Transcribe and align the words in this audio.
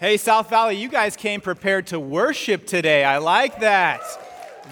Hey, 0.00 0.16
South 0.16 0.48
Valley, 0.48 0.76
you 0.76 0.88
guys 0.88 1.16
came 1.16 1.40
prepared 1.40 1.88
to 1.88 1.98
worship 1.98 2.68
today. 2.68 3.02
I 3.02 3.18
like 3.18 3.58
that. 3.58 4.00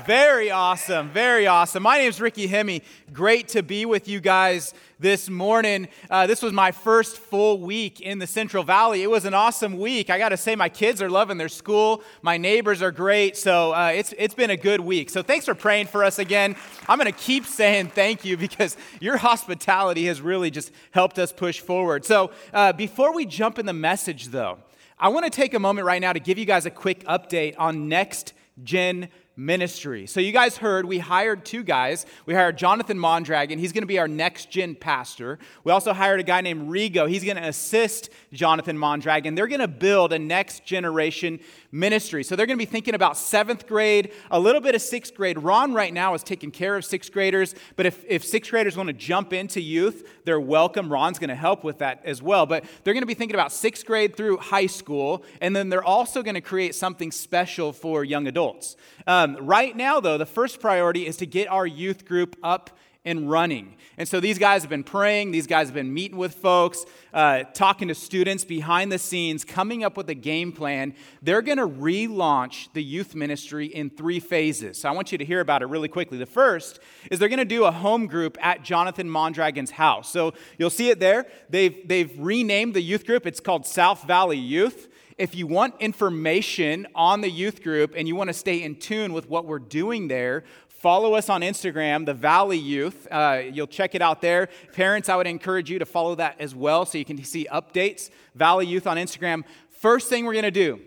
Very 0.07 0.53
awesome, 0.53 1.09
very 1.11 1.49
awesome. 1.49 1.83
My 1.83 1.99
name 1.99 2.11
is 2.11 2.21
Ricky 2.21 2.47
Hemme. 2.47 2.81
Great 3.13 3.49
to 3.49 3.65
be 3.65 3.87
with 3.87 4.07
you 4.07 4.21
guys 4.21 4.73
this 5.01 5.29
morning. 5.29 5.89
Uh, 6.09 6.29
this 6.29 6.43
was 6.43 6.53
my 6.53 6.71
first 6.71 7.17
full 7.17 7.59
week 7.59 8.01
in 8.01 8.21
the 8.21 8.27
Central 8.29 8.63
Valley. 8.63 9.03
It 9.03 9.11
was 9.11 9.25
an 9.25 9.35
awesome 9.35 9.81
week. 9.81 10.11
I 10.11 10.19
got 10.19 10.29
to 10.29 10.37
say, 10.37 10.55
my 10.55 10.69
kids 10.69 11.03
are 11.03 11.11
loving 11.11 11.39
their 11.39 11.49
school. 11.49 12.05
My 12.23 12.37
neighbors 12.37 12.81
are 12.81 12.93
great. 12.93 13.37
So 13.37 13.73
uh, 13.73 13.89
it's, 13.89 14.15
it's 14.17 14.35
been 14.35 14.51
a 14.51 14.57
good 14.57 14.79
week. 14.79 15.11
So 15.11 15.25
thanks 15.25 15.45
for 15.45 15.57
praying 15.57 15.89
for 15.89 16.05
us 16.05 16.21
again. 16.21 16.55
I'm 16.89 17.01
going 17.01 17.13
to 17.13 17.19
keep 17.19 17.47
saying 17.47 17.89
thank 17.89 18.25
you 18.25 18.37
because 18.37 18.77
your 19.01 19.17
hospitality 19.17 20.07
has 20.07 20.21
really 20.21 20.53
just 20.53 20.71
helped 20.93 21.19
us 21.19 21.33
push 21.33 21.59
forward. 21.59 22.05
So 22.05 22.31
uh, 22.53 22.75
before 22.75 23.13
we 23.13 23.27
jump 23.27 23.59
in 23.59 23.67
the 23.67 23.73
message, 23.73 24.29
though, 24.29 24.59
I 24.99 25.09
want 25.09 25.25
to 25.25 25.31
take 25.31 25.53
a 25.53 25.59
moment 25.59 25.87
right 25.87 26.01
now 26.01 26.15
to 26.15 26.21
give 26.21 26.39
you 26.39 26.47
guys 26.47 26.65
a 26.65 26.71
quick 26.71 27.05
update 27.05 27.55
on 27.59 27.87
Next 27.87 28.33
Gen 28.65 29.11
ministry. 29.37 30.07
So, 30.07 30.21
you 30.21 30.33
guys 30.33 30.57
heard 30.57 30.87
we 30.87 30.99
hired 30.99 31.45
two 31.45 31.63
guys. 31.63 32.07
We 32.25 32.33
hired 32.33 32.57
Jonathan 32.57 32.99
Mondragon. 32.99 33.59
He's 33.59 33.73
going 33.73 33.83
to 33.83 33.87
be 33.87 33.99
our 33.99 34.09
next 34.09 34.51
gen 34.51 34.75
pastor. 34.75 35.39
We 35.65 35.73
also 35.73 35.93
hired 35.93 36.21
a 36.21 36.23
guy 36.23 36.41
named 36.41 36.71
Rigo. 36.71 37.07
He's 37.07 37.23
going 37.23 37.37
to 37.37 37.47
assist 37.47 38.09
Jonathan 38.33 38.79
Mondragon. 38.79 39.35
They're 39.35 39.47
going 39.47 39.61
to 39.61 39.69
build 39.69 40.15
a 40.15 40.19
next 40.19 40.65
generation 40.65 41.41
ministry. 41.79 42.25
So, 42.25 42.35
they're 42.35 42.47
going 42.47 42.59
to 42.59 42.65
be 42.65 42.71
thinking 42.71 42.95
about 42.95 43.17
seventh 43.17 43.67
grade, 43.67 44.13
a 44.31 44.41
little 44.41 44.61
bit 44.61 44.75
of 44.75 44.83
sixth 44.83 45.15
grade. 45.15 45.39
Ron, 45.39 45.75
right 45.75 45.93
now, 45.93 46.15
is 46.15 46.23
taking 46.23 46.51
care 46.51 46.77
of 46.77 46.85
sixth 46.85 47.13
graders. 47.13 47.55
But 47.77 47.87
if, 47.87 48.05
if 48.09 48.25
sixth 48.25 48.51
graders 48.51 48.77
want 48.77 48.89
to 48.89 48.93
jump 48.93 49.33
into 49.33 49.61
youth, 49.61 50.09
they're 50.25 50.41
welcome. 50.41 50.91
Ron's 50.91 51.19
going 51.19 51.29
to 51.29 51.37
help 51.37 51.65
with 51.65 51.79
that 51.79 52.01
as 52.05 52.23
well. 52.23 52.47
But 52.47 52.65
they're 52.83 52.95
going 52.95 53.03
to 53.03 53.07
be 53.07 53.15
thinking 53.15 53.37
about 53.37 53.53
sixth 53.53 53.85
grade 53.87 54.17
through 54.17 54.39
high 54.39 54.67
school. 54.67 55.25
And 55.41 55.55
then 55.55 55.69
they're 55.69 55.85
also 55.85 56.23
going 56.23 56.35
to 56.35 56.41
create 56.41 56.75
something 56.75 57.13
special 57.13 57.73
for 57.73 58.05
young 58.05 58.27
adults. 58.27 58.77
Um, 59.07 59.37
right 59.41 59.77
now, 59.77 60.01
though, 60.01 60.19
the 60.19 60.27
first 60.27 60.61
priority 60.61 61.07
is 61.07 61.17
to 61.19 61.27
get 61.27 61.49
our 61.49 61.67
youth 61.67 62.05
group 62.07 62.37
up 62.43 62.71
and 63.07 63.31
running. 63.31 63.77
And 63.97 64.07
so 64.07 64.21
these 64.21 64.39
guys 64.39 64.61
have 64.63 64.69
been 64.69 64.85
praying, 64.85 65.31
these 65.31 65.47
guys 65.47 65.69
have 65.69 65.75
been 65.75 65.95
meeting 65.95 66.19
with 66.19 66.35
folks, 66.35 66.85
uh, 67.15 67.45
talking 67.55 67.89
to 67.89 67.95
students 67.95 68.45
behind 68.45 68.93
the 68.93 68.99
scenes, 68.99 69.43
coming 69.45 69.85
up 69.85 69.97
with 69.97 70.11
a 70.11 70.15
game 70.15 70.53
plan. 70.53 70.95
They're 71.23 71.41
going 71.41 71.57
to 71.57 71.67
relaunch 71.67 72.69
the 72.75 72.83
youth 72.83 73.15
ministry 73.15 73.67
in 73.67 73.89
three 73.89 74.21
phases. 74.21 74.79
So 74.79 74.91
I 74.91 74.93
want 74.93 75.13
you 75.13 75.19
to 75.19 75.25
hear 75.25 75.41
about 75.41 75.63
it 75.63 75.67
really 75.67 75.89
quickly. 75.89 76.19
The 76.19 76.27
first 76.27 76.81
is 77.11 77.19
they're 77.19 77.31
going 77.31 77.39
to 77.39 77.47
do 77.47 77.65
a 77.65 77.71
home 77.71 78.07
group 78.07 78.37
at 78.45 78.63
Jonathan 78.63 79.09
Mondragon's 79.09 79.71
house. 79.71 80.11
So 80.11 80.35
you'll 80.59 80.69
see 80.69 80.91
it 80.91 81.01
there. 81.01 81.27
They've, 81.49 81.89
they've 81.89 82.13
renamed 82.19 82.75
the 82.75 82.83
youth 82.83 83.07
group, 83.07 83.27
it's 83.27 83.41
called 83.41 83.67
South 83.67 84.03
Valley 84.03 84.37
Youth. 84.39 84.89
If 85.19 85.35
you 85.35 85.47
want 85.47 85.77
information 85.81 86.87
on 86.95 87.23
the 87.23 87.31
youth 87.31 87.63
group 87.63 87.95
and 87.97 88.07
you 88.07 88.15
want 88.15 88.29
to 88.29 88.35
stay 88.35 88.63
in 88.63 88.75
tune 88.77 89.15
with 89.15 89.31
what 89.31 89.47
we're 89.47 89.59
doing 89.59 90.09
there, 90.09 90.45
follow 90.79 91.15
us 91.15 91.29
on 91.29 91.41
Instagram, 91.41 92.07
the 92.07 92.15
Valley 92.15 92.59
Youth. 92.59 93.09
Uh, 93.11 93.43
you'll 93.51 93.67
check 93.67 93.95
it 93.95 94.03
out 94.03 94.21
there. 94.21 94.49
Parents, 94.73 95.09
I 95.09 95.17
would 95.17 95.27
encourage 95.27 95.71
you 95.71 95.79
to 95.79 95.87
follow 95.87 96.15
that 96.17 96.37
as 96.41 96.55
well 96.55 96.87
so 96.87 96.99
you 96.99 97.05
can 97.05 97.23
see 97.25 97.47
updates. 97.53 98.11
Valley 98.35 98.67
Youth 98.67 98.87
on 98.87 98.97
Instagram. 98.97 99.45
First 99.71 100.09
thing 100.09 100.25
we're 100.25 100.33
going 100.33 100.45
to 100.45 100.51
do 100.51 100.81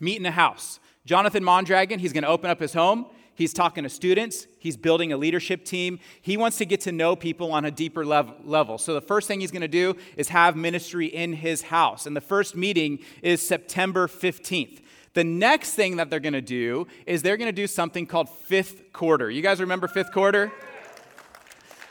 meet 0.00 0.18
in 0.18 0.26
a 0.26 0.30
house. 0.30 0.80
Jonathan 1.06 1.44
Mondragon, 1.44 1.98
he's 1.98 2.12
going 2.12 2.24
to 2.24 2.28
open 2.28 2.50
up 2.50 2.60
his 2.60 2.74
home. 2.74 3.06
He's 3.36 3.52
talking 3.52 3.82
to 3.82 3.90
students. 3.90 4.46
He's 4.58 4.76
building 4.76 5.12
a 5.12 5.16
leadership 5.16 5.64
team. 5.64 5.98
He 6.22 6.36
wants 6.36 6.56
to 6.58 6.64
get 6.64 6.80
to 6.82 6.92
know 6.92 7.16
people 7.16 7.52
on 7.52 7.64
a 7.64 7.70
deeper 7.70 8.04
level. 8.04 8.78
So, 8.78 8.94
the 8.94 9.00
first 9.00 9.26
thing 9.26 9.40
he's 9.40 9.50
going 9.50 9.62
to 9.62 9.68
do 9.68 9.96
is 10.16 10.28
have 10.28 10.54
ministry 10.54 11.06
in 11.06 11.32
his 11.32 11.62
house. 11.62 12.06
And 12.06 12.16
the 12.16 12.20
first 12.20 12.54
meeting 12.54 13.00
is 13.22 13.46
September 13.46 14.06
15th. 14.06 14.80
The 15.14 15.24
next 15.24 15.74
thing 15.74 15.96
that 15.96 16.10
they're 16.10 16.20
going 16.20 16.34
to 16.34 16.40
do 16.40 16.86
is 17.06 17.22
they're 17.22 17.36
going 17.36 17.48
to 17.48 17.52
do 17.52 17.66
something 17.68 18.04
called 18.04 18.28
fifth 18.28 18.92
quarter. 18.92 19.30
You 19.30 19.42
guys 19.42 19.60
remember 19.60 19.88
fifth 19.88 20.12
quarter? 20.12 20.52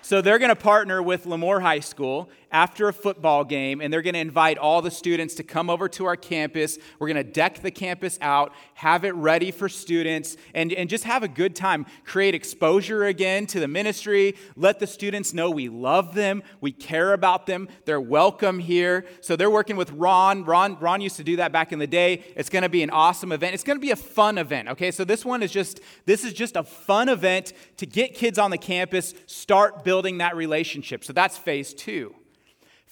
So 0.01 0.21
they're 0.21 0.39
going 0.39 0.49
to 0.49 0.55
partner 0.55 1.01
with 1.01 1.23
Lemoore 1.23 1.61
High 1.61 1.79
School 1.79 2.29
after 2.53 2.87
a 2.87 2.93
football 2.93 3.43
game, 3.43 3.81
and 3.81 3.91
they're 3.91 4.03
going 4.03 4.13
to 4.13 4.19
invite 4.19 4.59
all 4.59 4.81
the 4.81 4.91
students 4.91 5.33
to 5.35 5.43
come 5.43 5.69
over 5.69 5.89
to 5.89 6.05
our 6.05 6.15
campus. 6.15 6.77
We're 6.99 7.07
going 7.07 7.25
to 7.25 7.31
deck 7.31 7.61
the 7.61 7.71
campus 7.71 8.19
out, 8.21 8.53
have 8.75 9.03
it 9.03 9.15
ready 9.15 9.49
for 9.49 9.67
students, 9.67 10.37
and, 10.53 10.71
and 10.71 10.87
just 10.87 11.03
have 11.03 11.23
a 11.23 11.27
good 11.27 11.55
time. 11.55 11.87
Create 12.05 12.35
exposure 12.35 13.05
again 13.05 13.47
to 13.47 13.59
the 13.59 13.67
ministry. 13.67 14.35
Let 14.55 14.79
the 14.79 14.85
students 14.85 15.33
know 15.33 15.49
we 15.49 15.67
love 15.67 16.13
them, 16.13 16.43
we 16.61 16.71
care 16.71 17.13
about 17.13 17.47
them, 17.47 17.67
they're 17.85 17.99
welcome 17.99 18.59
here. 18.59 19.05
So 19.21 19.35
they're 19.35 19.49
working 19.49 19.75
with 19.75 19.91
Ron. 19.91 20.45
Ron, 20.45 20.77
Ron 20.79 21.01
used 21.01 21.17
to 21.17 21.23
do 21.23 21.37
that 21.37 21.51
back 21.51 21.73
in 21.73 21.79
the 21.79 21.87
day. 21.87 22.23
It's 22.35 22.49
going 22.49 22.63
to 22.63 22.69
be 22.69 22.83
an 22.83 22.91
awesome 22.91 23.31
event. 23.31 23.55
It's 23.55 23.63
going 23.63 23.77
to 23.77 23.81
be 23.81 23.91
a 23.91 23.95
fun 23.95 24.37
event, 24.37 24.69
okay? 24.69 24.91
So 24.91 25.03
this 25.03 25.25
one 25.25 25.41
is 25.41 25.51
just 25.51 25.81
this 26.05 26.23
is 26.23 26.33
just 26.33 26.55
a 26.55 26.63
fun 26.63 27.09
event 27.09 27.53
to 27.77 27.87
get 27.87 28.13
kids 28.13 28.37
on 28.37 28.51
the 28.51 28.57
campus, 28.59 29.15
start 29.25 29.83
building 29.83 30.19
that 30.19 30.35
relationship. 30.35 31.03
So 31.03 31.13
that's 31.13 31.37
phase 31.37 31.73
two. 31.73 32.13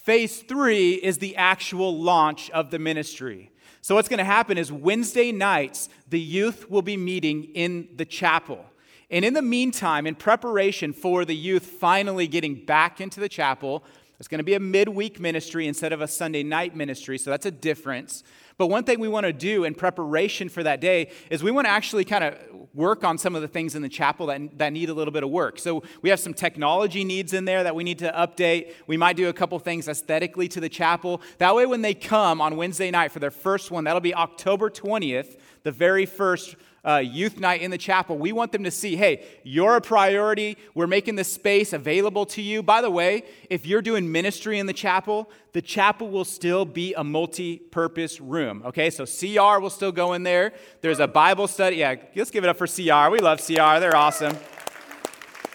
Phase 0.03 0.41
three 0.41 0.93
is 0.93 1.19
the 1.19 1.35
actual 1.35 1.95
launch 2.01 2.49
of 2.51 2.71
the 2.71 2.79
ministry. 2.79 3.51
So, 3.81 3.93
what's 3.93 4.09
going 4.09 4.17
to 4.17 4.23
happen 4.23 4.57
is 4.57 4.71
Wednesday 4.71 5.31
nights, 5.31 5.89
the 6.09 6.19
youth 6.19 6.71
will 6.71 6.81
be 6.81 6.97
meeting 6.97 7.43
in 7.53 7.87
the 7.95 8.05
chapel. 8.05 8.65
And 9.11 9.23
in 9.23 9.35
the 9.35 9.43
meantime, 9.43 10.07
in 10.07 10.15
preparation 10.15 10.91
for 10.91 11.23
the 11.23 11.35
youth 11.35 11.65
finally 11.65 12.27
getting 12.27 12.65
back 12.65 12.99
into 12.99 13.19
the 13.19 13.29
chapel, 13.29 13.83
it's 14.21 14.27
going 14.27 14.37
to 14.37 14.43
be 14.43 14.53
a 14.53 14.59
midweek 14.59 15.19
ministry 15.19 15.67
instead 15.67 15.91
of 15.91 15.99
a 15.99 16.07
Sunday 16.07 16.43
night 16.43 16.75
ministry. 16.75 17.17
So, 17.17 17.31
that's 17.31 17.47
a 17.47 17.51
difference. 17.51 18.23
But 18.59 18.67
one 18.67 18.83
thing 18.83 18.99
we 18.99 19.07
want 19.07 19.25
to 19.25 19.33
do 19.33 19.63
in 19.63 19.73
preparation 19.73 20.47
for 20.47 20.61
that 20.61 20.79
day 20.79 21.09
is 21.31 21.41
we 21.41 21.49
want 21.49 21.65
to 21.65 21.71
actually 21.71 22.05
kind 22.05 22.23
of 22.23 22.37
work 22.75 23.03
on 23.03 23.17
some 23.17 23.35
of 23.35 23.41
the 23.41 23.47
things 23.47 23.73
in 23.73 23.81
the 23.81 23.89
chapel 23.89 24.27
that, 24.27 24.59
that 24.59 24.73
need 24.73 24.89
a 24.89 24.93
little 24.93 25.11
bit 25.11 25.23
of 25.23 25.31
work. 25.31 25.57
So 25.57 25.81
we 26.03 26.11
have 26.11 26.19
some 26.19 26.35
technology 26.35 27.03
needs 27.03 27.33
in 27.33 27.45
there 27.45 27.63
that 27.63 27.73
we 27.73 27.83
need 27.83 27.97
to 27.97 28.11
update. 28.11 28.73
We 28.85 28.95
might 28.95 29.17
do 29.17 29.27
a 29.27 29.33
couple 29.33 29.57
things 29.57 29.87
aesthetically 29.87 30.47
to 30.49 30.59
the 30.59 30.69
chapel. 30.69 31.23
That 31.39 31.55
way, 31.55 31.65
when 31.65 31.81
they 31.81 31.95
come 31.95 32.41
on 32.41 32.57
Wednesday 32.57 32.91
night 32.91 33.11
for 33.11 33.17
their 33.17 33.31
first 33.31 33.71
one, 33.71 33.85
that'll 33.85 34.01
be 34.01 34.13
October 34.13 34.69
20th, 34.69 35.39
the 35.63 35.71
very 35.71 36.05
first 36.05 36.55
uh, 36.83 36.97
youth 36.97 37.39
night 37.39 37.61
in 37.61 37.69
the 37.71 37.77
chapel, 37.77 38.17
we 38.17 38.31
want 38.31 38.51
them 38.51 38.63
to 38.63 38.71
see 38.71 38.95
hey, 38.95 39.23
you're 39.43 39.75
a 39.75 39.81
priority. 39.81 40.57
We're 40.73 40.87
making 40.87 41.15
the 41.15 41.23
space 41.23 41.73
available 41.73 42.25
to 42.27 42.41
you. 42.41 42.63
By 42.63 42.81
the 42.81 42.89
way, 42.89 43.23
if 43.49 43.65
you're 43.65 43.81
doing 43.81 44.11
ministry 44.11 44.57
in 44.57 44.65
the 44.65 44.73
chapel, 44.73 45.29
the 45.53 45.61
chapel 45.61 46.09
will 46.09 46.25
still 46.25 46.65
be 46.65 46.93
a 46.93 47.03
multi 47.03 47.57
purpose 47.57 48.19
room. 48.19 48.63
Okay, 48.65 48.89
so 48.89 49.05
CR 49.05 49.59
will 49.59 49.69
still 49.69 49.91
go 49.91 50.13
in 50.13 50.23
there. 50.23 50.53
There's 50.81 50.99
a 50.99 51.07
Bible 51.07 51.47
study. 51.47 51.77
Yeah, 51.77 51.95
let's 52.15 52.31
give 52.31 52.43
it 52.43 52.49
up 52.49 52.57
for 52.57 52.67
CR. 52.67 53.11
We 53.11 53.19
love 53.19 53.45
CR, 53.45 53.79
they're 53.79 53.95
awesome. 53.95 54.37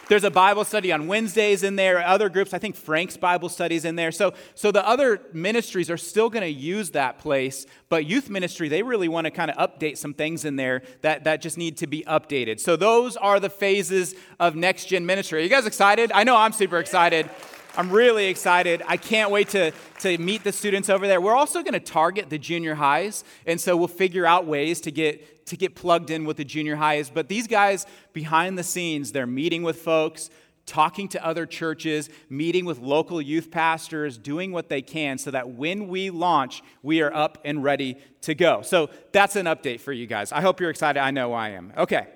There's 0.09 0.23
a 0.23 0.31
Bible 0.31 0.65
study 0.65 0.93
on 0.93 1.09
Wednesdays 1.09 1.65
in 1.65 1.75
there, 1.75 1.99
other 1.99 2.29
groups. 2.29 2.55
I 2.55 2.59
think 2.59 2.77
Frank's 2.77 3.17
Bible 3.17 3.49
studies 3.49 3.85
in 3.85 3.97
there. 3.97 4.13
So, 4.13 4.35
so 4.55 4.71
the 4.71 4.87
other 4.87 5.21
ministries 5.33 5.91
are 5.91 5.97
still 5.97 6.31
going 6.31 6.43
to 6.43 6.49
use 6.49 6.91
that 6.91 7.19
place, 7.19 7.67
but 7.89 8.07
youth 8.07 8.31
ministry, 8.31 8.69
they 8.69 8.83
really 8.83 9.09
want 9.09 9.25
to 9.25 9.33
kind 9.33 9.51
of 9.51 9.57
update 9.57 9.97
some 9.99 10.15
things 10.15 10.45
in 10.45 10.55
there 10.55 10.83
that, 11.03 11.25
that 11.25 11.43
just 11.43 11.59
need 11.59 11.79
to 11.79 11.89
be 11.89 12.05
updated. 12.07 12.61
So 12.61 12.77
those 12.77 13.17
are 13.17 13.41
the 13.41 13.51
phases 13.51 14.15
of 14.39 14.55
next 14.55 14.85
gen 14.85 15.07
ministry. 15.07 15.41
Are 15.41 15.43
you 15.43 15.51
guys 15.51 15.67
excited? 15.67 16.13
I 16.13 16.23
know 16.23 16.37
I'm 16.37 16.53
super 16.53 16.79
excited. 16.79 17.29
I'm 17.77 17.91
really 17.91 18.27
excited. 18.27 18.83
I 18.87 18.97
can't 18.97 19.31
wait 19.31 19.51
to, 19.51 19.73
to 20.01 20.17
meet 20.19 20.45
the 20.45 20.53
students 20.53 20.89
over 20.89 21.07
there. 21.07 21.21
We're 21.21 21.37
also 21.37 21.63
going 21.63 21.75
to 21.75 21.81
target 21.81 22.31
the 22.31 22.39
junior 22.39 22.75
highs, 22.75 23.23
and 23.47 23.61
so 23.61 23.77
we'll 23.77 23.89
figure 23.89 24.25
out 24.25 24.47
ways 24.47 24.81
to 24.83 24.91
get 24.91 25.47
to 25.47 25.57
get 25.57 25.77
plugged 25.77 26.11
in 26.11 26.25
with 26.25 26.39
the 26.39 26.45
junior 26.45 26.75
highs. 26.75 27.09
But 27.09 27.29
these 27.29 27.47
guys 27.47 27.87
behind 28.13 28.59
the 28.59 28.65
scenes, 28.65 29.13
they're 29.13 29.29
meeting 29.29 29.63
with 29.63 29.81
folks, 29.81 30.29
talking 30.65 31.07
to 31.09 31.25
other 31.25 31.47
churches, 31.47 32.11
meeting 32.29 32.65
with 32.65 32.81
local 32.81 33.23
youth 33.23 33.53
pastors, 33.53 34.19
doing 34.19 34.51
what 34.51 34.69
they 34.69 34.83
can 34.83 35.19
so 35.19 35.31
that 35.31 35.51
when 35.51 35.87
we 35.87 36.11
launch, 36.11 36.63
we 36.83 37.01
are 37.01 37.15
up 37.15 37.39
and 37.45 37.63
ready 37.63 37.97
to 38.23 38.35
go. 38.35 38.63
So 38.63 38.91
that's 39.13 39.37
an 39.37 39.47
update 39.47 39.79
for 39.79 39.93
you 39.93 40.09
guys. 40.09 40.33
I 40.33 40.41
hope 40.41 40.61
you're 40.61 40.71
excited. 40.71 41.01
I 41.01 41.13
know 41.13 41.33
I 41.33 41.51
am. 41.51 41.73
Okay. 41.77 42.09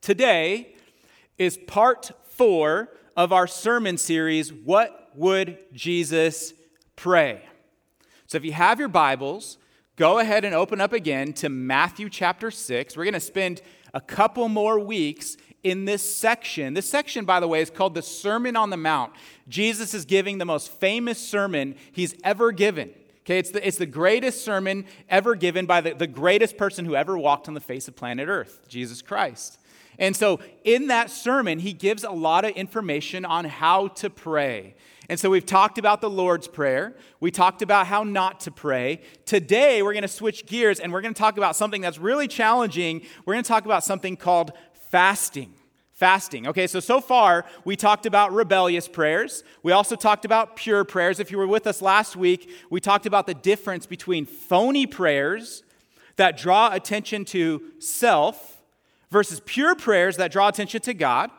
Today 0.00 0.74
is 1.38 1.56
part 1.56 2.10
four 2.24 2.88
of 3.16 3.32
our 3.32 3.46
sermon 3.46 3.98
series, 3.98 4.52
What 4.52 5.10
Would 5.14 5.58
Jesus 5.72 6.54
Pray? 6.96 7.42
So 8.26 8.36
if 8.36 8.44
you 8.44 8.52
have 8.52 8.78
your 8.78 8.88
Bibles, 8.88 9.58
go 9.96 10.18
ahead 10.18 10.44
and 10.44 10.54
open 10.54 10.80
up 10.80 10.92
again 10.92 11.32
to 11.34 11.48
Matthew 11.48 12.08
chapter 12.08 12.50
6. 12.50 12.96
We're 12.96 13.04
going 13.04 13.14
to 13.14 13.20
spend 13.20 13.60
a 13.92 14.00
couple 14.00 14.48
more 14.48 14.78
weeks 14.78 15.36
in 15.62 15.84
this 15.84 16.02
section. 16.02 16.74
This 16.74 16.88
section, 16.88 17.24
by 17.24 17.40
the 17.40 17.48
way, 17.48 17.60
is 17.60 17.70
called 17.70 17.94
the 17.94 18.02
Sermon 18.02 18.56
on 18.56 18.70
the 18.70 18.76
Mount. 18.76 19.12
Jesus 19.48 19.94
is 19.94 20.04
giving 20.04 20.38
the 20.38 20.44
most 20.44 20.72
famous 20.72 21.18
sermon 21.18 21.76
he's 21.92 22.14
ever 22.24 22.52
given. 22.52 22.90
Okay, 23.20 23.38
it's 23.38 23.52
the, 23.52 23.64
it's 23.64 23.76
the 23.76 23.86
greatest 23.86 24.44
sermon 24.44 24.84
ever 25.08 25.36
given 25.36 25.64
by 25.64 25.80
the, 25.80 25.94
the 25.94 26.08
greatest 26.08 26.56
person 26.56 26.84
who 26.84 26.96
ever 26.96 27.16
walked 27.16 27.46
on 27.46 27.54
the 27.54 27.60
face 27.60 27.86
of 27.86 27.94
planet 27.94 28.28
Earth, 28.28 28.66
Jesus 28.68 29.00
Christ. 29.00 29.58
And 30.02 30.16
so, 30.16 30.40
in 30.64 30.88
that 30.88 31.10
sermon, 31.10 31.60
he 31.60 31.72
gives 31.72 32.02
a 32.02 32.10
lot 32.10 32.44
of 32.44 32.50
information 32.56 33.24
on 33.24 33.44
how 33.44 33.86
to 33.86 34.10
pray. 34.10 34.74
And 35.08 35.18
so, 35.18 35.30
we've 35.30 35.46
talked 35.46 35.78
about 35.78 36.00
the 36.00 36.10
Lord's 36.10 36.48
Prayer. 36.48 36.96
We 37.20 37.30
talked 37.30 37.62
about 37.62 37.86
how 37.86 38.02
not 38.02 38.40
to 38.40 38.50
pray. 38.50 39.00
Today, 39.26 39.80
we're 39.80 39.92
going 39.92 40.02
to 40.02 40.08
switch 40.08 40.44
gears 40.46 40.80
and 40.80 40.92
we're 40.92 41.02
going 41.02 41.14
to 41.14 41.18
talk 41.18 41.36
about 41.36 41.54
something 41.54 41.80
that's 41.80 41.98
really 41.98 42.26
challenging. 42.26 43.02
We're 43.24 43.34
going 43.34 43.44
to 43.44 43.48
talk 43.48 43.64
about 43.64 43.84
something 43.84 44.16
called 44.16 44.50
fasting. 44.90 45.54
Fasting. 45.92 46.48
Okay, 46.48 46.66
so 46.66 46.80
so 46.80 47.00
far 47.00 47.44
we 47.64 47.76
talked 47.76 48.04
about 48.04 48.32
rebellious 48.32 48.88
prayers. 48.88 49.44
We 49.62 49.70
also 49.70 49.94
talked 49.94 50.24
about 50.24 50.56
pure 50.56 50.82
prayers. 50.82 51.20
If 51.20 51.30
you 51.30 51.38
were 51.38 51.46
with 51.46 51.68
us 51.68 51.80
last 51.80 52.16
week, 52.16 52.50
we 52.70 52.80
talked 52.80 53.06
about 53.06 53.28
the 53.28 53.34
difference 53.34 53.86
between 53.86 54.26
phony 54.26 54.84
prayers 54.84 55.62
that 56.16 56.36
draw 56.36 56.72
attention 56.72 57.24
to 57.26 57.62
self 57.78 58.61
versus 59.12 59.40
pure 59.44 59.76
prayers 59.76 60.16
that 60.16 60.32
draw 60.32 60.48
attention 60.48 60.80
to 60.80 60.94
God. 60.94 61.30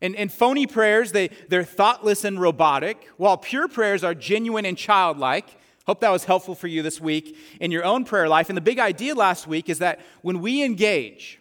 And, 0.00 0.14
and 0.14 0.32
phony 0.32 0.66
prayers, 0.66 1.12
they, 1.12 1.28
they're 1.48 1.64
thoughtless 1.64 2.24
and 2.24 2.40
robotic, 2.40 3.08
while 3.16 3.36
pure 3.36 3.66
prayers 3.66 4.04
are 4.04 4.14
genuine 4.14 4.64
and 4.64 4.78
childlike. 4.78 5.58
Hope 5.86 6.00
that 6.00 6.10
was 6.10 6.24
helpful 6.24 6.54
for 6.54 6.68
you 6.68 6.82
this 6.82 7.00
week 7.00 7.36
in 7.60 7.70
your 7.70 7.84
own 7.84 8.04
prayer 8.04 8.28
life. 8.28 8.48
And 8.48 8.56
the 8.56 8.62
big 8.62 8.78
idea 8.78 9.14
last 9.14 9.46
week 9.46 9.68
is 9.68 9.80
that 9.80 10.00
when 10.22 10.40
we 10.40 10.62
engage 10.62 11.40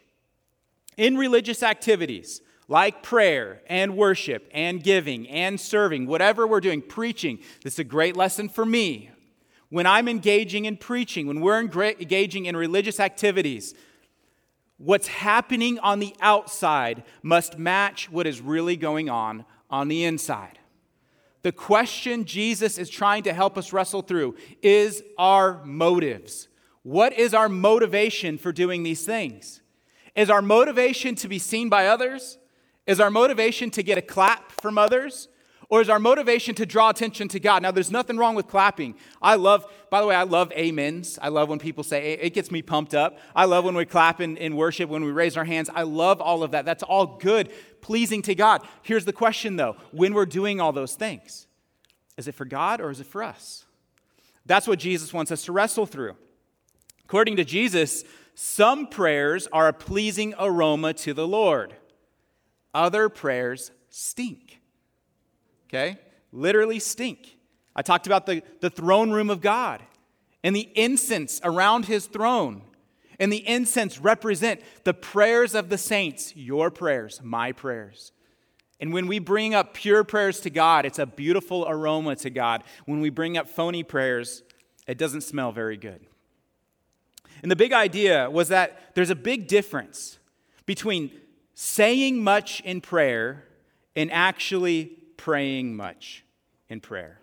in 0.98 1.18
religious 1.18 1.62
activities, 1.62 2.42
like 2.68 3.04
prayer 3.04 3.62
and 3.68 3.96
worship 3.96 4.50
and 4.52 4.82
giving 4.82 5.30
and 5.30 5.60
serving, 5.60 6.08
whatever 6.08 6.48
we're 6.48 6.62
doing, 6.62 6.82
preaching, 6.82 7.40
this 7.64 7.74
is 7.74 7.80
a 7.80 7.84
great 7.84 8.16
lesson 8.16 8.50
for 8.50 8.66
me. 8.66 9.12
When 9.70 9.86
I'm 9.86 10.08
engaging 10.08 10.66
in 10.66 10.78
preaching, 10.78 11.28
when 11.28 11.42
we're 11.42 11.60
engaging 11.60 12.46
in 12.46 12.56
religious 12.56 13.00
activities, 13.00 13.74
what's 14.78 15.08
happening 15.08 15.80
on 15.80 16.00
the 16.00 16.16
outside 16.22 17.04
must 17.24 17.58
match 17.58 18.10
what 18.10 18.28
is 18.28 18.42
really 18.42 18.76
going 18.76 19.10
on 19.10 19.46
on 19.70 19.88
the 19.88 20.04
inside. 20.04 20.60
The 21.44 21.52
question 21.52 22.26
Jesus 22.26 22.78
is 22.78 22.90
trying 22.90 23.24
to 23.24 23.34
help 23.34 23.58
us 23.58 23.72
wrestle 23.72 24.02
through 24.02 24.36
is 24.62 25.04
our 25.18 25.64
motives. 25.64 26.48
What 26.82 27.14
is 27.14 27.34
our 27.34 27.50
motivation 27.50 28.38
for 28.38 28.52
doing 28.52 28.84
these 28.84 29.06
things? 29.06 29.62
Is 30.16 30.30
our 30.30 30.42
motivation 30.42 31.16
to 31.16 31.28
be 31.28 31.40
seen 31.40 31.70
by 31.70 31.88
others? 31.88 32.38
Is 32.88 33.00
our 33.00 33.12
motivation 33.12 33.70
to 33.72 33.84
get 33.84 33.98
a 33.98 34.02
clap 34.02 34.52
from 34.62 34.78
others? 34.78 35.28
Or 35.70 35.82
is 35.82 35.90
our 35.90 36.00
motivation 36.00 36.54
to 36.56 36.66
draw 36.66 36.90
attention 36.90 37.28
to 37.30 37.40
God? 37.40 37.64
Now, 37.64 37.72
there's 37.72 37.92
nothing 37.92 38.18
wrong 38.18 38.36
with 38.36 38.48
clapping. 38.48 38.96
I 39.22 39.36
love, 39.36 39.66
by 39.90 40.02
the 40.02 40.08
way, 40.08 40.16
I 40.16 40.24
love 40.24 40.52
amens. 40.56 41.18
I 41.22 41.30
love 41.30 41.50
when 41.50 41.60
people 41.60 41.84
say, 41.84 42.14
it 42.14 42.34
gets 42.34 42.52
me 42.52 42.62
pumped 42.62 42.94
up. 42.94 43.18
I 43.36 43.46
love 43.46 43.66
when 43.66 43.76
we 43.76 43.86
clap 43.86 44.22
in, 44.22 44.38
in 44.38 44.56
worship, 44.56 44.90
when 44.90 45.04
we 45.04 45.12
raise 45.12 45.38
our 45.38 45.46
hands. 45.46 45.70
I 45.74 45.84
love 45.84 46.22
all 46.22 46.44
of 46.44 46.52
that. 46.52 46.66
That's 46.66 46.84
all 46.84 47.18
good, 47.18 47.52
pleasing 47.82 48.22
to 48.24 48.36
God. 48.36 48.62
Here's 48.84 49.06
the 49.06 49.14
question, 49.14 49.56
though 49.56 49.76
when 49.92 50.14
we're 50.14 50.28
doing 50.28 50.62
all 50.62 50.72
those 50.72 50.96
things, 50.96 51.48
is 52.18 52.28
it 52.28 52.36
for 52.36 52.46
God 52.46 52.80
or 52.80 52.92
is 52.92 53.00
it 53.00 53.08
for 53.08 53.24
us? 53.24 53.66
That's 54.46 54.68
what 54.68 54.80
Jesus 54.80 55.14
wants 55.14 55.32
us 55.32 55.46
to 55.46 55.52
wrestle 55.52 55.88
through. 55.88 56.16
According 57.06 57.38
to 57.38 57.44
Jesus, 57.44 58.04
some 58.36 58.88
prayers 58.88 59.48
are 59.52 59.68
a 59.68 59.74
pleasing 59.74 60.36
aroma 60.38 60.94
to 60.94 61.14
the 61.14 61.28
Lord. 61.28 61.76
Other 62.74 63.10
prayers 63.10 63.72
stink. 63.90 64.45
Okay? 65.68 66.00
Literally 66.32 66.80
stink. 66.80 67.38
I 67.76 67.82
talked 67.82 68.08
about 68.08 68.26
the, 68.26 68.42
the 68.62 68.70
throne 68.70 69.12
room 69.12 69.30
of 69.30 69.42
God 69.42 69.82
and 70.44 70.56
the 70.56 70.70
incense 70.76 71.42
around 71.44 71.86
his 71.86 72.06
throne. 72.06 72.62
And 73.20 73.32
the 73.32 73.48
incense 73.48 74.00
represent 74.00 74.62
the 74.84 74.94
prayers 74.94 75.56
of 75.56 75.70
the 75.70 75.78
saints, 75.78 76.36
your 76.36 76.70
prayers, 76.70 77.22
my 77.24 77.52
prayers. 77.52 78.12
And 78.80 78.94
when 78.94 79.08
we 79.08 79.20
bring 79.20 79.54
up 79.54 79.74
pure 79.74 80.04
prayers 80.04 80.42
to 80.42 80.50
God, 80.50 80.86
it's 80.86 81.00
a 81.00 81.06
beautiful 81.06 81.66
aroma 81.68 82.16
to 82.18 82.30
God. 82.30 82.64
When 82.86 83.00
we 83.00 83.10
bring 83.10 83.38
up 83.38 83.48
phony 83.48 83.84
prayers, 83.84 84.44
it 84.86 84.98
doesn't 84.98 85.22
smell 85.22 85.52
very 85.52 85.78
good. 85.78 86.06
And 87.42 87.50
the 87.50 87.56
big 87.56 87.74
idea 87.74 88.30
was 88.30 88.50
that 88.50 88.96
there's 88.96 89.10
a 89.10 89.16
big 89.16 89.48
difference 89.48 90.20
between 90.66 91.12
saying 91.54 92.24
much 92.24 92.60
in 92.62 92.82
prayer 92.82 93.46
and 93.96 94.12
actually 94.12 94.98
praying 95.18 95.76
much 95.76 96.24
in 96.70 96.82
prayer. 96.82 97.20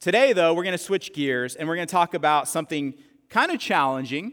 Today, 0.00 0.32
though, 0.32 0.54
we're 0.54 0.62
going 0.62 0.76
to 0.76 0.82
switch 0.82 1.12
gears 1.12 1.56
and 1.56 1.68
we're 1.68 1.74
going 1.74 1.88
to 1.88 1.92
talk 1.92 2.14
about 2.14 2.48
something 2.48 2.94
kind 3.28 3.50
of 3.50 3.58
challenging. 3.58 4.32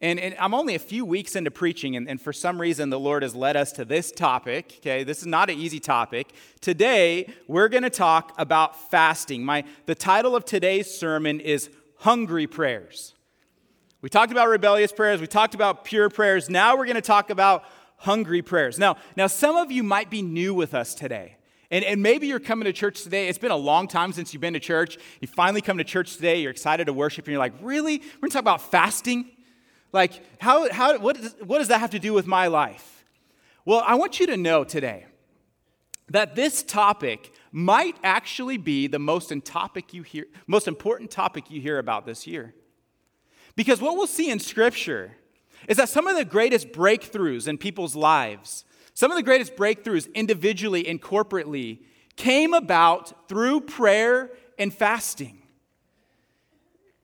And, 0.00 0.18
and, 0.18 0.34
I'm 0.38 0.54
only 0.54 0.74
a 0.74 0.78
few 0.78 1.04
weeks 1.04 1.36
into 1.36 1.50
preaching, 1.50 1.94
and, 1.94 2.08
and 2.08 2.18
for 2.18 2.32
some 2.32 2.58
reason, 2.58 2.88
the 2.88 2.98
Lord 2.98 3.22
has 3.22 3.34
led 3.34 3.54
us 3.54 3.70
to 3.72 3.84
this 3.84 4.10
topic. 4.10 4.76
Okay, 4.78 5.04
this 5.04 5.18
is 5.18 5.26
not 5.26 5.50
an 5.50 5.58
easy 5.58 5.78
topic. 5.78 6.32
Today, 6.62 7.30
we're 7.48 7.68
going 7.68 7.82
to 7.82 7.90
talk 7.90 8.32
about 8.38 8.90
fasting. 8.90 9.44
My, 9.44 9.64
the 9.84 9.94
title 9.94 10.34
of 10.34 10.46
today's 10.46 10.90
sermon 10.90 11.38
is 11.38 11.68
Hungry 11.96 12.46
Prayers. 12.46 13.14
We 14.00 14.08
talked 14.08 14.32
about 14.32 14.48
rebellious 14.48 14.92
prayers, 14.92 15.20
we 15.20 15.26
talked 15.26 15.54
about 15.54 15.84
pure 15.84 16.08
prayers. 16.08 16.48
Now 16.48 16.76
we're 16.76 16.86
going 16.86 16.94
to 16.94 17.02
talk 17.02 17.28
about 17.28 17.64
hungry 17.98 18.40
prayers. 18.40 18.78
Now, 18.78 18.96
now 19.16 19.26
some 19.26 19.56
of 19.56 19.70
you 19.70 19.82
might 19.82 20.08
be 20.08 20.22
new 20.22 20.54
with 20.54 20.72
us 20.72 20.94
today. 20.94 21.36
And, 21.70 21.84
and 21.84 22.02
maybe 22.02 22.26
you're 22.26 22.40
coming 22.40 22.64
to 22.64 22.72
church 22.72 23.02
today. 23.02 23.28
It's 23.28 23.38
been 23.38 23.50
a 23.50 23.56
long 23.56 23.86
time 23.86 24.12
since 24.12 24.34
you've 24.34 24.40
been 24.40 24.54
to 24.54 24.60
church. 24.60 24.98
You 25.20 25.28
finally 25.28 25.60
come 25.60 25.78
to 25.78 25.84
church 25.84 26.16
today. 26.16 26.40
You're 26.40 26.50
excited 26.50 26.86
to 26.86 26.92
worship, 26.92 27.26
and 27.26 27.32
you're 27.32 27.38
like, 27.38 27.54
really? 27.60 27.98
We're 27.98 28.20
going 28.22 28.30
to 28.30 28.34
talk 28.34 28.42
about 28.42 28.60
fasting? 28.60 29.30
Like, 29.92 30.20
how, 30.40 30.70
how, 30.72 30.98
what, 30.98 31.20
does, 31.20 31.36
what 31.44 31.58
does 31.58 31.68
that 31.68 31.80
have 31.80 31.90
to 31.90 31.98
do 31.98 32.12
with 32.12 32.26
my 32.26 32.48
life? 32.48 33.04
Well, 33.64 33.82
I 33.86 33.94
want 33.94 34.18
you 34.18 34.26
to 34.26 34.36
know 34.36 34.64
today 34.64 35.06
that 36.08 36.34
this 36.34 36.62
topic 36.62 37.32
might 37.52 37.96
actually 38.02 38.56
be 38.56 38.88
the 38.88 38.98
most, 38.98 39.32
topic 39.44 39.94
you 39.94 40.02
hear, 40.02 40.26
most 40.46 40.66
important 40.66 41.10
topic 41.10 41.50
you 41.50 41.60
hear 41.60 41.78
about 41.78 42.04
this 42.04 42.26
year. 42.26 42.54
Because 43.54 43.80
what 43.80 43.96
we'll 43.96 44.06
see 44.06 44.30
in 44.30 44.38
Scripture 44.38 45.16
is 45.68 45.76
that 45.76 45.88
some 45.88 46.06
of 46.06 46.16
the 46.16 46.24
greatest 46.24 46.72
breakthroughs 46.72 47.46
in 47.46 47.58
people's 47.58 47.94
lives, 47.94 48.64
some 49.00 49.10
of 49.10 49.16
the 49.16 49.22
greatest 49.22 49.56
breakthroughs 49.56 50.12
individually 50.12 50.86
and 50.86 51.00
corporately, 51.00 51.78
came 52.16 52.52
about 52.52 53.30
through 53.30 53.62
prayer 53.62 54.30
and 54.58 54.74
fasting. 54.74 55.40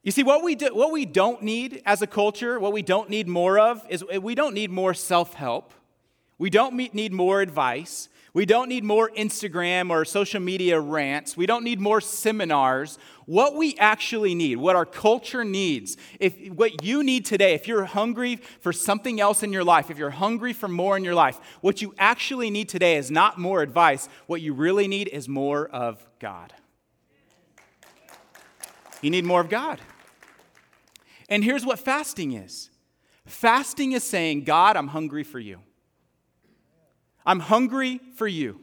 You 0.02 0.12
see, 0.12 0.22
what 0.22 0.44
we, 0.44 0.56
do, 0.56 0.74
what 0.74 0.92
we 0.92 1.06
don't 1.06 1.40
need 1.40 1.80
as 1.86 2.02
a 2.02 2.06
culture, 2.06 2.60
what 2.60 2.74
we 2.74 2.82
don't 2.82 3.08
need 3.08 3.26
more 3.26 3.58
of, 3.58 3.82
is 3.88 4.04
we 4.20 4.34
don't 4.34 4.52
need 4.52 4.70
more 4.70 4.92
self 4.92 5.32
help. 5.32 5.72
We 6.36 6.50
don't 6.50 6.74
need 6.74 7.14
more 7.14 7.40
advice. 7.40 8.10
We 8.37 8.45
don't 8.45 8.69
need 8.69 8.85
more 8.85 9.09
Instagram 9.16 9.88
or 9.88 10.05
social 10.05 10.40
media 10.40 10.78
rants. 10.78 11.38
We 11.38 11.47
don't 11.47 11.64
need 11.64 11.81
more 11.81 12.02
seminars. 12.02 12.99
What 13.25 13.55
we 13.55 13.75
actually 13.78 14.35
need, 14.35 14.57
what 14.57 14.76
our 14.76 14.85
culture 14.85 15.43
needs, 15.43 15.97
if 16.21 16.37
what 16.50 16.85
you 16.85 17.02
need 17.02 17.25
today, 17.25 17.55
if 17.55 17.66
you're 17.66 17.87
hungry 17.87 18.37
for 18.61 18.75
something 18.75 19.23
else 19.23 19.43
in 19.43 19.55
your 19.55 19.64
life, 19.64 19.90
if 19.90 19.97
you're 19.97 20.11
hungry 20.11 20.52
for 20.52 20.69
more 20.69 20.99
in 20.99 21.02
your 21.02 21.14
life, 21.14 21.40
what 21.62 21.81
you 21.81 21.95
actually 21.97 22.50
need 22.50 22.69
today 22.69 22.97
is 22.97 23.11
not 23.11 23.38
more 23.38 23.62
advice. 23.62 24.07
What 24.26 24.43
you 24.43 24.52
really 24.52 24.87
need 24.87 25.09
is 25.09 25.31
more 25.31 25.66
of 25.69 26.07
God. 26.19 26.52
You 29.00 29.09
need 29.09 29.25
more 29.25 29.40
of 29.40 29.49
God. 29.49 29.81
And 31.31 31.43
here's 31.43 31.64
what 31.64 31.78
fasting 31.78 32.35
is 32.35 32.69
fasting 33.25 33.93
is 33.93 34.05
saying, 34.05 34.45
God, 34.45 34.76
I'm 34.76 34.88
hungry 34.88 35.25
for 35.25 35.38
you. 35.38 35.61
I'm 37.26 37.40
hungry 37.40 38.00
for 38.14 38.26
you. 38.26 38.61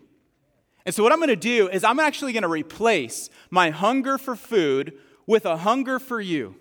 And 0.85 0.95
so, 0.95 1.03
what 1.03 1.11
I'm 1.11 1.19
going 1.19 1.29
to 1.29 1.35
do 1.35 1.69
is, 1.69 1.83
I'm 1.83 1.99
actually 1.99 2.33
going 2.33 2.43
to 2.43 2.49
replace 2.49 3.29
my 3.49 3.69
hunger 3.69 4.17
for 4.17 4.35
food 4.35 4.93
with 5.25 5.45
a 5.45 5.57
hunger 5.57 5.99
for 5.99 6.19
you. 6.19 6.55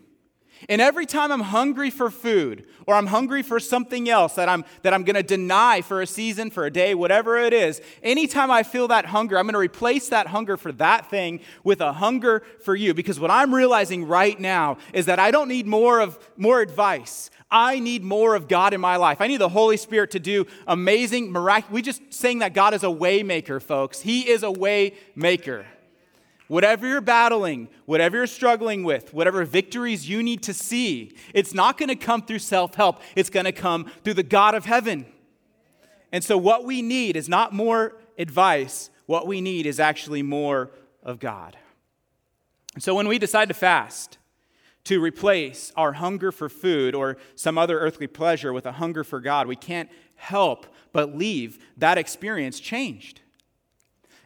And 0.68 0.80
every 0.80 1.06
time 1.06 1.32
I'm 1.32 1.40
hungry 1.40 1.90
for 1.90 2.10
food 2.10 2.66
or 2.86 2.94
I'm 2.94 3.06
hungry 3.06 3.42
for 3.42 3.58
something 3.60 4.08
else 4.08 4.34
that 4.34 4.48
I'm, 4.48 4.64
that 4.82 4.94
I'm 4.94 5.04
going 5.04 5.16
to 5.16 5.22
deny 5.22 5.80
for 5.80 6.02
a 6.02 6.06
season, 6.06 6.50
for 6.50 6.64
a 6.64 6.70
day, 6.70 6.94
whatever 6.94 7.36
it 7.38 7.52
is, 7.52 7.80
anytime 8.02 8.50
I 8.50 8.62
feel 8.62 8.88
that 8.88 9.06
hunger, 9.06 9.38
I'm 9.38 9.46
going 9.46 9.54
to 9.54 9.58
replace 9.58 10.08
that 10.08 10.28
hunger 10.28 10.56
for 10.56 10.72
that 10.72 11.10
thing 11.10 11.40
with 11.64 11.80
a 11.80 11.92
hunger 11.92 12.42
for 12.64 12.74
you. 12.74 12.94
Because 12.94 13.18
what 13.18 13.30
I'm 13.30 13.54
realizing 13.54 14.06
right 14.06 14.38
now 14.38 14.78
is 14.92 15.06
that 15.06 15.18
I 15.18 15.30
don't 15.30 15.48
need 15.48 15.66
more 15.66 16.00
of 16.00 16.18
more 16.36 16.60
advice. 16.60 17.30
I 17.50 17.80
need 17.80 18.02
more 18.02 18.34
of 18.34 18.48
God 18.48 18.72
in 18.72 18.80
my 18.80 18.96
life. 18.96 19.20
I 19.20 19.26
need 19.26 19.36
the 19.36 19.48
Holy 19.48 19.76
Spirit 19.76 20.12
to 20.12 20.20
do 20.20 20.46
amazing, 20.66 21.30
miraculous. 21.30 21.72
We 21.72 21.82
just 21.82 22.12
saying 22.12 22.38
that 22.38 22.54
God 22.54 22.72
is 22.72 22.82
a 22.82 22.90
way 22.90 23.22
maker, 23.22 23.60
folks. 23.60 24.00
He 24.00 24.28
is 24.28 24.42
a 24.42 24.50
way 24.50 24.94
maker. 25.14 25.66
Whatever 26.52 26.86
you're 26.86 27.00
battling, 27.00 27.66
whatever 27.86 28.18
you're 28.18 28.26
struggling 28.26 28.84
with, 28.84 29.14
whatever 29.14 29.42
victories 29.42 30.06
you 30.06 30.22
need 30.22 30.42
to 30.42 30.52
see, 30.52 31.16
it's 31.32 31.54
not 31.54 31.78
going 31.78 31.88
to 31.88 31.96
come 31.96 32.20
through 32.20 32.40
self 32.40 32.74
help. 32.74 33.00
It's 33.16 33.30
going 33.30 33.46
to 33.46 33.52
come 33.52 33.90
through 34.04 34.14
the 34.14 34.22
God 34.22 34.54
of 34.54 34.66
heaven. 34.66 35.06
And 36.12 36.22
so, 36.22 36.36
what 36.36 36.66
we 36.66 36.82
need 36.82 37.16
is 37.16 37.26
not 37.26 37.54
more 37.54 37.96
advice, 38.18 38.90
what 39.06 39.26
we 39.26 39.40
need 39.40 39.64
is 39.64 39.80
actually 39.80 40.22
more 40.22 40.70
of 41.02 41.18
God. 41.18 41.56
And 42.74 42.82
So, 42.82 42.94
when 42.94 43.08
we 43.08 43.18
decide 43.18 43.48
to 43.48 43.54
fast, 43.54 44.18
to 44.84 45.00
replace 45.00 45.72
our 45.74 45.94
hunger 45.94 46.30
for 46.30 46.50
food 46.50 46.94
or 46.94 47.16
some 47.34 47.56
other 47.56 47.78
earthly 47.78 48.06
pleasure 48.06 48.52
with 48.52 48.66
a 48.66 48.72
hunger 48.72 49.04
for 49.04 49.20
God, 49.20 49.46
we 49.46 49.56
can't 49.56 49.88
help 50.16 50.66
but 50.92 51.16
leave 51.16 51.64
that 51.78 51.96
experience 51.96 52.60
changed. 52.60 53.22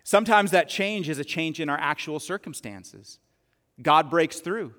Sometimes 0.06 0.52
that 0.52 0.68
change 0.68 1.08
is 1.08 1.18
a 1.18 1.24
change 1.24 1.58
in 1.58 1.68
our 1.68 1.76
actual 1.76 2.20
circumstances. 2.20 3.18
God 3.82 4.08
breaks 4.08 4.38
through 4.38 4.72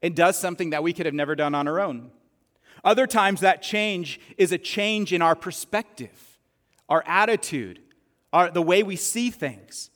and 0.00 0.16
does 0.16 0.38
something 0.38 0.70
that 0.70 0.82
we 0.82 0.94
could 0.94 1.04
have 1.04 1.14
never 1.14 1.34
done 1.34 1.54
on 1.54 1.68
our 1.68 1.78
own. 1.78 2.10
Other 2.82 3.06
times, 3.06 3.40
that 3.40 3.60
change 3.60 4.18
is 4.38 4.50
a 4.50 4.56
change 4.56 5.12
in 5.12 5.20
our 5.20 5.34
perspective, 5.34 6.38
our 6.88 7.04
attitude, 7.06 7.80
our, 8.32 8.50
the 8.50 8.62
way 8.62 8.82
we 8.82 8.96
see 8.96 9.28
things. 9.28 9.90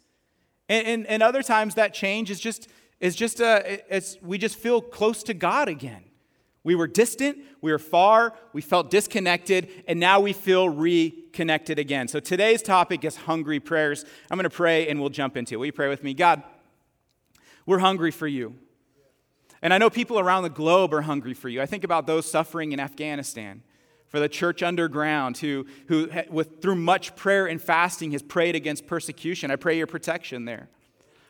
And, 0.68 0.86
and, 0.86 1.06
and 1.06 1.22
other 1.22 1.42
times, 1.42 1.76
that 1.76 1.94
change 1.94 2.30
is 2.30 2.38
just 2.38 2.68
is 3.00 3.16
just 3.16 3.40
a, 3.40 3.80
it's, 3.88 4.18
we 4.20 4.36
just 4.36 4.56
feel 4.56 4.82
close 4.82 5.22
to 5.22 5.32
God 5.32 5.70
again. 5.70 6.04
We 6.66 6.74
were 6.74 6.88
distant, 6.88 7.38
we 7.60 7.70
were 7.70 7.78
far, 7.78 8.34
we 8.52 8.60
felt 8.60 8.90
disconnected, 8.90 9.70
and 9.86 10.00
now 10.00 10.18
we 10.18 10.32
feel 10.32 10.68
reconnected 10.68 11.78
again. 11.78 12.08
So 12.08 12.18
today's 12.18 12.60
topic 12.60 13.04
is 13.04 13.14
hungry 13.14 13.60
prayers. 13.60 14.04
I'm 14.28 14.36
going 14.36 14.50
to 14.50 14.50
pray 14.50 14.88
and 14.88 14.98
we'll 14.98 15.10
jump 15.10 15.36
into 15.36 15.54
it. 15.54 15.58
Will 15.58 15.66
you 15.66 15.72
pray 15.72 15.88
with 15.88 16.02
me? 16.02 16.12
God, 16.12 16.42
we're 17.66 17.78
hungry 17.78 18.10
for 18.10 18.26
you. 18.26 18.56
And 19.62 19.72
I 19.72 19.78
know 19.78 19.88
people 19.88 20.18
around 20.18 20.42
the 20.42 20.50
globe 20.50 20.92
are 20.92 21.02
hungry 21.02 21.34
for 21.34 21.48
you. 21.48 21.62
I 21.62 21.66
think 21.66 21.84
about 21.84 22.08
those 22.08 22.28
suffering 22.28 22.72
in 22.72 22.80
Afghanistan, 22.80 23.62
for 24.08 24.18
the 24.18 24.28
church 24.28 24.60
underground 24.60 25.38
who, 25.38 25.66
who 25.86 26.10
with, 26.30 26.60
through 26.62 26.74
much 26.74 27.14
prayer 27.14 27.46
and 27.46 27.62
fasting, 27.62 28.10
has 28.10 28.22
prayed 28.22 28.56
against 28.56 28.88
persecution. 28.88 29.52
I 29.52 29.56
pray 29.56 29.76
your 29.76 29.86
protection 29.86 30.46
there. 30.46 30.68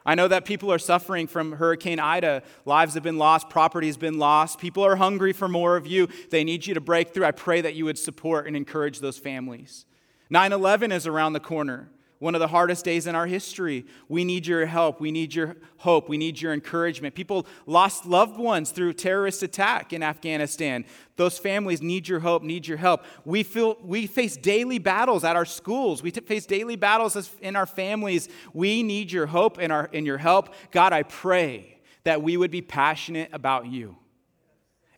I 0.06 0.14
know 0.14 0.28
that 0.28 0.44
people 0.44 0.72
are 0.72 0.78
suffering 0.78 1.26
from 1.26 1.52
Hurricane 1.52 1.98
Ida. 1.98 2.44
Lives 2.64 2.94
have 2.94 3.02
been 3.02 3.18
lost, 3.18 3.50
property 3.50 3.88
has 3.88 3.96
been 3.96 4.18
lost. 4.18 4.60
People 4.60 4.86
are 4.86 4.96
hungry 4.96 5.32
for 5.32 5.48
more 5.48 5.76
of 5.76 5.86
you. 5.86 6.08
They 6.30 6.44
need 6.44 6.64
you 6.64 6.74
to 6.74 6.80
break 6.80 7.12
through. 7.12 7.24
I 7.24 7.32
pray 7.32 7.60
that 7.60 7.74
you 7.74 7.84
would 7.84 7.98
support 7.98 8.46
and 8.46 8.56
encourage 8.56 9.00
those 9.00 9.18
families. 9.18 9.84
9 10.30 10.52
11 10.52 10.92
is 10.92 11.06
around 11.06 11.32
the 11.32 11.40
corner 11.40 11.90
one 12.18 12.34
of 12.34 12.40
the 12.40 12.48
hardest 12.48 12.84
days 12.84 13.06
in 13.06 13.14
our 13.14 13.26
history. 13.26 13.84
We 14.08 14.24
need 14.24 14.46
your 14.46 14.64
help. 14.66 15.00
We 15.00 15.10
need 15.10 15.34
your 15.34 15.56
hope. 15.78 16.08
We 16.08 16.16
need 16.16 16.40
your 16.40 16.54
encouragement. 16.54 17.14
People 17.14 17.46
lost 17.66 18.06
loved 18.06 18.38
ones 18.38 18.70
through 18.70 18.94
terrorist 18.94 19.42
attack 19.42 19.92
in 19.92 20.02
Afghanistan. 20.02 20.86
Those 21.16 21.38
families 21.38 21.82
need 21.82 22.08
your 22.08 22.20
hope, 22.20 22.42
need 22.42 22.66
your 22.66 22.78
help. 22.78 23.04
We, 23.24 23.42
feel, 23.42 23.76
we 23.82 24.06
face 24.06 24.36
daily 24.36 24.78
battles 24.78 25.24
at 25.24 25.36
our 25.36 25.44
schools. 25.44 26.02
We 26.02 26.10
face 26.10 26.46
daily 26.46 26.76
battles 26.76 27.30
in 27.42 27.54
our 27.54 27.66
families. 27.66 28.28
We 28.54 28.82
need 28.82 29.12
your 29.12 29.26
hope 29.26 29.58
and, 29.58 29.72
our, 29.72 29.90
and 29.92 30.06
your 30.06 30.18
help. 30.18 30.54
God, 30.70 30.92
I 30.92 31.02
pray 31.02 31.78
that 32.04 32.22
we 32.22 32.36
would 32.36 32.50
be 32.50 32.62
passionate 32.62 33.28
about 33.32 33.66
you. 33.66 33.96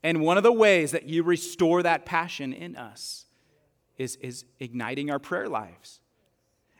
And 0.04 0.20
one 0.20 0.36
of 0.36 0.44
the 0.44 0.52
ways 0.52 0.92
that 0.92 1.08
you 1.08 1.24
restore 1.24 1.82
that 1.82 2.06
passion 2.06 2.52
in 2.52 2.76
us 2.76 3.26
is, 3.96 4.14
is 4.16 4.44
igniting 4.60 5.10
our 5.10 5.18
prayer 5.18 5.48
lives 5.48 5.98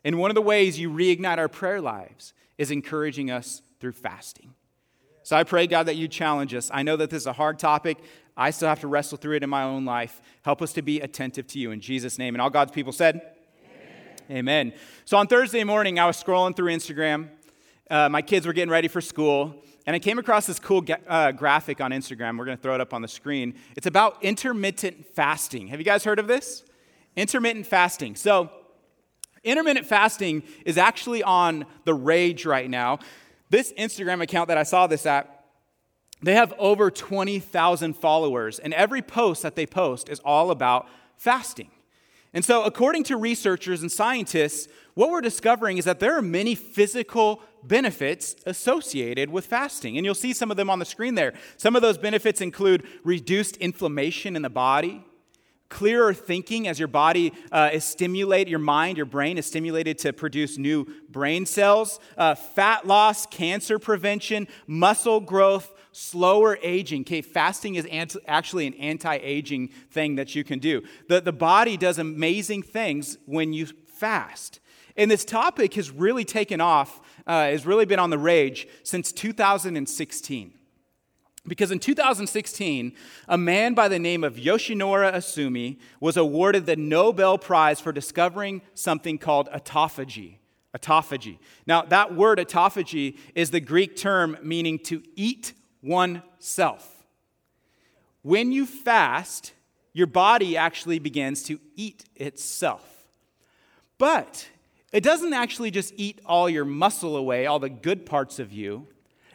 and 0.09 0.19
one 0.19 0.31
of 0.31 0.35
the 0.35 0.41
ways 0.41 0.79
you 0.79 0.89
reignite 0.89 1.37
our 1.37 1.49
prayer 1.49 1.83
lives 1.83 2.33
is 2.57 2.71
encouraging 2.71 3.31
us 3.31 3.61
through 3.79 3.93
fasting. 3.93 4.55
So 5.23 5.37
I 5.37 5.45
pray, 5.45 5.67
God, 5.67 5.83
that 5.83 5.97
you 5.97 6.09
challenge 6.09 6.55
us. 6.55 6.71
I 6.73 6.83
know 6.83 6.97
that 6.97 7.11
this 7.11 7.25
is 7.25 7.27
a 7.27 7.35
hard 7.35 7.59
topic. 7.59 7.99
I 8.35 8.49
still 8.49 8.71
have 8.71 8.81
to 8.81 8.87
wrestle 8.87 9.19
through 9.19 9.37
it 9.37 9.43
in 9.43 9.51
my 9.51 9.65
own 9.65 9.85
life. 9.85 10.23
Help 10.41 10.63
us 10.63 10.73
to 10.73 10.81
be 10.81 11.01
attentive 11.01 11.47
to 11.49 11.59
you 11.59 11.73
in 11.73 11.83
Jesus' 11.83 12.17
name. 12.17 12.35
And 12.35 12.41
all 12.41 12.49
God's 12.49 12.73
people 12.73 12.91
said, 12.91 13.21
Amen. 14.31 14.39
Amen. 14.39 14.73
So 15.05 15.19
on 15.19 15.27
Thursday 15.27 15.63
morning, 15.63 15.99
I 15.99 16.07
was 16.07 16.17
scrolling 16.17 16.57
through 16.57 16.73
Instagram. 16.73 17.29
Uh, 17.91 18.09
my 18.09 18.23
kids 18.23 18.47
were 18.47 18.55
getting 18.55 18.73
ready 18.73 18.89
for 18.89 19.03
school, 19.03 19.63
and 19.85 19.95
I 19.95 19.99
came 19.99 20.19
across 20.19 20.47
this 20.47 20.59
cool 20.59 20.81
ga- 20.81 21.05
uh, 21.07 21.33
graphic 21.33 21.83
on 21.83 21.91
Instagram. 21.91 22.39
We're 22.39 22.47
going 22.47 22.57
to 22.57 22.63
throw 22.63 22.75
it 22.75 22.81
up 22.81 22.95
on 22.95 23.03
the 23.03 23.09
screen. 23.09 23.57
It's 23.77 23.87
about 23.87 24.25
intermittent 24.25 25.05
fasting. 25.05 25.67
Have 25.67 25.79
you 25.79 25.85
guys 25.85 26.03
heard 26.03 26.19
of 26.19 26.29
this? 26.29 26.65
Intermittent 27.15 27.67
fasting. 27.67 28.17
So, 28.17 28.49
Intermittent 29.45 29.87
fasting 29.87 30.43
is 30.65 30.79
actually 30.79 31.23
on 31.23 31.67
the 31.85 31.95
rage 31.95 32.45
right 32.45 32.69
now. 32.69 32.99
This 33.51 33.73
Instagram 33.79 34.23
account 34.23 34.49
that 34.49 34.59
I 34.59 34.63
saw 34.63 34.87
this 34.87 35.07
at, 35.07 35.45
they 36.23 36.35
have 36.35 36.53
over 36.59 36.91
20,000 36.91 37.95
followers, 37.95 38.59
and 38.59 38.75
every 38.75 39.03
post 39.03 39.43
that 39.43 39.55
they 39.55 39.67
post 39.67 40.09
is 40.09 40.21
all 40.21 40.51
about 40.51 40.89
fasting. 41.17 41.71
And 42.35 42.45
so, 42.45 42.65
according 42.65 43.05
to 43.05 43.17
researchers 43.17 43.81
and 43.81 43.91
scientists, 43.91 44.69
what 44.95 45.11
we're 45.11 45.21
discovering 45.21 45.79
is 45.79 45.85
that 45.87 46.01
there 46.01 46.17
are 46.17 46.23
many 46.23 46.55
physical 46.55 47.41
benefits 47.63 48.37
associated 48.47 49.31
with 49.31 49.47
fasting. 49.47 49.97
And 49.97 50.05
you'll 50.05 50.15
see 50.15 50.33
some 50.33 50.51
of 50.51 50.57
them 50.57 50.69
on 50.69 50.79
the 50.79 50.85
screen 50.85 51.15
there. 51.15 51.35
Some 51.57 51.77
of 51.77 51.83
those 51.83 51.99
benefits 51.99 52.41
include 52.41 52.87
reduced 53.05 53.57
inflammation 53.59 54.37
in 54.37 54.43
the 54.43 54.51
body, 54.51 55.05
clearer 55.69 56.15
thinking 56.15 56.67
as 56.67 56.79
your 56.79 56.89
body 56.89 57.33
uh, 57.53 57.71
is 57.73 57.85
stimulated, 57.85 58.49
your 58.49 58.59
mind, 58.59 58.97
your 58.97 59.07
brain 59.07 59.39
is 59.39 59.47
stimulated 59.47 59.99
to 59.99 60.13
produce 60.13 60.59
new 60.59 60.87
brain 61.11 61.47
cells, 61.47 62.01
uh, 62.17 62.35
fat 62.35 62.87
loss, 62.87 63.27
cancer 63.27 63.79
prevention, 63.79 64.49
muscle 64.67 65.21
growth, 65.21 65.73
slower 65.93 66.59
aging. 66.63 67.03
Okay, 67.03 67.23
fasting 67.23 67.75
is 67.75 67.87
anti- 67.87 68.21
actually 68.27 68.67
an 68.67 68.75
anti 68.75 69.17
aging 69.17 69.69
thing 69.91 70.17
that 70.17 70.35
you 70.35 70.45
can 70.45 70.59
do. 70.59 70.83
The, 71.09 71.21
the 71.21 71.33
body 71.33 71.77
does 71.77 71.99
amazing 71.99 72.63
things 72.63 73.19
when 73.27 73.53
you 73.53 73.67
fast. 73.87 74.61
And 74.97 75.11
this 75.11 75.25
topic 75.25 75.75
has 75.75 75.91
really 75.91 76.25
taken 76.25 76.61
off, 76.61 77.01
uh, 77.27 77.45
has 77.45 77.65
really 77.65 77.85
been 77.85 78.01
on 78.01 78.11
the 78.11 78.19
rage 78.19 78.67
since 78.83 79.13
2016. 79.13 80.58
Because 81.49 81.71
in 81.71 81.79
2016, 81.79 82.93
a 83.27 83.39
man 83.39 83.75
by 83.75 83.89
the 83.89 83.99
name 83.99 84.23
of 84.23 84.37
Yoshinori 84.37 85.13
Ohsumi 85.13 85.79
was 86.01 86.17
awarded 86.17 86.67
the 86.67 86.77
Nobel 86.77 87.39
Prize 87.39 87.81
for 87.81 87.93
discovering 87.93 88.63
something 88.75 89.19
called 89.19 89.49
autophagy. 89.51 90.37
Autophagy. 90.77 91.39
Now, 91.67 91.83
that 91.83 92.15
word 92.15 92.39
autophagy 92.39 93.19
is 93.35 93.51
the 93.51 93.61
Greek 93.61 93.97
term 93.97 94.37
meaning 94.43 94.79
to 94.81 95.03
eat 95.17 95.55
oneself. 95.83 97.07
When 98.23 98.53
you 98.53 98.67
fast, 98.67 99.53
your 99.93 100.07
body 100.07 100.57
actually 100.57 100.99
begins 100.99 101.43
to 101.45 101.59
eat 101.75 102.05
itself. 102.15 102.85
But 103.97 104.49
it 104.93 105.03
doesn't 105.03 105.33
actually 105.33 105.71
just 105.71 105.93
eat 105.97 106.21
all 106.25 106.49
your 106.49 106.65
muscle 106.65 107.17
away, 107.17 107.47
all 107.47 107.59
the 107.59 107.69
good 107.69 108.07
parts 108.07 108.39
of 108.39 108.53
you. 108.53 108.87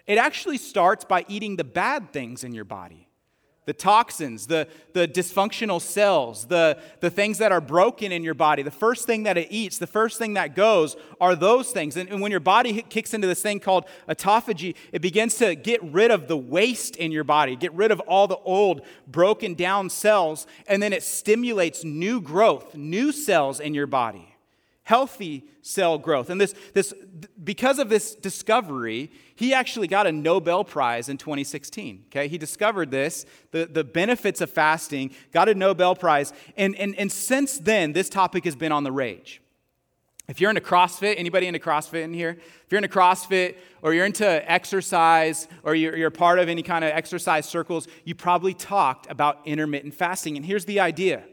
It 0.05 0.17
actually 0.17 0.57
starts 0.57 1.05
by 1.05 1.25
eating 1.27 1.55
the 1.55 1.63
bad 1.63 2.11
things 2.11 2.43
in 2.43 2.53
your 2.53 2.65
body 2.65 3.07
the 3.65 3.73
toxins, 3.73 4.47
the, 4.47 4.67
the 4.93 5.07
dysfunctional 5.07 5.79
cells, 5.79 6.47
the, 6.47 6.77
the 6.99 7.09
things 7.09 7.37
that 7.37 7.51
are 7.51 7.61
broken 7.61 8.11
in 8.11 8.23
your 8.23 8.33
body. 8.33 8.61
The 8.61 8.71
first 8.71 9.05
thing 9.05 9.23
that 9.23 9.37
it 9.37 9.47
eats, 9.51 9.77
the 9.77 9.87
first 9.87 10.17
thing 10.17 10.33
that 10.33 10.55
goes 10.55 10.95
are 11.21 11.35
those 11.35 11.71
things. 11.71 11.95
And, 11.95 12.09
and 12.09 12.21
when 12.21 12.31
your 12.31 12.39
body 12.39 12.81
kicks 12.81 13.13
into 13.13 13.27
this 13.27 13.41
thing 13.41 13.59
called 13.59 13.85
autophagy, 14.09 14.75
it 14.91 15.01
begins 15.01 15.35
to 15.37 15.55
get 15.55 15.81
rid 15.83 16.11
of 16.11 16.27
the 16.27 16.37
waste 16.37 16.95
in 16.97 17.11
your 17.11 17.23
body, 17.23 17.55
get 17.55 17.73
rid 17.73 17.91
of 17.91 17.99
all 18.01 18.27
the 18.27 18.37
old, 18.37 18.81
broken 19.07 19.53
down 19.53 19.89
cells, 19.89 20.45
and 20.67 20.83
then 20.83 20.91
it 20.91 21.03
stimulates 21.03 21.83
new 21.83 22.19
growth, 22.19 22.75
new 22.75 23.11
cells 23.11 23.59
in 23.59 23.73
your 23.73 23.87
body 23.87 24.33
healthy 24.83 25.45
cell 25.61 25.97
growth. 25.97 26.29
And 26.29 26.39
this, 26.39 26.53
this, 26.73 26.93
because 27.41 27.79
of 27.79 27.89
this 27.89 28.15
discovery, 28.15 29.11
he 29.43 29.53
actually 29.53 29.87
got 29.87 30.07
a 30.07 30.11
Nobel 30.13 30.63
Prize 30.63 31.09
in 31.09 31.17
2016. 31.17 32.05
Okay, 32.07 32.29
he 32.29 32.37
discovered 32.37 32.91
this, 32.91 33.25
the, 33.51 33.65
the 33.65 33.83
benefits 33.83 34.39
of 34.39 34.49
fasting, 34.49 35.11
got 35.33 35.49
a 35.49 35.53
Nobel 35.53 35.95
Prize, 35.95 36.31
and, 36.55 36.73
and, 36.77 36.95
and 36.95 37.11
since 37.11 37.57
then, 37.57 37.91
this 37.91 38.07
topic 38.07 38.45
has 38.45 38.55
been 38.55 38.71
on 38.71 38.85
the 38.85 38.91
rage. 38.91 39.41
If 40.29 40.39
you're 40.39 40.49
into 40.49 40.61
CrossFit, 40.61 41.15
anybody 41.17 41.47
into 41.47 41.59
CrossFit 41.59 42.03
in 42.03 42.13
here? 42.13 42.37
If 42.39 42.71
you're 42.71 42.77
into 42.77 42.87
CrossFit 42.87 43.57
or 43.81 43.93
you're 43.93 44.05
into 44.05 44.49
exercise 44.49 45.49
or 45.63 45.75
you're, 45.75 45.97
you're 45.97 46.09
part 46.09 46.39
of 46.39 46.47
any 46.47 46.63
kind 46.63 46.85
of 46.85 46.91
exercise 46.91 47.45
circles, 47.45 47.89
you 48.05 48.15
probably 48.15 48.53
talked 48.53 49.11
about 49.11 49.41
intermittent 49.43 49.93
fasting. 49.93 50.37
And 50.37 50.45
here's 50.45 50.63
the 50.63 50.79
idea 50.79 51.23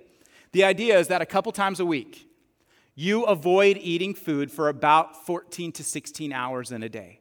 the 0.50 0.64
idea 0.64 0.98
is 0.98 1.06
that 1.06 1.22
a 1.22 1.26
couple 1.26 1.52
times 1.52 1.78
a 1.78 1.86
week, 1.86 2.28
you 2.96 3.22
avoid 3.22 3.78
eating 3.80 4.14
food 4.14 4.50
for 4.50 4.68
about 4.68 5.24
14 5.24 5.70
to 5.70 5.84
16 5.84 6.32
hours 6.32 6.72
in 6.72 6.82
a 6.82 6.88
day. 6.88 7.19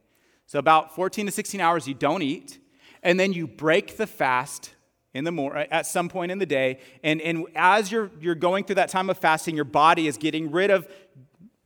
So, 0.50 0.58
about 0.58 0.96
14 0.96 1.27
to 1.27 1.32
16 1.32 1.62
hours 1.62 1.88
you 1.88 1.94
don't 1.94 2.24
eat, 2.24 2.58
and 3.03 3.20
then 3.20 3.34
you 3.34 3.46
break 3.46 3.98
the 3.98 4.08
fast 4.08 4.74
in 5.13 5.24
the 5.24 5.32
mor- 5.32 5.56
at 5.56 5.86
some 5.86 6.10
point 6.10 6.32
in 6.32 6.39
the 6.39 6.48
day. 6.48 6.79
And, 7.03 7.22
and 7.22 7.46
as 7.53 7.91
you're, 7.91 8.10
you're 8.20 8.34
going 8.34 8.63
through 8.63 8.77
that 8.77 8.89
time 8.89 9.12
of 9.12 9.20
fasting, 9.20 9.56
your 9.56 9.63
body 9.63 10.08
is 10.08 10.18
getting 10.18 10.50
rid 10.50 10.72
of 10.72 10.88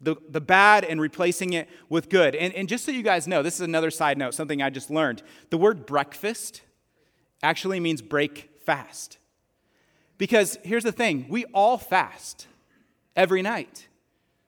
the, 0.02 0.18
the 0.28 0.42
bad 0.42 0.84
and 0.84 1.00
replacing 1.00 1.54
it 1.54 1.70
with 1.88 2.10
good. 2.10 2.36
And, 2.36 2.54
and 2.56 2.68
just 2.68 2.84
so 2.84 2.92
you 2.92 3.04
guys 3.04 3.26
know, 3.26 3.42
this 3.42 3.56
is 3.56 3.62
another 3.62 3.90
side 3.90 4.18
note, 4.18 4.34
something 4.34 4.62
I 4.62 4.70
just 4.70 4.92
learned. 4.92 5.24
The 5.50 5.58
word 5.58 5.86
breakfast 5.86 6.62
actually 7.42 7.80
means 7.80 8.02
break 8.02 8.50
fast. 8.66 9.18
Because 10.18 10.58
here's 10.62 10.84
the 10.84 10.92
thing 10.92 11.28
we 11.30 11.46
all 11.54 11.78
fast 11.78 12.48
every 13.16 13.42
night. 13.42 13.88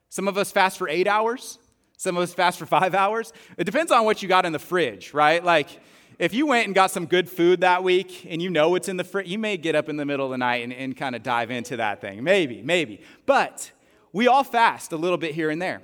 Some 0.10 0.28
of 0.28 0.38
us 0.38 0.52
fast 0.52 0.78
for 0.78 0.90
eight 0.90 1.08
hours, 1.08 1.58
some 1.98 2.18
of 2.18 2.24
us 2.24 2.34
fast 2.34 2.60
for 2.60 2.66
five 2.66 2.94
hours. 2.94 3.34
It 3.58 3.64
depends 3.64 3.92
on 3.92 4.06
what 4.06 4.22
you 4.22 4.28
got 4.28 4.46
in 4.46 4.54
the 4.54 4.60
fridge, 4.60 5.14
right? 5.14 5.44
Like, 5.44 5.80
if 6.18 6.34
you 6.34 6.46
went 6.46 6.66
and 6.66 6.76
got 6.76 6.92
some 6.92 7.06
good 7.06 7.30
food 7.30 7.62
that 7.62 7.84
week 7.84 8.26
and 8.30 8.42
you 8.42 8.50
know 8.50 8.70
what's 8.70 8.88
in 8.88 8.98
the 8.98 9.04
fridge, 9.04 9.28
you 9.28 9.38
may 9.38 9.58
get 9.58 9.76
up 9.76 9.90
in 9.90 9.98
the 9.98 10.06
middle 10.06 10.26
of 10.26 10.32
the 10.32 10.38
night 10.38 10.64
and, 10.64 10.72
and 10.72 10.96
kind 10.96 11.16
of 11.16 11.24
dive 11.24 11.52
into 11.52 11.78
that 11.78 12.02
thing. 12.02 12.24
Maybe, 12.24 12.62
maybe. 12.62 13.02
But 13.26 13.72
we 14.14 14.28
all 14.28 14.44
fast 14.44 14.92
a 14.94 14.98
little 14.98 15.18
bit 15.18 15.36
here 15.36 15.50
and 15.50 15.62
there. 15.62 15.82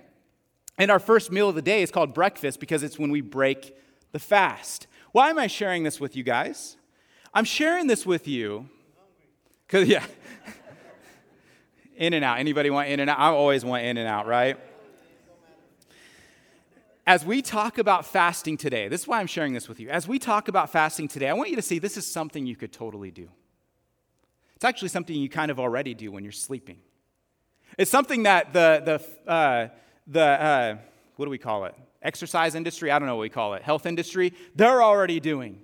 And 0.77 0.89
our 0.89 0.99
first 0.99 1.31
meal 1.31 1.49
of 1.49 1.55
the 1.55 1.61
day 1.61 1.83
is 1.83 1.91
called 1.91 2.13
breakfast 2.13 2.59
because 2.59 2.81
it's 2.81 2.97
when 2.97 3.11
we 3.11 3.21
break 3.21 3.75
the 4.13 4.19
fast. 4.19 4.87
Why 5.11 5.29
am 5.29 5.37
I 5.37 5.47
sharing 5.47 5.83
this 5.83 5.99
with 5.99 6.15
you 6.15 6.23
guys? 6.23 6.77
I'm 7.33 7.45
sharing 7.45 7.87
this 7.87 8.05
with 8.05 8.27
you 8.27 8.69
because, 9.67 9.87
yeah. 9.87 10.05
In-N-Out. 11.97 12.39
Anybody 12.39 12.69
want 12.69 12.89
In-N-Out? 12.89 13.19
I 13.19 13.27
always 13.27 13.63
want 13.63 13.83
In-N-Out, 13.83 14.25
right? 14.25 14.57
As 17.07 17.25
we 17.25 17.41
talk 17.41 17.77
about 17.77 18.05
fasting 18.05 18.57
today, 18.57 18.87
this 18.87 19.01
is 19.01 19.07
why 19.07 19.19
I'm 19.19 19.27
sharing 19.27 19.53
this 19.53 19.67
with 19.67 19.79
you. 19.79 19.89
As 19.89 20.07
we 20.07 20.19
talk 20.19 20.47
about 20.47 20.69
fasting 20.69 21.07
today, 21.07 21.29
I 21.29 21.33
want 21.33 21.49
you 21.49 21.55
to 21.55 21.61
see 21.61 21.79
this 21.79 21.97
is 21.97 22.05
something 22.05 22.45
you 22.45 22.55
could 22.55 22.71
totally 22.71 23.09
do. 23.09 23.29
It's 24.55 24.65
actually 24.65 24.89
something 24.89 25.15
you 25.15 25.27
kind 25.27 25.49
of 25.49 25.59
already 25.59 25.95
do 25.95 26.11
when 26.11 26.23
you're 26.23 26.31
sleeping. 26.31 26.77
It's 27.77 27.89
something 27.89 28.23
that 28.23 28.53
the, 28.53 29.01
the, 29.25 29.31
uh, 29.31 29.67
the 30.05 30.21
uh, 30.21 30.77
what 31.15 31.25
do 31.25 31.31
we 31.31 31.39
call 31.39 31.65
it? 31.65 31.75
Exercise 32.03 32.53
industry? 32.53 32.91
I 32.91 32.99
don't 32.99 33.07
know 33.07 33.15
what 33.15 33.21
we 33.21 33.29
call 33.29 33.55
it. 33.55 33.63
Health 33.63 33.85
industry? 33.87 34.33
They're 34.55 34.83
already 34.83 35.19
doing. 35.19 35.59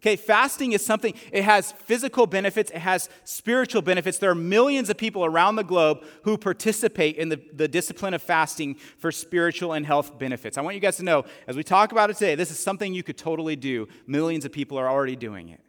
Okay, 0.00 0.16
fasting 0.16 0.72
is 0.72 0.84
something, 0.84 1.12
it 1.30 1.44
has 1.44 1.72
physical 1.72 2.26
benefits, 2.26 2.70
it 2.70 2.78
has 2.78 3.10
spiritual 3.24 3.82
benefits. 3.82 4.16
There 4.16 4.30
are 4.30 4.34
millions 4.34 4.88
of 4.88 4.96
people 4.96 5.26
around 5.26 5.56
the 5.56 5.62
globe 5.62 6.04
who 6.22 6.38
participate 6.38 7.16
in 7.16 7.28
the, 7.28 7.38
the 7.52 7.68
discipline 7.68 8.14
of 8.14 8.22
fasting 8.22 8.76
for 8.96 9.12
spiritual 9.12 9.74
and 9.74 9.84
health 9.84 10.18
benefits. 10.18 10.56
I 10.56 10.62
want 10.62 10.74
you 10.74 10.80
guys 10.80 10.96
to 10.96 11.02
know, 11.02 11.26
as 11.46 11.54
we 11.54 11.62
talk 11.62 11.92
about 11.92 12.08
it 12.08 12.16
today, 12.16 12.34
this 12.34 12.50
is 12.50 12.58
something 12.58 12.94
you 12.94 13.02
could 13.02 13.18
totally 13.18 13.56
do. 13.56 13.88
Millions 14.06 14.46
of 14.46 14.52
people 14.52 14.78
are 14.78 14.88
already 14.88 15.16
doing 15.16 15.50
it. 15.50 15.60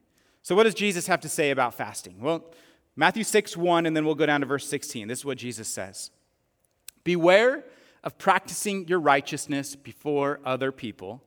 So, 0.44 0.56
what 0.56 0.64
does 0.64 0.76
Jesus 0.76 1.08
have 1.08 1.20
to 1.22 1.30
say 1.30 1.52
about 1.52 1.74
fasting? 1.74 2.16
Well, 2.22 2.46
Matthew 2.96 3.26
6 3.26 3.58
1, 3.58 3.86
and 3.86 3.98
then 3.98 4.06
we'll 4.06 4.16
go 4.16 4.26
down 4.26 4.40
to 4.40 4.48
verse 4.48 4.66
16. 4.70 5.10
This 5.10 5.20
is 5.20 5.26
what 5.26 5.40
Jesus 5.40 5.68
says 5.68 6.10
Beware 7.04 7.66
of 8.02 8.18
practicing 8.18 8.88
your 8.88 9.02
righteousness 9.02 9.76
before 9.76 10.40
other 10.46 10.72
people 10.72 11.22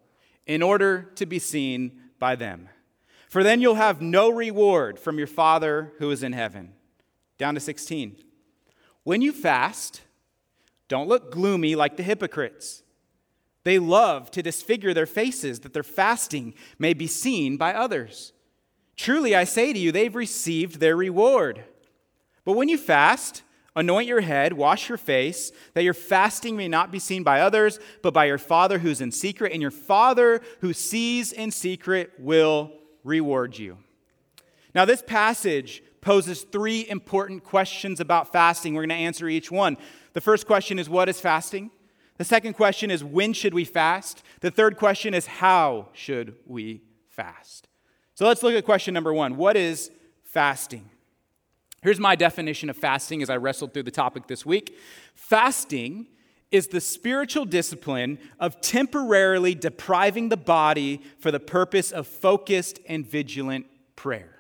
in 0.47 0.63
order 0.63 1.11
to 1.17 1.27
be 1.27 1.39
seen 1.39 2.01
by 2.19 2.35
them 2.35 2.71
for 3.35 3.43
then 3.43 3.61
you'll 3.61 3.75
have 3.75 4.01
no 4.01 4.31
reward 4.31 4.97
from 4.97 5.19
your 5.19 5.27
Father 5.27 5.93
who 5.99 6.09
is 6.13 6.23
in 6.23 6.33
heaven. 6.33 6.73
Down 7.37 7.55
to 7.55 7.61
16. 7.61 8.15
When 9.03 9.23
you 9.23 9.33
fast, 9.33 10.03
don't 10.87 11.09
look 11.09 11.33
gloomy 11.33 11.75
like 11.75 11.97
the 11.97 12.05
hypocrites. 12.05 12.85
They 13.65 13.81
love 13.81 14.31
to 14.31 14.41
disfigure 14.41 14.95
their 14.95 15.05
faces 15.05 15.59
that 15.61 15.73
their 15.73 15.83
fasting 15.83 16.55
may 16.79 16.95
be 16.95 17.09
seen 17.09 17.57
by 17.57 17.75
others. 17.75 18.33
Truly, 18.95 19.35
I 19.35 19.43
say 19.43 19.73
to 19.73 19.79
you, 19.81 19.91
they've 19.91 20.15
received 20.15 20.79
their 20.79 20.97
reward. 20.97 21.65
But 22.45 22.53
when 22.53 22.69
you 22.69 22.79
fast, 22.79 23.43
anoint 23.75 24.07
your 24.07 24.21
head, 24.21 24.53
wash 24.53 24.89
your 24.89 24.97
face, 24.97 25.51
that 25.73 25.83
your 25.83 25.93
fasting 25.93 26.57
may 26.57 26.69
not 26.69 26.93
be 26.93 27.01
seen 27.01 27.25
by 27.25 27.41
others, 27.41 27.81
but 28.01 28.15
by 28.15 28.27
your 28.27 28.39
Father 28.39 28.79
who's 28.79 29.01
in 29.01 29.11
secret, 29.11 29.51
and 29.51 29.61
your 29.61 29.73
Father 29.73 30.41
who 30.61 30.73
sees 30.73 31.33
in 31.33 31.51
secret 31.51 32.13
will 32.21 32.71
reward 33.05 33.57
you. 33.57 33.79
Now, 34.75 34.85
this 34.85 35.03
passage 35.03 35.83
poses 36.01 36.43
three 36.43 36.87
important 36.89 37.45
questions 37.45 38.01
about 38.01 38.33
fasting. 38.33 38.75
We're 38.75 38.83
going 38.83 38.89
to 38.91 38.95
answer 38.97 39.29
each 39.29 39.51
one. 39.51 39.77
The 40.13 40.21
first 40.21 40.47
question 40.47 40.79
is 40.79 40.89
what 40.89 41.09
is 41.09 41.21
fasting? 41.21 41.71
The 42.17 42.25
second 42.25 42.55
question 42.55 42.91
is 42.91 43.03
when 43.03 43.33
should 43.33 43.55
we 43.55 43.65
fast? 43.65 44.23
The 44.41 44.51
third 44.51 44.77
question 44.77 45.15
is 45.15 45.27
how 45.27 45.89
should 45.93 46.35
we 46.47 46.83
fast? 47.09 47.69
So 48.15 48.27
let's 48.27 48.43
look 48.43 48.55
at 48.55 48.65
question 48.65 48.95
number 48.95 49.13
one 49.13 49.37
What 49.37 49.57
is 49.57 49.91
fasting? 50.25 50.91
Here's 51.83 52.01
my 52.01 52.17
definition 52.17 52.71
of 52.71 52.77
fasting 52.77 53.23
as 53.23 53.29
I 53.29 53.37
wrestled 53.37 53.75
through 53.75 53.83
the 53.83 53.91
topic 53.91 54.27
this 54.27 54.47
week 54.47 54.79
fasting 55.15 56.07
is 56.55 56.69
the 56.69 56.81
spiritual 56.81 57.45
discipline 57.45 58.17
of 58.39 58.61
temporarily 58.61 59.57
depriving 59.57 60.29
the 60.29 60.37
body 60.37 61.03
for 61.19 61.33
the 61.33 61.41
purpose 61.41 61.91
of 61.91 62.07
focused 62.07 62.79
and 62.87 63.05
vigilant 63.05 63.67
prayer. 63.97 64.39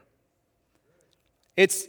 It's 1.56 1.88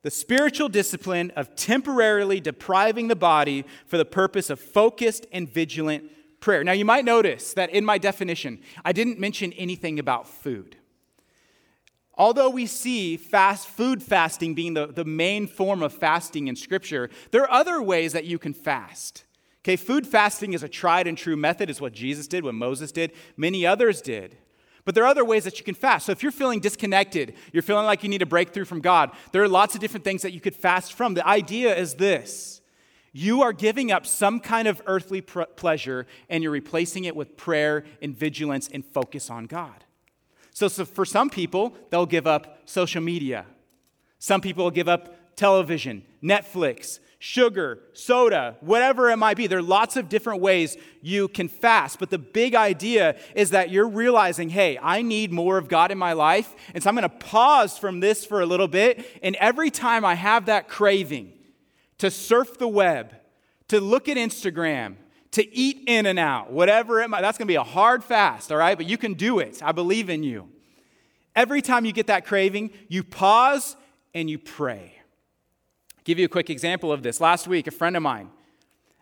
the 0.00 0.10
spiritual 0.10 0.70
discipline 0.70 1.32
of 1.36 1.54
temporarily 1.54 2.40
depriving 2.40 3.08
the 3.08 3.16
body 3.16 3.66
for 3.84 3.98
the 3.98 4.06
purpose 4.06 4.48
of 4.48 4.58
focused 4.58 5.26
and 5.30 5.46
vigilant 5.46 6.10
prayer. 6.40 6.64
Now, 6.64 6.72
you 6.72 6.86
might 6.86 7.04
notice 7.04 7.52
that 7.52 7.68
in 7.68 7.84
my 7.84 7.98
definition, 7.98 8.60
I 8.86 8.92
didn't 8.92 9.18
mention 9.18 9.52
anything 9.52 9.98
about 9.98 10.26
food. 10.26 10.76
Although 12.14 12.48
we 12.48 12.64
see 12.64 13.18
fast 13.18 13.68
food 13.68 14.02
fasting 14.02 14.54
being 14.54 14.72
the, 14.72 14.86
the 14.86 15.04
main 15.04 15.46
form 15.46 15.82
of 15.82 15.92
fasting 15.92 16.48
in 16.48 16.56
Scripture, 16.56 17.10
there 17.32 17.42
are 17.42 17.50
other 17.50 17.82
ways 17.82 18.14
that 18.14 18.24
you 18.24 18.38
can 18.38 18.54
fast. 18.54 19.25
Okay, 19.66 19.74
food 19.74 20.06
fasting 20.06 20.52
is 20.52 20.62
a 20.62 20.68
tried 20.68 21.08
and 21.08 21.18
true 21.18 21.34
method, 21.34 21.68
is 21.68 21.80
what 21.80 21.92
Jesus 21.92 22.28
did, 22.28 22.44
what 22.44 22.54
Moses 22.54 22.92
did, 22.92 23.10
many 23.36 23.66
others 23.66 24.00
did. 24.00 24.36
But 24.84 24.94
there 24.94 25.02
are 25.02 25.08
other 25.08 25.24
ways 25.24 25.42
that 25.42 25.58
you 25.58 25.64
can 25.64 25.74
fast. 25.74 26.06
So 26.06 26.12
if 26.12 26.22
you're 26.22 26.30
feeling 26.30 26.60
disconnected, 26.60 27.34
you're 27.52 27.64
feeling 27.64 27.84
like 27.84 28.04
you 28.04 28.08
need 28.08 28.22
a 28.22 28.26
breakthrough 28.26 28.64
from 28.64 28.80
God, 28.80 29.10
there 29.32 29.42
are 29.42 29.48
lots 29.48 29.74
of 29.74 29.80
different 29.80 30.04
things 30.04 30.22
that 30.22 30.30
you 30.30 30.40
could 30.40 30.54
fast 30.54 30.92
from. 30.92 31.14
The 31.14 31.26
idea 31.26 31.76
is 31.76 31.94
this 31.94 32.60
you 33.12 33.42
are 33.42 33.52
giving 33.52 33.90
up 33.90 34.06
some 34.06 34.38
kind 34.38 34.68
of 34.68 34.80
earthly 34.86 35.20
pr- 35.20 35.42
pleasure 35.56 36.06
and 36.28 36.44
you're 36.44 36.52
replacing 36.52 37.02
it 37.02 37.16
with 37.16 37.36
prayer 37.36 37.82
and 38.00 38.16
vigilance 38.16 38.68
and 38.72 38.84
focus 38.84 39.30
on 39.30 39.46
God. 39.46 39.84
So, 40.52 40.68
so 40.68 40.84
for 40.84 41.04
some 41.04 41.28
people, 41.28 41.74
they'll 41.90 42.06
give 42.06 42.28
up 42.28 42.60
social 42.66 43.02
media. 43.02 43.46
Some 44.20 44.40
people 44.40 44.62
will 44.62 44.70
give 44.70 44.88
up 44.88 45.34
television, 45.34 46.04
Netflix, 46.22 47.00
sugar, 47.26 47.80
soda, 47.92 48.56
whatever 48.60 49.10
it 49.10 49.16
might 49.16 49.36
be. 49.36 49.48
There 49.48 49.58
are 49.58 49.62
lots 49.62 49.96
of 49.96 50.08
different 50.08 50.40
ways 50.40 50.76
you 51.02 51.26
can 51.26 51.48
fast. 51.48 51.98
But 51.98 52.10
the 52.10 52.18
big 52.18 52.54
idea 52.54 53.18
is 53.34 53.50
that 53.50 53.70
you're 53.70 53.88
realizing, 53.88 54.48
hey, 54.48 54.78
I 54.80 55.02
need 55.02 55.32
more 55.32 55.58
of 55.58 55.66
God 55.68 55.90
in 55.90 55.98
my 55.98 56.12
life. 56.12 56.54
And 56.72 56.82
so 56.82 56.88
I'm 56.88 56.94
going 56.94 57.02
to 57.02 57.16
pause 57.26 57.78
from 57.78 57.98
this 57.98 58.24
for 58.24 58.40
a 58.40 58.46
little 58.46 58.68
bit. 58.68 59.04
And 59.24 59.34
every 59.36 59.70
time 59.70 60.04
I 60.04 60.14
have 60.14 60.46
that 60.46 60.68
craving 60.68 61.32
to 61.98 62.12
surf 62.12 62.58
the 62.58 62.68
web, 62.68 63.12
to 63.68 63.80
look 63.80 64.08
at 64.08 64.16
Instagram, 64.16 64.94
to 65.32 65.54
eat 65.54 65.82
In-N-Out, 65.88 66.52
whatever 66.52 67.02
it 67.02 67.10
might, 67.10 67.22
that's 67.22 67.38
going 67.38 67.48
to 67.48 67.50
be 67.50 67.56
a 67.56 67.64
hard 67.64 68.04
fast, 68.04 68.52
all 68.52 68.58
right? 68.58 68.76
But 68.76 68.86
you 68.86 68.96
can 68.96 69.14
do 69.14 69.40
it. 69.40 69.60
I 69.64 69.72
believe 69.72 70.08
in 70.10 70.22
you. 70.22 70.48
Every 71.34 71.60
time 71.60 71.84
you 71.84 71.92
get 71.92 72.06
that 72.06 72.24
craving, 72.24 72.70
you 72.88 73.02
pause 73.02 73.76
and 74.14 74.30
you 74.30 74.38
pray. 74.38 74.92
Give 76.06 76.20
you 76.20 76.26
a 76.26 76.28
quick 76.28 76.50
example 76.50 76.92
of 76.92 77.02
this. 77.02 77.20
Last 77.20 77.48
week, 77.48 77.66
a 77.66 77.72
friend 77.72 77.96
of 77.96 78.02
mine 78.02 78.30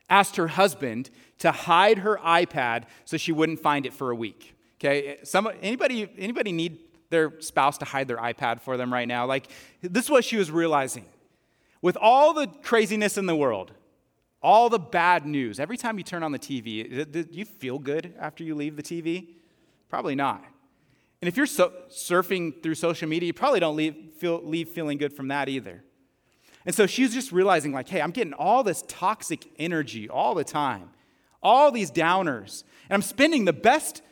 asked 0.09 0.37
her 0.37 0.49
husband 0.49 1.11
to 1.38 1.53
hide 1.53 1.99
her 1.99 2.17
iPad 2.17 2.85
so 3.05 3.19
she 3.19 3.31
wouldn't 3.31 3.61
find 3.61 3.85
it 3.85 3.93
for 3.93 4.11
a 4.11 4.14
week. 4.14 4.55
Okay, 4.81 5.19
Some, 5.23 5.51
anybody, 5.61 6.11
anybody 6.17 6.51
need 6.51 6.79
their 7.11 7.38
spouse 7.43 7.77
to 7.79 7.85
hide 7.85 8.09
their 8.09 8.17
iPad 8.17 8.62
for 8.62 8.79
them 8.79 8.90
right 8.90 9.07
now? 9.07 9.27
Like, 9.27 9.49
this 9.83 10.05
is 10.05 10.11
what 10.11 10.25
she 10.25 10.38
was 10.38 10.51
realizing. 10.51 11.05
With 11.83 11.99
all 12.01 12.33
the 12.33 12.47
craziness 12.62 13.19
in 13.19 13.27
the 13.27 13.37
world, 13.37 13.73
all 14.43 14.71
the 14.71 14.79
bad 14.79 15.27
news, 15.27 15.61
every 15.61 15.77
time 15.77 15.99
you 15.99 16.05
turn 16.05 16.23
on 16.23 16.33
the 16.33 16.38
TV, 16.38 17.12
do 17.12 17.27
you 17.31 17.45
feel 17.45 17.79
good 17.79 18.14
after 18.19 18.43
you 18.43 18.55
leave 18.55 18.77
the 18.77 18.83
TV? 18.83 19.29
Probably 19.90 20.14
not. 20.14 20.43
And 21.21 21.29
if 21.29 21.37
you're 21.37 21.45
so, 21.45 21.71
surfing 21.90 22.62
through 22.62 22.77
social 22.77 23.11
media, 23.11 23.27
you 23.27 23.35
probably 23.35 23.61
don't 23.61 23.77
leave, 23.77 23.95
feel, 24.17 24.40
leave 24.43 24.71
feeling 24.71 24.97
good 24.97 25.12
from 25.12 25.29
that 25.29 25.51
either. 25.51 25.85
And 26.66 26.74
so 26.74 26.87
she's 26.87 27.12
just 27.12 27.31
realizing, 27.33 27.72
like, 27.72 27.88
hey, 27.88 28.00
I'm 28.00 28.11
getting 28.11 28.33
all 28.33 28.62
this 28.62 28.83
toxic 28.88 29.46
energy 29.59 30.09
all 30.09 30.35
the 30.35 30.44
time, 30.44 30.90
all 31.42 31.70
these 31.70 31.90
downers. 31.90 32.64
And 32.88 32.94
I'm 32.94 33.03
spending 33.03 33.44
the 33.44 33.53
best 33.53 34.03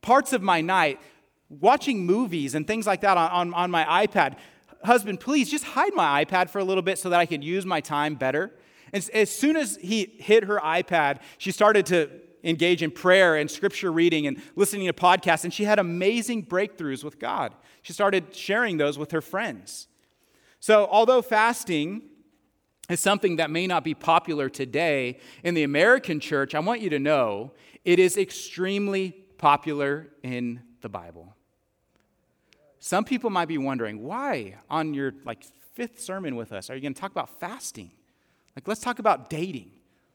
parts 0.00 0.32
of 0.32 0.42
my 0.42 0.60
night 0.60 1.00
watching 1.48 2.06
movies 2.06 2.54
and 2.54 2.66
things 2.66 2.86
like 2.86 3.00
that 3.00 3.16
on, 3.16 3.30
on, 3.30 3.54
on 3.54 3.70
my 3.70 4.06
iPad. 4.06 4.36
Husband, 4.84 5.18
please 5.18 5.50
just 5.50 5.64
hide 5.64 5.92
my 5.94 6.24
iPad 6.24 6.50
for 6.50 6.58
a 6.60 6.64
little 6.64 6.82
bit 6.82 6.98
so 6.98 7.10
that 7.10 7.18
I 7.18 7.26
can 7.26 7.42
use 7.42 7.66
my 7.66 7.80
time 7.80 8.14
better. 8.14 8.52
And 8.92 9.08
as 9.12 9.30
soon 9.30 9.56
as 9.56 9.76
he 9.82 10.04
hit 10.18 10.44
her 10.44 10.58
iPad, 10.58 11.18
she 11.38 11.50
started 11.50 11.84
to 11.86 12.10
engage 12.44 12.82
in 12.82 12.90
prayer 12.90 13.36
and 13.36 13.50
scripture 13.50 13.90
reading 13.90 14.26
and 14.26 14.40
listening 14.54 14.86
to 14.86 14.92
podcasts, 14.92 15.44
and 15.44 15.52
she 15.52 15.64
had 15.64 15.78
amazing 15.78 16.46
breakthroughs 16.46 17.02
with 17.02 17.18
God. 17.18 17.54
She 17.82 17.92
started 17.92 18.34
sharing 18.34 18.76
those 18.76 18.98
with 18.98 19.10
her 19.10 19.20
friends. 19.20 19.87
So, 20.60 20.88
although 20.90 21.22
fasting 21.22 22.02
is 22.88 23.00
something 23.00 23.36
that 23.36 23.50
may 23.50 23.66
not 23.66 23.84
be 23.84 23.94
popular 23.94 24.48
today 24.48 25.18
in 25.44 25.54
the 25.54 25.62
American 25.62 26.20
church. 26.20 26.54
I 26.54 26.60
want 26.60 26.80
you 26.80 26.90
to 26.90 26.98
know 26.98 27.52
it 27.84 27.98
is 27.98 28.16
extremely 28.16 29.10
popular 29.36 30.08
in 30.22 30.62
the 30.80 30.88
Bible. 30.88 31.34
Some 32.80 33.04
people 33.04 33.30
might 33.30 33.48
be 33.48 33.58
wondering, 33.58 34.02
why 34.02 34.56
on 34.70 34.94
your 34.94 35.12
like 35.24 35.44
fifth 35.74 36.00
sermon 36.00 36.36
with 36.36 36.52
us 36.52 36.70
are 36.70 36.74
you 36.74 36.80
going 36.80 36.94
to 36.94 37.00
talk 37.00 37.10
about 37.10 37.40
fasting? 37.40 37.90
Like 38.56 38.66
let's 38.66 38.80
talk 38.80 38.98
about 38.98 39.28
dating. 39.28 39.70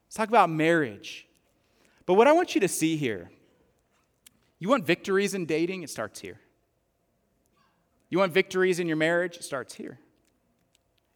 Let's 0.07 0.15
talk 0.15 0.29
about 0.29 0.49
marriage. 0.49 1.27
But 2.05 2.15
what 2.15 2.27
I 2.27 2.31
want 2.31 2.55
you 2.55 2.61
to 2.61 2.67
see 2.67 2.97
here, 2.97 3.31
you 4.59 4.67
want 4.67 4.85
victories 4.85 5.33
in 5.33 5.45
dating, 5.45 5.83
it 5.83 5.89
starts 5.89 6.19
here. 6.19 6.39
You 8.09 8.17
want 8.17 8.33
victories 8.33 8.79
in 8.79 8.87
your 8.87 8.97
marriage, 8.97 9.37
it 9.37 9.43
starts 9.43 9.75
here. 9.75 9.99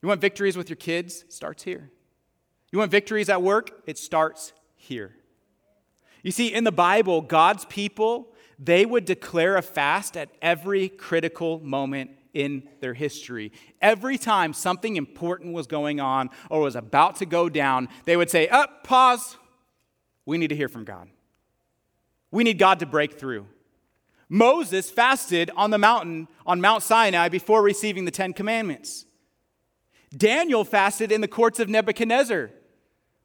You 0.02 0.10
want 0.10 0.22
victories 0.22 0.56
with 0.56 0.70
your 0.70 0.78
kids, 0.78 1.24
it 1.24 1.34
starts 1.34 1.64
here. 1.64 1.90
You 2.72 2.80
want 2.80 2.92
victories 2.92 3.30
at 3.30 3.42
work, 3.42 3.84
it 3.86 3.98
starts 3.98 4.54
here. 4.76 5.16
You 6.24 6.32
see, 6.32 6.54
in 6.54 6.64
the 6.64 6.72
Bible, 6.72 7.22
God's 7.22 7.66
people, 7.66 8.34
they 8.60 8.86
would 8.86 9.06
declare 9.06 9.56
a 9.56 9.62
fast 9.62 10.18
at 10.18 10.30
every 10.42 10.90
critical 10.90 11.60
moment 11.60 12.12
in 12.34 12.68
their 12.82 12.94
history. 12.94 13.52
Every 13.82 14.18
time 14.18 14.54
something 14.54 14.96
important 14.96 15.54
was 15.54 15.66
going 15.68 16.00
on 16.00 16.30
or 16.50 16.62
was 16.62 16.76
about 16.76 17.16
to 17.18 17.26
go 17.26 17.50
down, 17.50 17.90
they 18.06 18.16
would 18.16 18.30
say, 18.30 18.48
Up, 18.48 18.84
pause. 18.84 19.38
We 20.26 20.38
need 20.38 20.50
to 20.50 20.56
hear 20.56 20.68
from 20.68 20.84
God. 20.84 21.10
We 22.30 22.44
need 22.44 22.60
God 22.60 22.80
to 22.80 22.86
break 22.86 23.18
through. 23.18 23.48
Moses 24.30 24.90
fasted 24.90 25.50
on 25.56 25.72
the 25.72 25.78
mountain, 25.78 26.28
on 26.46 26.60
Mount 26.60 26.84
Sinai, 26.84 27.30
before 27.30 27.64
receiving 27.64 28.06
the 28.06 28.12
Ten 28.12 28.34
Commandments. 28.34 29.07
Daniel 30.16 30.64
fasted 30.64 31.12
in 31.12 31.22
the 31.22 31.28
courts 31.28 31.60
of 31.60 31.70
Nebuchadnezzar 31.70 32.52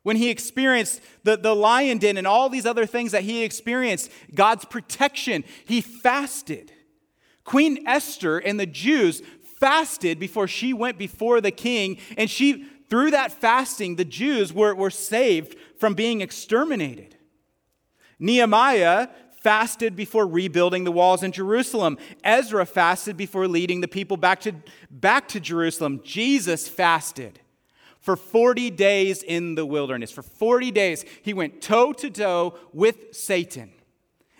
when 0.03 0.17
he 0.17 0.31
experienced 0.31 1.01
the, 1.23 1.37
the 1.37 1.55
lion 1.55 1.99
den 1.99 2.17
and 2.17 2.27
all 2.27 2.49
these 2.49 2.67
other 2.67 2.87
things 2.87 3.13
that 3.13 3.23
he 3.23 3.45
experienced, 3.45 4.11
God's 4.35 4.65
protection, 4.65 5.45
he 5.65 5.81
fasted. 5.81 6.73
Queen 7.45 7.87
Esther 7.87 8.39
and 8.39 8.59
the 8.59 8.67
Jews 8.67 9.23
fasted 9.61 10.19
before 10.19 10.49
she 10.49 10.73
went 10.73 10.99
before 10.99 11.41
the 11.41 11.51
king, 11.53 11.99
and 12.17 12.29
she, 12.29 12.65
through 12.91 13.13
that 13.13 13.33
fasting, 13.33 13.97
the 13.97 14.05
Jews 14.05 14.53
were, 14.53 14.75
were 14.75 14.91
saved 14.91 15.57
from 15.79 15.95
being 15.95 16.21
exterminated. 16.21 17.17
Nehemiah 18.19 19.09
fasted 19.43 19.97
before 19.97 20.27
rebuilding 20.27 20.85
the 20.85 20.93
walls 20.93 21.23
in 21.23 21.33
Jerusalem. 21.33 21.99
Ezra 22.23 22.65
fasted 22.65 23.17
before 23.17 23.49
leading 23.49 23.81
the 23.81 23.89
people 23.89 24.17
back 24.17 24.41
to, 24.41 24.55
back 24.91 25.29
to 25.29 25.41
Jerusalem. 25.41 26.01
Jesus 26.05 26.69
fasted 26.69 27.41
for 28.01 28.17
40 28.17 28.71
days 28.71 29.23
in 29.23 29.55
the 29.55 29.67
wilderness. 29.67 30.11
For 30.11 30.23
40 30.23 30.71
days, 30.71 31.05
he 31.23 31.35
went 31.35 31.61
toe 31.61 31.93
to 31.95 32.11
toe 32.11 32.59
with 32.73 33.15
Satan. 33.15 33.73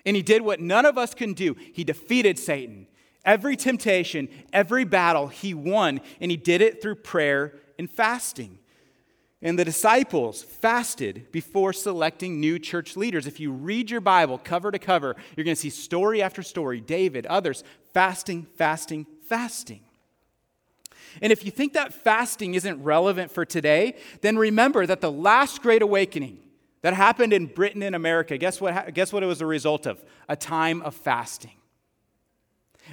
And 0.05 0.17
he 0.17 0.23
did 0.23 0.43
what 0.43 0.61
none 0.61 0.85
of 0.85 0.99
us 0.99 1.15
can 1.15 1.33
do. 1.33 1.57
He 1.73 1.85
defeated 1.85 2.39
Satan. 2.39 2.89
Every 3.25 3.57
temptation, 3.57 4.29
every 4.53 4.85
battle, 4.85 5.29
he 5.29 5.55
won, 5.55 6.01
and 6.21 6.31
he 6.31 6.37
did 6.37 6.61
it 6.61 6.83
through 6.83 6.97
prayer 6.97 7.55
and 7.79 7.89
fasting. 7.89 8.59
And 9.43 9.59
the 9.59 9.65
disciples 9.65 10.43
fasted 10.43 11.27
before 11.33 11.73
selecting 11.73 12.39
new 12.39 12.61
church 12.61 12.97
leaders. 12.97 13.27
If 13.27 13.41
you 13.41 13.51
read 13.51 13.91
your 13.91 14.01
Bible 14.01 14.39
cover 14.39 14.71
to 14.71 14.79
cover, 14.79 15.17
you're 15.37 15.45
going 15.45 15.57
to 15.57 15.61
see 15.61 15.71
story 15.71 16.23
after 16.23 16.45
story 16.45 16.81
David, 16.81 17.27
others, 17.27 17.65
fasting, 17.93 18.47
fasting, 18.57 19.05
fasting. 19.27 19.81
And 21.21 21.33
if 21.33 21.45
you 21.45 21.51
think 21.51 21.73
that 21.73 21.93
fasting 21.93 22.55
isn't 22.55 22.83
relevant 22.83 23.33
for 23.33 23.45
today, 23.45 23.97
then 24.21 24.39
remember 24.39 24.87
that 24.87 25.01
the 25.01 25.13
last 25.13 25.61
great 25.61 25.83
awakening 25.83 26.39
that 26.83 26.95
happened 26.95 27.33
in 27.33 27.47
Britain 27.47 27.83
and 27.83 27.97
America, 27.97 28.39
guess 28.39 28.61
what, 28.61 28.95
guess 28.95 29.13
what 29.13 29.23
it 29.23 29.27
was 29.27 29.41
a 29.41 29.47
result 29.47 29.87
of? 29.87 30.03
A 30.29 30.37
time 30.37 30.83
of 30.83 30.95
fasting. 30.95 31.53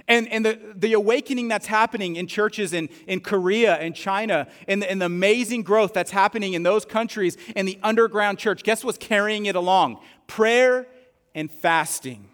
And, 0.08 0.28
and 0.30 0.46
the, 0.46 0.60
the 0.76 0.94
awakening 0.94 1.48
that's 1.48 1.68
happening 1.68 2.16
in 2.16 2.28
churches 2.28 2.74
in, 2.74 2.90
in 3.08 3.20
Korea 3.20 3.76
and 3.76 3.96
China, 3.96 4.48
and 4.68 4.82
the, 4.82 4.90
and 4.90 5.02
the 5.02 5.06
amazing 5.06 5.64
growth 5.64 5.94
that's 5.94 6.12
happening 6.12 6.54
in 6.54 6.64
those 6.64 6.86
countries 6.86 7.38
and 7.56 7.68
the 7.68 7.80
underground 7.84 8.40
church, 8.40 8.64
guess 8.64 8.84
what's 8.84 8.98
carrying 8.98 9.46
it 9.46 9.56
along? 9.56 10.00
Prayer 10.28 10.88
and 11.36 11.52
fasting. 11.52 12.30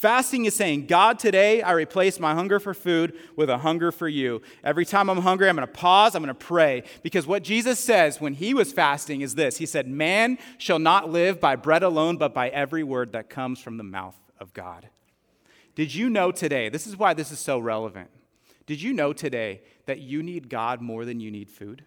Fasting 0.00 0.46
is 0.46 0.56
saying, 0.56 0.86
God, 0.86 1.18
today 1.18 1.60
I 1.60 1.72
replace 1.72 2.18
my 2.18 2.34
hunger 2.34 2.58
for 2.58 2.72
food 2.72 3.12
with 3.36 3.50
a 3.50 3.58
hunger 3.58 3.92
for 3.92 4.08
you. 4.08 4.40
Every 4.64 4.86
time 4.86 5.10
I'm 5.10 5.18
hungry, 5.18 5.46
I'm 5.46 5.56
going 5.56 5.68
to 5.68 5.74
pause, 5.74 6.14
I'm 6.14 6.22
going 6.22 6.34
to 6.34 6.46
pray. 6.46 6.84
Because 7.02 7.26
what 7.26 7.42
Jesus 7.42 7.78
says 7.78 8.18
when 8.18 8.32
he 8.32 8.54
was 8.54 8.72
fasting 8.72 9.20
is 9.20 9.34
this 9.34 9.58
He 9.58 9.66
said, 9.66 9.86
Man 9.86 10.38
shall 10.56 10.78
not 10.78 11.10
live 11.10 11.38
by 11.38 11.54
bread 11.54 11.82
alone, 11.82 12.16
but 12.16 12.32
by 12.32 12.48
every 12.48 12.82
word 12.82 13.12
that 13.12 13.28
comes 13.28 13.60
from 13.60 13.76
the 13.76 13.84
mouth 13.84 14.16
of 14.38 14.54
God. 14.54 14.88
Did 15.80 15.94
you 15.94 16.10
know 16.10 16.30
today, 16.30 16.68
this 16.68 16.86
is 16.86 16.98
why 16.98 17.14
this 17.14 17.32
is 17.32 17.38
so 17.38 17.58
relevant. 17.58 18.10
Did 18.66 18.82
you 18.82 18.92
know 18.92 19.14
today 19.14 19.62
that 19.86 19.98
you 19.98 20.22
need 20.22 20.50
God 20.50 20.82
more 20.82 21.06
than 21.06 21.20
you 21.20 21.30
need 21.30 21.48
food? 21.48 21.86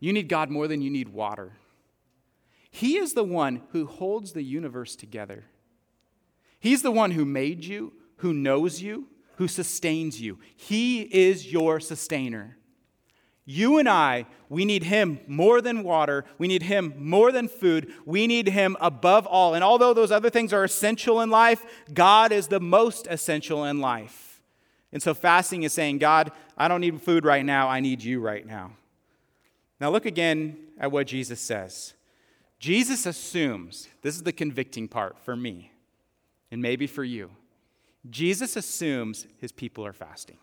You 0.00 0.14
need 0.14 0.30
God 0.30 0.48
more 0.48 0.66
than 0.66 0.80
you 0.80 0.88
need 0.88 1.10
water. 1.10 1.52
He 2.70 2.96
is 2.96 3.12
the 3.12 3.22
one 3.22 3.60
who 3.72 3.84
holds 3.84 4.32
the 4.32 4.44
universe 4.44 4.96
together. 4.96 5.44
He's 6.58 6.80
the 6.80 6.90
one 6.90 7.10
who 7.10 7.26
made 7.26 7.66
you, 7.66 7.92
who 8.20 8.32
knows 8.32 8.80
you, 8.80 9.08
who 9.34 9.46
sustains 9.46 10.18
you. 10.18 10.38
He 10.56 11.02
is 11.02 11.52
your 11.52 11.80
sustainer. 11.80 12.56
You 13.48 13.78
and 13.78 13.88
I, 13.88 14.26
we 14.48 14.64
need 14.64 14.82
Him 14.82 15.20
more 15.28 15.60
than 15.60 15.84
water. 15.84 16.24
We 16.36 16.48
need 16.48 16.64
Him 16.64 16.94
more 16.98 17.30
than 17.30 17.46
food. 17.46 17.92
We 18.04 18.26
need 18.26 18.48
Him 18.48 18.76
above 18.80 19.24
all. 19.26 19.54
And 19.54 19.62
although 19.62 19.94
those 19.94 20.10
other 20.10 20.30
things 20.30 20.52
are 20.52 20.64
essential 20.64 21.20
in 21.20 21.30
life, 21.30 21.64
God 21.94 22.32
is 22.32 22.48
the 22.48 22.60
most 22.60 23.06
essential 23.06 23.64
in 23.64 23.80
life. 23.80 24.42
And 24.92 25.00
so 25.00 25.14
fasting 25.14 25.62
is 25.62 25.72
saying, 25.72 25.98
God, 25.98 26.32
I 26.58 26.66
don't 26.66 26.80
need 26.80 27.00
food 27.00 27.24
right 27.24 27.44
now. 27.44 27.68
I 27.68 27.78
need 27.78 28.02
you 28.02 28.20
right 28.20 28.44
now. 28.44 28.72
Now 29.80 29.90
look 29.90 30.06
again 30.06 30.56
at 30.78 30.90
what 30.90 31.06
Jesus 31.06 31.40
says. 31.40 31.94
Jesus 32.58 33.06
assumes, 33.06 33.88
this 34.02 34.16
is 34.16 34.22
the 34.22 34.32
convicting 34.32 34.88
part 34.88 35.18
for 35.18 35.36
me, 35.36 35.70
and 36.50 36.60
maybe 36.60 36.86
for 36.86 37.04
you. 37.04 37.30
Jesus 38.08 38.56
assumes 38.56 39.26
his 39.38 39.52
people 39.52 39.84
are 39.84 39.92
fasting. 39.92 40.38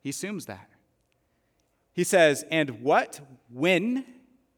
He 0.00 0.10
assumes 0.10 0.46
that. 0.46 0.68
He 2.00 2.04
says, 2.04 2.46
and 2.50 2.80
what 2.80 3.20
when 3.50 4.06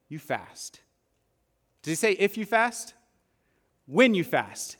you 0.09 0.20
fast? 0.20 0.81
Does 1.83 1.90
he 1.90 1.94
say 1.96 2.12
if 2.12 2.37
you 2.37 2.46
fast? 2.46 2.94
When 3.87 4.14
you 4.14 4.22
fast. 4.22 4.76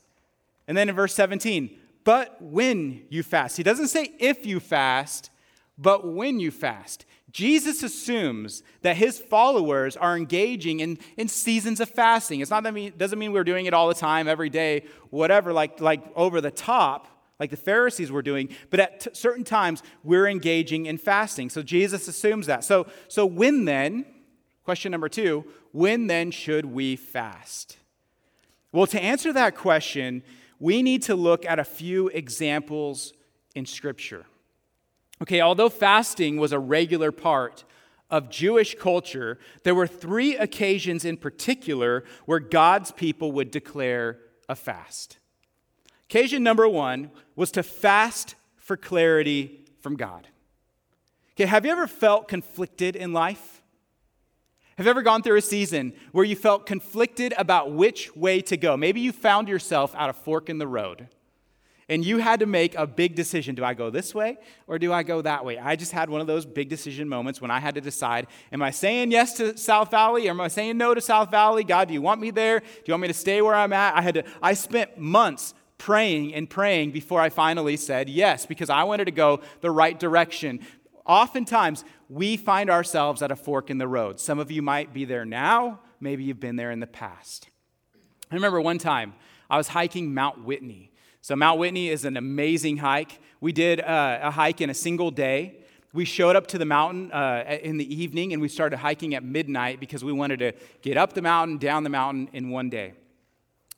And 0.65 0.77
then 0.77 0.87
in 0.87 0.95
verse 0.95 1.13
17, 1.13 1.77
but 2.05 2.41
when 2.41 3.03
you 3.09 3.21
fast. 3.21 3.57
He 3.57 3.63
doesn't 3.63 3.89
say 3.89 4.13
if 4.17 4.45
you 4.45 4.61
fast, 4.61 5.29
but 5.77 6.07
when 6.07 6.39
you 6.39 6.51
fast. 6.51 7.05
Jesus 7.31 7.83
assumes 7.83 8.63
that 8.81 8.95
his 8.95 9.19
followers 9.19 9.97
are 9.97 10.15
engaging 10.15 10.79
in, 10.79 10.99
in 11.17 11.27
seasons 11.27 11.81
of 11.81 11.89
fasting. 11.89 12.39
It's 12.39 12.49
not 12.49 12.63
that 12.63 12.73
mean, 12.73 12.93
doesn't 12.95 13.19
mean 13.19 13.33
we're 13.33 13.43
doing 13.43 13.65
it 13.65 13.73
all 13.73 13.89
the 13.89 13.93
time, 13.93 14.29
every 14.29 14.49
day, 14.49 14.85
whatever, 15.09 15.51
like, 15.51 15.81
like 15.81 16.01
over 16.15 16.39
the 16.39 16.49
top 16.49 17.12
like 17.39 17.49
the 17.49 17.57
Pharisees 17.57 18.11
were 18.11 18.21
doing, 18.21 18.49
but 18.69 18.79
at 18.79 18.99
t- 19.01 19.09
certain 19.13 19.43
times 19.43 19.83
we're 20.03 20.27
engaging 20.27 20.85
in 20.85 20.97
fasting. 20.97 21.49
So 21.49 21.61
Jesus 21.61 22.07
assumes 22.07 22.47
that. 22.47 22.63
So, 22.63 22.87
so 23.07 23.25
when 23.25 23.65
then, 23.65 24.05
question 24.63 24.91
number 24.91 25.09
two, 25.09 25.45
when 25.71 26.07
then 26.07 26.31
should 26.31 26.65
we 26.65 26.95
fast? 26.95 27.77
Well, 28.71 28.87
to 28.87 29.01
answer 29.01 29.33
that 29.33 29.55
question, 29.55 30.23
we 30.59 30.81
need 30.81 31.03
to 31.03 31.15
look 31.15 31.45
at 31.45 31.59
a 31.59 31.63
few 31.63 32.07
examples 32.09 33.13
in 33.55 33.65
Scripture. 33.65 34.25
Okay, 35.21 35.41
although 35.41 35.69
fasting 35.69 36.37
was 36.37 36.51
a 36.51 36.59
regular 36.59 37.11
part 37.11 37.63
of 38.09 38.29
Jewish 38.29 38.75
culture, 38.75 39.39
there 39.63 39.75
were 39.75 39.87
three 39.87 40.35
occasions 40.35 41.05
in 41.05 41.17
particular 41.17 42.03
where 42.25 42.39
God's 42.39 42.91
people 42.91 43.31
would 43.31 43.51
declare 43.51 44.19
a 44.47 44.55
fast. 44.55 45.17
Occasion 46.13 46.43
number 46.43 46.69
one 46.69 47.09
was 47.35 47.49
to 47.53 47.63
fast 47.63 48.35
for 48.57 48.77
clarity 48.77 49.65
from 49.81 49.95
God. 49.95 50.27
Okay, 51.31 51.45
have 51.45 51.65
you 51.65 51.71
ever 51.71 51.87
felt 51.87 52.27
conflicted 52.27 52.95
in 52.95 53.13
life? 53.13 53.63
Have 54.77 54.85
you 54.85 54.91
ever 54.91 55.01
gone 55.01 55.23
through 55.23 55.37
a 55.37 55.41
season 55.41 55.91
where 56.11 56.23
you 56.23 56.35
felt 56.35 56.67
conflicted 56.67 57.33
about 57.35 57.71
which 57.71 58.15
way 58.15 58.41
to 58.43 58.55
go? 58.55 58.77
Maybe 58.77 58.99
you 58.99 59.11
found 59.11 59.47
yourself 59.47 59.95
at 59.95 60.07
a 60.07 60.13
fork 60.13 60.49
in 60.49 60.59
the 60.59 60.67
road 60.67 61.07
and 61.89 62.05
you 62.05 62.19
had 62.19 62.41
to 62.41 62.45
make 62.45 62.75
a 62.75 62.85
big 62.85 63.15
decision. 63.15 63.55
Do 63.55 63.63
I 63.63 63.73
go 63.73 63.89
this 63.89 64.13
way 64.13 64.37
or 64.67 64.77
do 64.77 64.93
I 64.93 65.01
go 65.01 65.19
that 65.23 65.43
way? 65.43 65.57
I 65.57 65.75
just 65.75 65.93
had 65.93 66.11
one 66.11 66.21
of 66.21 66.27
those 66.27 66.45
big 66.45 66.69
decision 66.69 67.09
moments 67.09 67.41
when 67.41 67.49
I 67.49 67.59
had 67.59 67.73
to 67.73 67.81
decide 67.81 68.27
am 68.51 68.61
I 68.61 68.69
saying 68.69 69.09
yes 69.09 69.33
to 69.37 69.57
South 69.57 69.89
Valley 69.89 70.27
or 70.27 70.29
am 70.29 70.41
I 70.41 70.47
saying 70.47 70.77
no 70.77 70.93
to 70.93 71.01
South 71.01 71.31
Valley? 71.31 71.63
God, 71.63 71.87
do 71.87 71.95
you 71.95 72.03
want 72.03 72.21
me 72.21 72.29
there? 72.29 72.59
Do 72.59 72.65
you 72.85 72.93
want 72.93 73.01
me 73.01 73.07
to 73.07 73.15
stay 73.15 73.41
where 73.41 73.55
I'm 73.55 73.73
at? 73.73 73.95
I 73.95 74.03
had 74.03 74.13
to 74.13 74.23
I 74.43 74.53
spent 74.53 74.99
months 74.99 75.55
praying 75.83 76.33
and 76.33 76.49
praying 76.49 76.91
before 76.91 77.19
I 77.19 77.27
finally 77.27 77.75
said 77.75 78.07
yes 78.07 78.45
because 78.45 78.69
I 78.69 78.85
wanted 78.85 79.03
to 79.03 79.11
go 79.11 79.41
the 79.59 79.69
right 79.69 79.99
direction. 79.99 80.61
oftentimes 81.05 81.83
we 82.07 82.37
find 82.37 82.69
ourselves 82.69 83.21
at 83.21 83.31
a 83.31 83.35
fork 83.35 83.69
in 83.69 83.79
the 83.79 83.87
road. 83.87 84.17
Some 84.17 84.39
of 84.39 84.49
you 84.49 84.61
might 84.61 84.93
be 84.93 85.03
there 85.03 85.25
now, 85.25 85.81
maybe 85.99 86.23
you've 86.23 86.39
been 86.39 86.55
there 86.55 86.71
in 86.71 86.79
the 86.79 86.87
past. 86.87 87.49
I 88.31 88.35
remember 88.35 88.61
one 88.61 88.77
time 88.77 89.13
I 89.49 89.57
was 89.57 89.67
hiking 89.67 90.13
Mount 90.13 90.45
Whitney. 90.45 90.93
So, 91.19 91.35
Mount 91.35 91.59
Whitney 91.59 91.89
is 91.89 92.05
an 92.05 92.15
amazing 92.15 92.77
hike. 92.77 93.19
We 93.41 93.51
did 93.51 93.81
uh, 93.81 94.19
a 94.21 94.31
hike 94.31 94.61
in 94.61 94.69
a 94.69 94.73
single 94.73 95.11
day. 95.11 95.57
We 95.91 96.05
showed 96.05 96.37
up 96.37 96.47
to 96.47 96.57
the 96.57 96.65
mountain 96.65 97.11
uh, 97.11 97.59
in 97.61 97.77
the 97.77 97.93
evening 97.93 98.31
and 98.31 98.41
we 98.41 98.47
started 98.47 98.77
hiking 98.77 99.15
at 99.15 99.23
midnight 99.25 99.81
because 99.81 100.01
we 100.01 100.13
wanted 100.13 100.39
to 100.39 100.53
get 100.81 100.95
up 100.95 101.11
the 101.11 101.21
mountain, 101.21 101.57
down 101.57 101.83
the 101.83 101.89
mountain 101.89 102.29
in 102.31 102.51
one 102.51 102.69
day. 102.69 102.93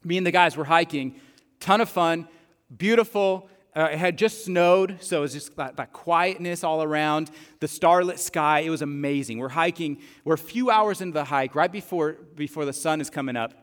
Me 0.03 0.17
and 0.17 0.27
the 0.27 0.31
guys 0.31 0.55
were 0.55 0.65
hiking, 0.65 1.15
ton 1.59 1.81
of 1.81 1.89
fun, 1.89 2.27
beautiful. 2.75 3.49
Uh, 3.75 3.89
it 3.91 3.97
had 3.97 4.17
just 4.17 4.45
snowed, 4.45 4.97
so 5.01 5.17
it 5.17 5.21
was 5.21 5.33
just 5.33 5.55
that, 5.57 5.75
that, 5.75 5.91
quietness 5.91 6.63
all 6.63 6.81
around, 6.81 7.29
the 7.59 7.67
starlit 7.67 8.19
sky. 8.19 8.61
It 8.61 8.69
was 8.69 8.81
amazing. 8.81 9.37
We're 9.37 9.49
hiking, 9.49 10.01
we're 10.23 10.35
a 10.35 10.37
few 10.37 10.71
hours 10.71 11.01
into 11.01 11.13
the 11.13 11.25
hike, 11.25 11.55
right 11.55 11.71
before, 11.71 12.13
before 12.35 12.63
the 12.63 12.71
sun 12.71 13.01
is 13.01 13.09
coming 13.09 13.35
up, 13.35 13.53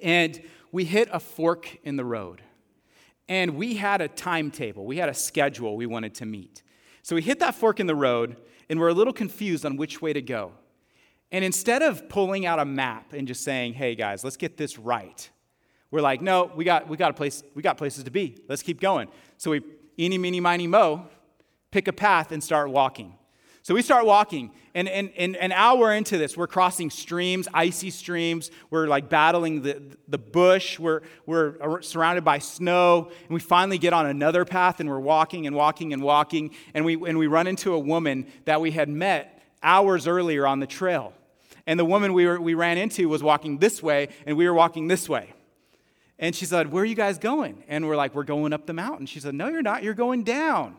and 0.00 0.40
we 0.70 0.84
hit 0.84 1.08
a 1.12 1.18
fork 1.18 1.78
in 1.82 1.96
the 1.96 2.04
road. 2.04 2.40
And 3.28 3.56
we 3.56 3.74
had 3.76 4.00
a 4.00 4.08
timetable, 4.08 4.84
we 4.84 4.98
had 4.98 5.08
a 5.08 5.14
schedule 5.14 5.76
we 5.76 5.86
wanted 5.86 6.14
to 6.16 6.26
meet. 6.26 6.62
So 7.02 7.16
we 7.16 7.22
hit 7.22 7.38
that 7.40 7.54
fork 7.54 7.80
in 7.80 7.86
the 7.86 7.94
road, 7.94 8.36
and 8.68 8.78
we're 8.78 8.88
a 8.88 8.94
little 8.94 9.12
confused 9.12 9.66
on 9.66 9.76
which 9.76 10.00
way 10.00 10.12
to 10.12 10.22
go. 10.22 10.52
And 11.32 11.44
instead 11.44 11.82
of 11.82 12.08
pulling 12.08 12.44
out 12.46 12.58
a 12.58 12.64
map 12.64 13.12
and 13.12 13.26
just 13.26 13.42
saying, 13.44 13.74
hey 13.74 13.94
guys, 13.94 14.24
let's 14.24 14.36
get 14.36 14.56
this 14.56 14.78
right, 14.78 15.30
we're 15.90 16.00
like, 16.00 16.22
no, 16.22 16.50
we 16.54 16.64
got, 16.64 16.88
we 16.88 16.96
got, 16.96 17.10
a 17.10 17.14
place, 17.14 17.42
we 17.54 17.62
got 17.62 17.76
places 17.76 18.04
to 18.04 18.10
be. 18.10 18.38
Let's 18.48 18.62
keep 18.62 18.80
going. 18.80 19.08
So 19.38 19.50
we, 19.50 19.62
eeny, 19.98 20.18
meeny, 20.18 20.40
miny, 20.40 20.66
mo, 20.66 21.06
pick 21.70 21.88
a 21.88 21.92
path 21.92 22.32
and 22.32 22.42
start 22.42 22.70
walking. 22.70 23.14
So 23.62 23.74
we 23.74 23.82
start 23.82 24.06
walking, 24.06 24.52
and, 24.74 24.88
and, 24.88 25.10
and 25.18 25.36
an 25.36 25.52
hour 25.52 25.92
into 25.92 26.16
this, 26.16 26.34
we're 26.34 26.46
crossing 26.46 26.88
streams, 26.88 27.46
icy 27.52 27.90
streams. 27.90 28.50
We're 28.70 28.86
like 28.86 29.10
battling 29.10 29.60
the, 29.60 29.82
the 30.08 30.16
bush. 30.16 30.78
We're, 30.78 31.02
we're 31.26 31.82
surrounded 31.82 32.24
by 32.24 32.38
snow. 32.38 33.10
And 33.22 33.30
we 33.30 33.40
finally 33.40 33.76
get 33.76 33.92
on 33.92 34.06
another 34.06 34.46
path, 34.46 34.80
and 34.80 34.88
we're 34.88 34.98
walking 34.98 35.46
and 35.46 35.54
walking 35.54 35.92
and 35.92 36.02
walking. 36.02 36.54
And 36.72 36.86
we, 36.86 36.94
and 36.94 37.18
we 37.18 37.26
run 37.26 37.46
into 37.46 37.74
a 37.74 37.78
woman 37.78 38.26
that 38.46 38.62
we 38.62 38.70
had 38.70 38.88
met 38.88 39.42
hours 39.62 40.06
earlier 40.06 40.46
on 40.46 40.60
the 40.60 40.66
trail. 40.66 41.12
And 41.66 41.78
the 41.78 41.84
woman 41.84 42.14
we, 42.14 42.26
were, 42.26 42.40
we 42.40 42.54
ran 42.54 42.78
into 42.78 43.10
was 43.10 43.22
walking 43.22 43.58
this 43.58 43.82
way, 43.82 44.08
and 44.24 44.38
we 44.38 44.48
were 44.48 44.54
walking 44.54 44.88
this 44.88 45.06
way. 45.06 45.34
And 46.20 46.36
she 46.36 46.44
said, 46.44 46.70
Where 46.70 46.82
are 46.82 46.86
you 46.86 46.94
guys 46.94 47.18
going? 47.18 47.64
And 47.66 47.88
we're 47.88 47.96
like, 47.96 48.14
We're 48.14 48.22
going 48.22 48.52
up 48.52 48.66
the 48.66 48.74
mountain. 48.74 49.06
She 49.06 49.18
said, 49.18 49.34
No, 49.34 49.48
you're 49.48 49.62
not. 49.62 49.82
You're 49.82 49.94
going 49.94 50.22
down. 50.22 50.76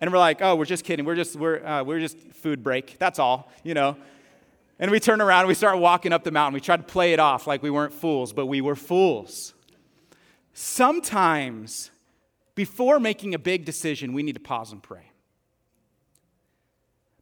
And 0.00 0.10
we're 0.10 0.18
like, 0.18 0.40
oh, 0.40 0.56
we're 0.56 0.64
just 0.64 0.84
kidding. 0.84 1.04
We're 1.04 1.14
just, 1.14 1.36
we're, 1.36 1.62
uh, 1.62 1.84
we're 1.84 2.00
just 2.00 2.16
food 2.32 2.62
break. 2.62 2.98
That's 2.98 3.18
all, 3.18 3.52
you 3.62 3.74
know. 3.74 3.98
And 4.78 4.90
we 4.90 4.98
turn 4.98 5.20
around 5.20 5.46
we 5.46 5.52
start 5.52 5.78
walking 5.78 6.10
up 6.10 6.24
the 6.24 6.30
mountain. 6.30 6.54
We 6.54 6.60
try 6.60 6.78
to 6.78 6.82
play 6.82 7.12
it 7.12 7.20
off 7.20 7.46
like 7.46 7.62
we 7.62 7.68
weren't 7.68 7.92
fools, 7.92 8.32
but 8.32 8.46
we 8.46 8.62
were 8.62 8.74
fools. 8.74 9.52
Sometimes, 10.54 11.90
before 12.54 12.98
making 12.98 13.34
a 13.34 13.38
big 13.38 13.66
decision, 13.66 14.14
we 14.14 14.22
need 14.22 14.32
to 14.34 14.40
pause 14.40 14.72
and 14.72 14.82
pray. 14.82 15.10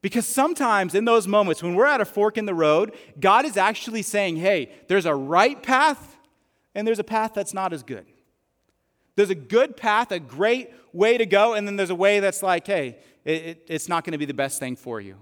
Because 0.01 0.25
sometimes 0.25 0.95
in 0.95 1.05
those 1.05 1.27
moments 1.27 1.65
when 1.65 1.75
we're 1.75 1.87
at 1.87 2.01
a 2.01 2.05
fork 2.05 2.39
in 2.39 2.47
the 2.47 2.55
road, 2.55 2.95
God 3.19 3.45
is 3.45 3.57
actually 3.57 4.03
saying, 4.03 4.37
hey, 4.37 4.71
there's 4.87 5.07
a 5.07 5.15
right 5.15 5.61
path 5.61 6.18
and 6.79 6.87
there's 6.87 7.01
a 7.01 7.05
path 7.05 7.33
that's 7.35 7.53
not 7.53 7.73
as 7.73 7.83
good. 7.83 8.07
There's 9.17 9.31
a 9.31 9.35
good 9.35 9.77
path, 9.77 10.13
a 10.13 10.21
great 10.21 10.71
way 10.93 11.19
to 11.19 11.27
go, 11.27 11.55
and 11.55 11.67
then 11.67 11.75
there's 11.75 11.91
a 11.91 11.95
way 11.97 12.21
that's 12.21 12.41
like, 12.41 12.69
hey, 12.69 12.99
it, 13.25 13.33
it, 13.33 13.67
it's 13.67 13.89
not 13.89 14.05
going 14.05 14.13
to 14.13 14.19
be 14.19 14.27
the 14.27 14.33
best 14.33 14.61
thing 14.61 14.77
for 14.77 15.01
you. 15.01 15.17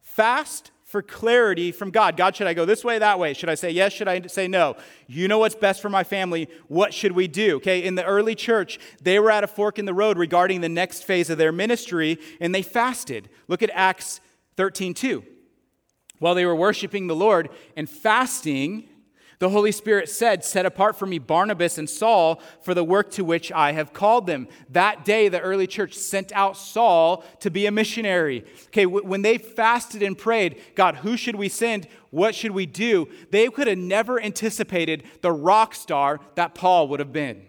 Fast 0.00 0.72
for 0.82 1.02
clarity 1.02 1.70
from 1.70 1.92
God. 1.92 2.16
God, 2.16 2.34
should 2.34 2.48
I 2.48 2.54
go 2.54 2.64
this 2.64 2.84
way, 2.84 2.98
that 2.98 3.20
way? 3.20 3.32
Should 3.32 3.48
I 3.48 3.54
say 3.54 3.70
yes? 3.70 3.92
Should 3.92 4.08
I 4.08 4.22
say 4.22 4.48
no? 4.48 4.76
You 5.06 5.28
know 5.28 5.38
what's 5.38 5.54
best 5.54 5.80
for 5.80 5.88
my 5.88 6.02
family. 6.02 6.48
What 6.66 6.92
should 6.92 7.12
we 7.12 7.28
do? 7.28 7.58
Okay, 7.58 7.84
in 7.84 7.94
the 7.94 8.04
early 8.04 8.34
church, 8.34 8.80
they 9.00 9.20
were 9.20 9.30
at 9.30 9.44
a 9.44 9.46
fork 9.46 9.78
in 9.78 9.84
the 9.84 9.94
road 9.94 10.18
regarding 10.18 10.62
the 10.62 10.68
next 10.68 11.04
phase 11.04 11.30
of 11.30 11.38
their 11.38 11.52
ministry, 11.52 12.18
and 12.40 12.52
they 12.52 12.62
fasted. 12.62 13.28
Look 13.46 13.62
at 13.62 13.70
Acts 13.72 14.20
13 14.56 14.94
2. 14.94 15.22
While 16.18 16.34
they 16.34 16.44
were 16.44 16.56
worshiping 16.56 17.06
the 17.06 17.14
Lord 17.14 17.50
and 17.76 17.88
fasting, 17.88 18.88
the 19.40 19.48
Holy 19.48 19.72
Spirit 19.72 20.08
said, 20.08 20.44
Set 20.44 20.66
apart 20.66 20.96
for 20.96 21.06
me 21.06 21.18
Barnabas 21.18 21.78
and 21.78 21.88
Saul 21.88 22.40
for 22.62 22.74
the 22.74 22.84
work 22.84 23.10
to 23.12 23.24
which 23.24 23.50
I 23.50 23.72
have 23.72 23.94
called 23.94 24.26
them. 24.26 24.46
That 24.68 25.04
day, 25.04 25.28
the 25.28 25.40
early 25.40 25.66
church 25.66 25.94
sent 25.94 26.30
out 26.32 26.58
Saul 26.58 27.24
to 27.40 27.50
be 27.50 27.64
a 27.64 27.72
missionary. 27.72 28.44
Okay, 28.66 28.84
when 28.84 29.22
they 29.22 29.38
fasted 29.38 30.02
and 30.02 30.16
prayed, 30.16 30.60
God, 30.74 30.96
who 30.96 31.16
should 31.16 31.36
we 31.36 31.48
send? 31.48 31.88
What 32.10 32.34
should 32.34 32.50
we 32.50 32.66
do? 32.66 33.08
They 33.30 33.48
could 33.48 33.66
have 33.66 33.78
never 33.78 34.20
anticipated 34.20 35.04
the 35.22 35.32
rock 35.32 35.74
star 35.74 36.20
that 36.34 36.54
Paul 36.54 36.88
would 36.88 37.00
have 37.00 37.12
been. 37.12 37.46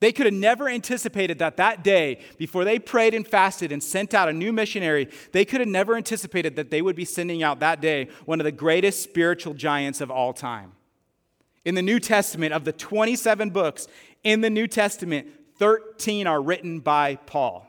They 0.00 0.12
could 0.12 0.26
have 0.26 0.34
never 0.34 0.68
anticipated 0.68 1.38
that 1.38 1.56
that 1.56 1.84
day, 1.84 2.20
before 2.36 2.64
they 2.64 2.78
prayed 2.80 3.14
and 3.14 3.26
fasted 3.26 3.70
and 3.70 3.82
sent 3.82 4.12
out 4.12 4.28
a 4.28 4.32
new 4.32 4.52
missionary, 4.52 5.08
they 5.32 5.44
could 5.44 5.60
have 5.60 5.68
never 5.68 5.96
anticipated 5.96 6.56
that 6.56 6.70
they 6.70 6.82
would 6.82 6.96
be 6.96 7.04
sending 7.04 7.44
out 7.44 7.60
that 7.60 7.80
day 7.80 8.08
one 8.24 8.40
of 8.40 8.44
the 8.44 8.52
greatest 8.52 9.02
spiritual 9.04 9.54
giants 9.54 10.00
of 10.00 10.10
all 10.10 10.32
time 10.34 10.72
in 11.66 11.74
the 11.74 11.82
New 11.82 11.98
Testament, 11.98 12.54
of 12.54 12.64
the 12.64 12.72
27 12.72 13.50
books 13.50 13.88
in 14.22 14.40
the 14.40 14.48
New 14.48 14.68
Testament, 14.68 15.26
13 15.58 16.28
are 16.28 16.40
written 16.40 16.78
by 16.78 17.16
Paul. 17.16 17.66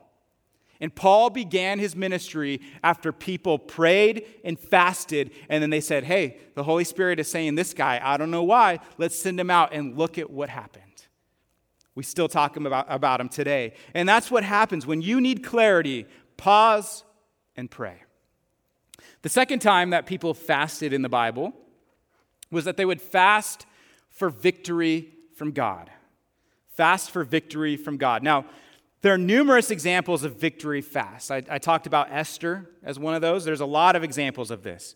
And 0.79 0.93
Paul 0.93 1.31
began 1.31 1.79
his 1.79 1.95
ministry 1.95 2.61
after 2.83 3.11
people 3.11 3.57
prayed 3.57 4.27
and 4.45 4.59
fasted, 4.59 5.31
and 5.49 5.63
then 5.63 5.71
they 5.71 5.81
said, 5.81 6.03
Hey, 6.03 6.37
the 6.53 6.63
Holy 6.63 6.83
Spirit 6.83 7.19
is 7.19 7.29
saying 7.29 7.55
this 7.55 7.73
guy, 7.73 7.99
I 8.03 8.17
don't 8.17 8.29
know 8.29 8.43
why, 8.43 8.79
let's 8.99 9.17
send 9.17 9.39
him 9.39 9.49
out 9.49 9.73
and 9.73 9.97
look 9.97 10.19
at 10.19 10.29
what 10.29 10.49
happened. 10.49 10.83
We 11.95 12.03
still 12.03 12.27
talk 12.27 12.55
about, 12.55 12.85
about 12.89 13.19
him 13.19 13.29
today. 13.29 13.73
And 13.95 14.07
that's 14.07 14.29
what 14.29 14.43
happens 14.43 14.85
when 14.85 15.01
you 15.01 15.19
need 15.19 15.43
clarity, 15.43 16.05
pause 16.37 17.03
and 17.55 17.71
pray. 17.71 18.03
The 19.23 19.29
second 19.29 19.63
time 19.63 19.89
that 19.89 20.05
people 20.05 20.35
fasted 20.35 20.93
in 20.93 21.01
the 21.01 21.09
Bible 21.09 21.53
was 22.51 22.65
that 22.65 22.77
they 22.77 22.85
would 22.85 23.01
fast 23.01 23.65
for 24.17 24.29
victory 24.29 25.13
from 25.35 25.51
God. 25.51 25.89
Fast 26.75 27.11
for 27.11 27.23
victory 27.23 27.77
from 27.77 27.97
God. 27.97 28.23
Now, 28.23 28.45
there 29.01 29.13
are 29.13 29.17
numerous 29.17 29.71
examples 29.71 30.23
of 30.23 30.35
victory 30.35 30.81
fast. 30.81 31.31
I, 31.31 31.43
I, 31.49 31.59
talked 31.59 31.85
about 31.85 32.11
Esther 32.11 32.69
as 32.83 32.97
one 32.97 33.13
of 33.13 33.21
those. 33.21 33.45
There's 33.45 33.61
a 33.61 33.65
lot 33.65 33.95
of 33.95 34.03
examples 34.03 34.49
of 34.49 34.63
this. 34.63 34.95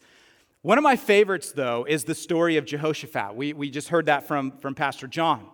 One 0.64 0.80
of 0.80 0.84
my 0.84 0.96
favorites, 0.96 1.52
though, 1.52 1.86
is 1.88 2.04
the 2.04 2.16
story 2.16 2.58
of 2.58 2.66
Jehoshaphat. 2.66 3.36
We, 3.36 3.54
we 3.54 3.70
just 3.70 3.90
heard 3.90 4.08
that 4.08 4.28
from, 4.28 4.58
from 4.58 4.74
Pastor 4.74 5.08
John. 5.08 5.48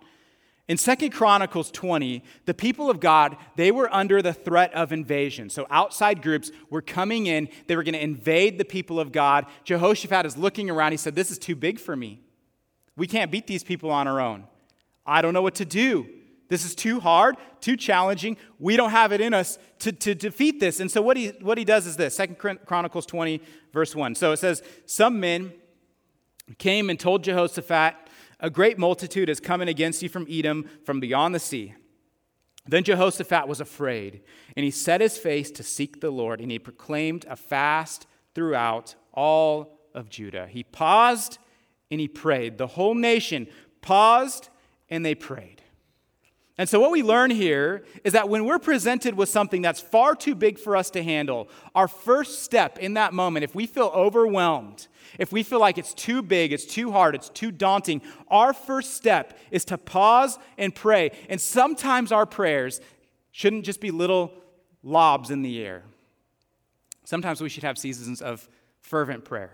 In 0.69 0.77
Second 0.77 1.12
Chronicles 1.12 1.71
20, 1.71 2.23
the 2.45 2.53
people 2.53 2.89
of 2.89 2.99
God, 2.99 3.38
they 3.56 3.71
were 3.71 3.93
under 3.93 4.21
the 4.21 4.34
threat 4.34 4.73
of 4.73 4.91
invasion. 4.91 5.49
So 5.49 5.67
outside 5.69 6.21
groups 6.21 6.51
were 6.69 6.82
coming 6.82 7.27
in. 7.27 7.49
They 7.67 7.75
were 7.75 7.84
going 7.84 7.93
to 7.93 8.03
invade 8.03 8.58
the 8.58 8.65
people 8.65 8.99
of 8.99 9.12
God. 9.12 9.45
Jehoshaphat 9.63 10.25
is 10.25 10.38
looking 10.38 10.69
around. 10.69 10.91
He 10.91 10.97
said, 10.97 11.15
This 11.15 11.32
is 11.32 11.38
too 11.38 11.56
big 11.56 11.80
for 11.80 11.95
me. 11.95 12.21
We 12.97 13.07
can't 13.07 13.31
beat 13.31 13.47
these 13.47 13.63
people 13.63 13.91
on 13.91 14.07
our 14.07 14.19
own. 14.19 14.45
I 15.05 15.21
don't 15.21 15.33
know 15.33 15.41
what 15.41 15.55
to 15.55 15.65
do. 15.65 16.07
This 16.49 16.65
is 16.65 16.75
too 16.75 16.99
hard, 16.99 17.36
too 17.62 17.77
challenging. 17.77 18.38
We 18.60 18.77
don't 18.77 18.91
have 18.91 19.12
it 19.12 19.21
in 19.21 19.33
us 19.33 19.57
to, 19.79 19.91
to 19.91 20.15
defeat 20.15 20.60
this. 20.60 20.79
And 20.79 20.89
so 20.89 21.01
what 21.01 21.17
he, 21.17 21.27
what 21.41 21.57
he 21.57 21.65
does 21.65 21.86
is 21.86 21.97
this 21.97 22.15
Second 22.15 22.38
Chronicles 22.65 23.05
20, 23.05 23.41
verse 23.71 23.95
1. 23.95 24.15
So 24.15 24.31
it 24.31 24.38
says, 24.38 24.63
Some 24.86 25.19
men 25.19 25.53
came 26.57 26.89
and 26.89 26.99
told 26.99 27.23
Jehoshaphat, 27.23 27.95
A 28.39 28.49
great 28.49 28.77
multitude 28.77 29.29
is 29.29 29.39
coming 29.39 29.67
against 29.67 30.01
you 30.01 30.10
from 30.10 30.25
Edom, 30.29 30.69
from 30.86 30.99
beyond 30.99 31.36
the 31.36 31.39
sea. 31.39 31.73
Then 32.65 32.83
Jehoshaphat 32.83 33.47
was 33.47 33.62
afraid, 33.62 34.21
and 34.55 34.63
he 34.63 34.71
set 34.71 34.99
his 34.99 35.17
face 35.17 35.51
to 35.51 35.63
seek 35.63 36.01
the 36.01 36.10
Lord, 36.10 36.41
and 36.41 36.51
he 36.51 36.60
proclaimed 36.60 37.25
a 37.29 37.36
fast 37.36 38.07
throughout 38.36 38.95
all 39.13 39.79
of 39.93 40.10
Judah. 40.10 40.47
He 40.47 40.63
paused 40.63 41.39
and 41.89 42.00
he 42.00 42.08
prayed. 42.08 42.58
The 42.58 42.67
whole 42.67 42.95
nation 42.95 43.47
paused 43.82 44.50
and 44.89 45.06
they 45.06 45.15
prayed. 45.15 45.62
And 46.60 46.67
so, 46.67 46.80
what 46.80 46.89
we 46.89 47.04
learn 47.04 47.30
here 47.30 47.84
is 48.04 48.13
that 48.13 48.30
when 48.30 48.45
we're 48.45 48.58
presented 48.58 49.13
with 49.13 49.30
something 49.30 49.62
that's 49.62 49.80
far 49.80 50.15
too 50.15 50.34
big 50.34 50.58
for 50.58 50.76
us 50.76 50.89
to 50.91 51.04
handle, 51.04 51.50
our 51.76 51.88
first 51.88 52.41
step 52.41 52.80
in 52.80 52.95
that 52.95 53.13
moment, 53.13 53.43
if 53.43 53.54
we 53.54 53.67
feel 53.67 53.91
overwhelmed, 53.93 54.88
if 55.19 55.32
we 55.32 55.43
feel 55.43 55.60
like 55.60 55.78
it's 55.78 55.93
too 55.93 56.23
big, 56.23 56.52
it's 56.52 56.65
too 56.65 56.91
hard, 56.91 57.13
it's 57.13 57.30
too 57.30 57.52
daunting, 57.52 58.02
our 58.30 58.54
first 58.54 58.95
step 58.95 59.38
is 59.52 59.65
to 59.65 59.78
pause 59.78 60.39
and 60.58 60.73
pray. 60.73 61.12
And 61.30 61.39
sometimes 61.39 62.12
our 62.12 62.26
prayers 62.26 62.82
shouldn't 63.32 63.63
just 63.63 63.80
be 63.80 63.91
little 63.91 64.34
lobs 64.82 65.30
in 65.30 65.43
the 65.43 65.63
air. 65.63 65.84
Sometimes 67.04 67.39
we 67.39 67.50
should 67.50 67.63
have 67.63 67.78
seasons 67.78 68.19
of 68.19 68.50
fervent 68.82 69.26
prayer, 69.26 69.54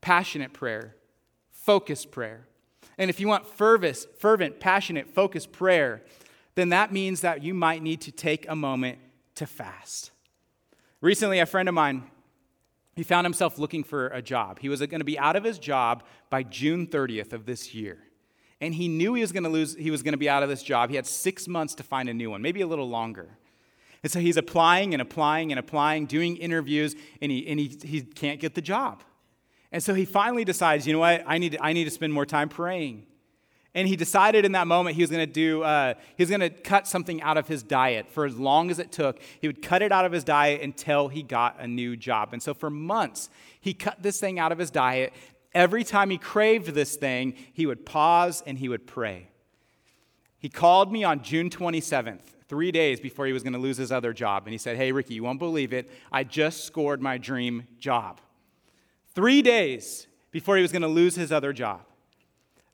passionate 0.00 0.52
prayer, 0.52 0.94
focused 1.66 2.12
prayer. 2.12 2.46
And 2.96 3.10
if 3.10 3.18
you 3.18 3.26
want 3.26 3.46
fervent, 3.46 4.06
fervent, 4.18 4.60
passionate, 4.60 5.08
focused 5.08 5.50
prayer, 5.50 6.02
then 6.54 6.70
that 6.70 6.92
means 6.92 7.20
that 7.20 7.42
you 7.42 7.52
might 7.52 7.82
need 7.82 8.00
to 8.02 8.12
take 8.12 8.48
a 8.48 8.54
moment 8.54 8.98
to 9.34 9.46
fast. 9.46 10.12
Recently, 11.00 11.40
a 11.40 11.46
friend 11.46 11.68
of 11.68 11.74
mine, 11.74 12.04
he 12.94 13.02
found 13.02 13.26
himself 13.26 13.58
looking 13.58 13.84
for 13.84 14.06
a 14.08 14.22
job. 14.22 14.60
He 14.60 14.68
was 14.68 14.80
going 14.80 15.00
to 15.00 15.04
be 15.04 15.18
out 15.18 15.36
of 15.36 15.44
his 15.44 15.58
job 15.58 16.04
by 16.30 16.44
June 16.44 16.86
30th 16.86 17.32
of 17.32 17.44
this 17.44 17.74
year. 17.74 17.98
And 18.60 18.72
he 18.72 18.88
knew 18.88 19.12
he 19.12 19.20
was 19.20 19.32
going 19.32 19.42
to 19.42 19.50
lose, 19.50 19.74
he 19.74 19.90
was 19.90 20.02
going 20.02 20.14
to 20.14 20.18
be 20.18 20.30
out 20.30 20.42
of 20.42 20.48
this 20.48 20.62
job. 20.62 20.88
He 20.88 20.96
had 20.96 21.06
six 21.06 21.46
months 21.46 21.74
to 21.74 21.82
find 21.82 22.08
a 22.08 22.14
new 22.14 22.30
one, 22.30 22.40
maybe 22.40 22.62
a 22.62 22.66
little 22.66 22.88
longer. 22.88 23.36
And 24.02 24.10
so 24.10 24.20
he's 24.20 24.36
applying 24.36 24.94
and 24.94 25.02
applying 25.02 25.52
and 25.52 25.58
applying, 25.58 26.06
doing 26.06 26.36
interviews, 26.36 26.94
and 27.20 27.30
he, 27.30 27.46
and 27.48 27.58
he, 27.58 27.76
he 27.82 28.02
can't 28.02 28.40
get 28.40 28.54
the 28.54 28.62
job. 28.62 29.02
And 29.72 29.82
so 29.82 29.94
he 29.94 30.04
finally 30.04 30.44
decides, 30.44 30.86
you 30.86 30.92
know 30.92 31.00
what, 31.00 31.24
I 31.26 31.38
need, 31.38 31.58
I 31.60 31.72
need 31.72 31.84
to 31.84 31.90
spend 31.90 32.12
more 32.12 32.26
time 32.26 32.48
praying. 32.48 33.06
And 33.76 33.86
he 33.86 33.94
decided 33.94 34.46
in 34.46 34.52
that 34.52 34.66
moment 34.66 34.96
he 34.96 35.02
was 35.02 35.10
going 35.10 35.26
to 35.26 35.30
do, 35.30 35.62
uh, 35.62 35.94
he 36.16 36.22
was 36.22 36.30
going 36.30 36.40
to 36.40 36.48
cut 36.48 36.86
something 36.86 37.20
out 37.20 37.36
of 37.36 37.46
his 37.46 37.62
diet 37.62 38.10
for 38.10 38.24
as 38.24 38.38
long 38.38 38.70
as 38.70 38.78
it 38.78 38.90
took. 38.90 39.20
He 39.38 39.46
would 39.48 39.60
cut 39.60 39.82
it 39.82 39.92
out 39.92 40.06
of 40.06 40.12
his 40.12 40.24
diet 40.24 40.62
until 40.62 41.08
he 41.08 41.22
got 41.22 41.60
a 41.60 41.66
new 41.66 41.94
job. 41.94 42.30
And 42.32 42.42
so 42.42 42.54
for 42.54 42.70
months, 42.70 43.28
he 43.60 43.74
cut 43.74 44.02
this 44.02 44.18
thing 44.18 44.38
out 44.38 44.50
of 44.50 44.56
his 44.56 44.70
diet. 44.70 45.12
Every 45.52 45.84
time 45.84 46.08
he 46.08 46.16
craved 46.16 46.68
this 46.68 46.96
thing, 46.96 47.34
he 47.52 47.66
would 47.66 47.84
pause 47.84 48.42
and 48.46 48.56
he 48.56 48.70
would 48.70 48.86
pray. 48.86 49.28
He 50.38 50.48
called 50.48 50.90
me 50.90 51.04
on 51.04 51.22
June 51.22 51.50
27th 51.50 52.20
three 52.48 52.72
days 52.72 52.98
before 52.98 53.26
he 53.26 53.34
was 53.34 53.42
going 53.42 53.52
to 53.52 53.58
lose 53.58 53.76
his 53.76 53.92
other 53.92 54.14
job. 54.14 54.44
And 54.46 54.52
he 54.52 54.58
said, 54.58 54.78
Hey, 54.78 54.90
Ricky, 54.90 55.14
you 55.14 55.22
won't 55.22 55.38
believe 55.38 55.74
it. 55.74 55.90
I 56.10 56.24
just 56.24 56.64
scored 56.64 57.02
my 57.02 57.18
dream 57.18 57.64
job. 57.78 58.20
Three 59.16 59.40
days 59.40 60.06
before 60.30 60.56
he 60.56 60.62
was 60.62 60.70
going 60.70 60.82
to 60.82 60.88
lose 60.88 61.16
his 61.16 61.32
other 61.32 61.54
job. 61.54 61.80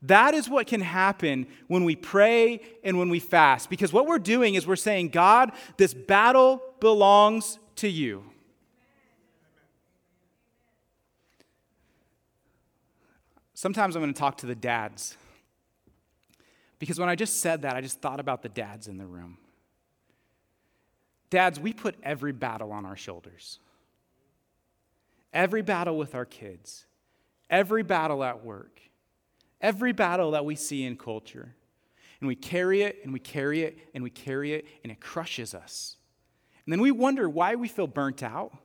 That 0.02 0.34
is 0.34 0.48
what 0.48 0.66
can 0.66 0.80
happen 0.80 1.46
when 1.68 1.84
we 1.84 1.94
pray 1.94 2.60
and 2.82 2.98
when 2.98 3.08
we 3.08 3.20
fast. 3.20 3.70
Because 3.70 3.92
what 3.92 4.08
we're 4.08 4.18
doing 4.18 4.56
is 4.56 4.66
we're 4.66 4.74
saying, 4.74 5.10
God, 5.10 5.52
this 5.76 5.94
battle 5.94 6.60
belongs 6.80 7.60
to 7.76 7.88
you. 7.88 8.24
Sometimes 13.54 13.94
I'm 13.94 14.02
going 14.02 14.12
to 14.12 14.18
talk 14.18 14.38
to 14.38 14.46
the 14.46 14.56
dads. 14.56 15.16
Because 16.80 16.98
when 16.98 17.08
I 17.08 17.14
just 17.14 17.38
said 17.38 17.62
that, 17.62 17.76
I 17.76 17.80
just 17.80 18.00
thought 18.00 18.18
about 18.18 18.42
the 18.42 18.48
dads 18.48 18.88
in 18.88 18.98
the 18.98 19.06
room. 19.06 19.38
Dads, 21.30 21.60
we 21.60 21.72
put 21.72 21.94
every 22.02 22.32
battle 22.32 22.72
on 22.72 22.84
our 22.84 22.96
shoulders. 22.96 23.60
Every 25.32 25.62
battle 25.62 25.96
with 25.96 26.14
our 26.14 26.24
kids, 26.24 26.86
every 27.48 27.82
battle 27.82 28.22
at 28.22 28.44
work, 28.44 28.80
every 29.60 29.92
battle 29.92 30.32
that 30.32 30.44
we 30.44 30.56
see 30.56 30.84
in 30.84 30.96
culture. 30.96 31.54
And 32.20 32.28
we 32.28 32.36
carry 32.36 32.82
it 32.82 33.00
and 33.02 33.12
we 33.12 33.18
carry 33.18 33.62
it 33.62 33.78
and 33.94 34.04
we 34.04 34.10
carry 34.10 34.52
it 34.52 34.66
and 34.82 34.92
it 34.92 35.00
crushes 35.00 35.54
us. 35.54 35.96
And 36.64 36.72
then 36.72 36.80
we 36.80 36.92
wonder 36.92 37.28
why 37.28 37.56
we 37.56 37.66
feel 37.66 37.86
burnt 37.86 38.22
out. 38.22 38.56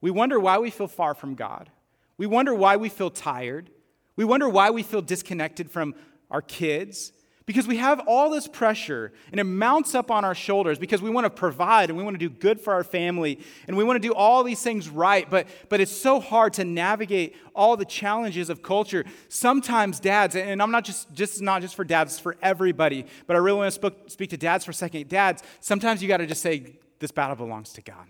We 0.00 0.10
wonder 0.10 0.38
why 0.38 0.58
we 0.58 0.70
feel 0.70 0.88
far 0.88 1.14
from 1.14 1.34
God. 1.34 1.70
We 2.18 2.26
wonder 2.26 2.54
why 2.54 2.76
we 2.76 2.88
feel 2.88 3.10
tired. 3.10 3.70
We 4.16 4.24
wonder 4.24 4.48
why 4.48 4.70
we 4.70 4.82
feel 4.82 5.00
disconnected 5.00 5.70
from 5.70 5.94
our 6.30 6.42
kids 6.42 7.12
because 7.46 7.66
we 7.66 7.76
have 7.78 8.00
all 8.06 8.30
this 8.30 8.46
pressure 8.46 9.12
and 9.30 9.40
it 9.40 9.44
mounts 9.44 9.94
up 9.94 10.10
on 10.10 10.24
our 10.24 10.34
shoulders 10.34 10.78
because 10.78 11.02
we 11.02 11.10
want 11.10 11.24
to 11.24 11.30
provide 11.30 11.88
and 11.90 11.98
we 11.98 12.04
want 12.04 12.14
to 12.14 12.18
do 12.18 12.30
good 12.30 12.60
for 12.60 12.72
our 12.72 12.84
family 12.84 13.38
and 13.66 13.76
we 13.76 13.84
want 13.84 14.00
to 14.00 14.08
do 14.08 14.14
all 14.14 14.44
these 14.44 14.62
things 14.62 14.88
right, 14.88 15.28
but, 15.28 15.46
but 15.68 15.80
it's 15.80 15.92
so 15.92 16.20
hard 16.20 16.52
to 16.54 16.64
navigate 16.64 17.34
all 17.54 17.76
the 17.76 17.84
challenges 17.84 18.50
of 18.50 18.62
culture. 18.62 19.04
Sometimes 19.28 20.00
dads, 20.00 20.36
and 20.36 20.62
I'm 20.62 20.70
not 20.70 20.84
just, 20.84 21.12
just 21.12 21.42
not 21.42 21.62
just 21.62 21.74
for 21.74 21.84
dads, 21.84 22.12
it's 22.12 22.20
for 22.20 22.36
everybody, 22.42 23.06
but 23.26 23.36
I 23.36 23.38
really 23.38 23.58
want 23.58 23.68
to 23.68 23.72
speak, 23.72 23.94
speak 24.08 24.30
to 24.30 24.36
dads 24.36 24.64
for 24.64 24.70
a 24.70 24.74
second. 24.74 25.08
Dads, 25.08 25.42
sometimes 25.60 26.02
you 26.02 26.08
got 26.08 26.18
to 26.18 26.26
just 26.26 26.42
say, 26.42 26.76
this 26.98 27.10
battle 27.10 27.36
belongs 27.36 27.72
to 27.72 27.82
God. 27.82 28.06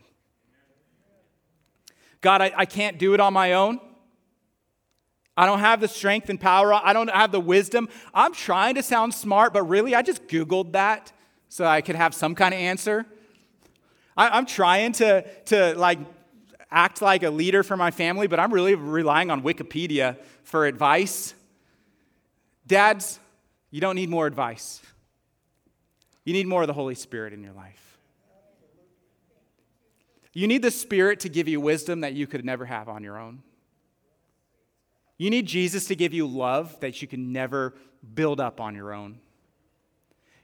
God, 2.21 2.43
I, 2.43 2.53
I 2.57 2.67
can't 2.67 2.99
do 2.99 3.15
it 3.15 3.21
on 3.21 3.33
my 3.33 3.55
own. 3.55 3.81
I 5.37 5.47
don't 5.47 5.61
have 5.61 5.81
the 5.81 5.89
strength 5.89 6.29
and 6.29 6.39
power. 6.39 6.75
I 6.75 6.93
don't 6.93 7.11
have 7.11 7.33
the 7.33 7.41
wisdom. 7.41 7.89
I'm 8.13 8.35
trying 8.35 8.75
to 8.75 8.83
sound 8.83 9.15
smart, 9.15 9.53
but 9.53 9.63
really, 9.63 9.95
I 9.95 10.03
just 10.03 10.27
Googled 10.27 10.73
that 10.73 11.13
so 11.49 11.65
I 11.65 11.81
could 11.81 11.97
have 11.97 12.15
some 12.15 12.35
kind 12.35 12.53
of 12.53 12.61
answer. 12.61 13.07
I, 14.17 14.39
am 14.39 14.47
trying 14.47 14.93
to, 14.93 15.25
to 15.47 15.75
like 15.79 15.99
act 16.71 17.01
like 17.01 17.23
a 17.23 17.31
leader 17.31 17.63
for 17.63 17.77
my 17.77 17.91
family, 17.91 18.27
but 18.27 18.39
I'm 18.39 18.53
really 18.53 18.75
relying 18.75 19.31
on 19.31 19.43
Wikipedia 19.43 20.19
for 20.45 20.67
advice. 20.67 21.35
Dads, 22.67 23.19
you 23.71 23.81
don't 23.81 23.97
need 23.97 24.11
more 24.11 24.27
advice. 24.27 24.83
You 26.25 26.33
need 26.35 26.47
more 26.47 26.63
of 26.63 26.69
the 26.69 26.75
Holy 26.75 26.95
Spirit 26.95 27.33
in 27.33 27.43
your 27.43 27.53
life. 27.53 27.99
You 30.35 30.47
need 30.47 30.63
the 30.63 30.71
Spirit 30.71 31.21
to 31.21 31.29
give 31.29 31.49
you 31.49 31.61
wisdom 31.61 32.01
that 32.01 32.13
you 32.15 32.27
could 32.27 32.45
never 32.45 32.65
have 32.65 32.89
on 32.89 33.03
your 33.03 33.19
own. 33.19 33.43
You 35.23 35.31
need 35.31 35.47
Jesus 35.47 35.85
to 35.85 35.95
give 35.95 36.13
you 36.13 36.27
love 36.27 36.81
that 36.81 37.01
you 37.01 37.07
can 37.07 37.33
never 37.33 37.75
build 38.13 38.41
up 38.41 38.61
on 38.61 38.75
your 38.75 38.93
own. 38.93 39.21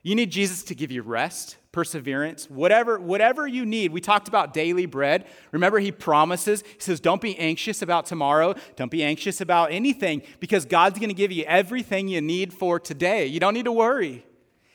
You 0.03 0.15
need 0.15 0.31
Jesus 0.31 0.63
to 0.63 0.73
give 0.73 0.89
you 0.89 1.01
rest, 1.01 1.57
perseverance, 1.73 2.49
whatever, 2.49 2.97
whatever 2.97 3.45
you 3.45 3.65
need. 3.65 3.91
We 3.91 3.99
talked 3.99 4.29
about 4.29 4.53
daily 4.53 4.85
bread. 4.85 5.27
Remember, 5.51 5.79
he 5.79 5.91
promises, 5.91 6.61
he 6.61 6.79
says, 6.79 7.01
Don't 7.01 7.19
be 7.19 7.37
anxious 7.37 7.81
about 7.81 8.05
tomorrow. 8.05 8.55
Don't 8.77 8.89
be 8.89 9.03
anxious 9.03 9.41
about 9.41 9.73
anything 9.73 10.21
because 10.39 10.63
God's 10.63 10.97
going 10.97 11.09
to 11.09 11.13
give 11.13 11.33
you 11.33 11.43
everything 11.43 12.07
you 12.07 12.21
need 12.21 12.53
for 12.53 12.79
today. 12.79 13.25
You 13.25 13.41
don't 13.41 13.55
need 13.55 13.65
to 13.65 13.73
worry. 13.73 14.25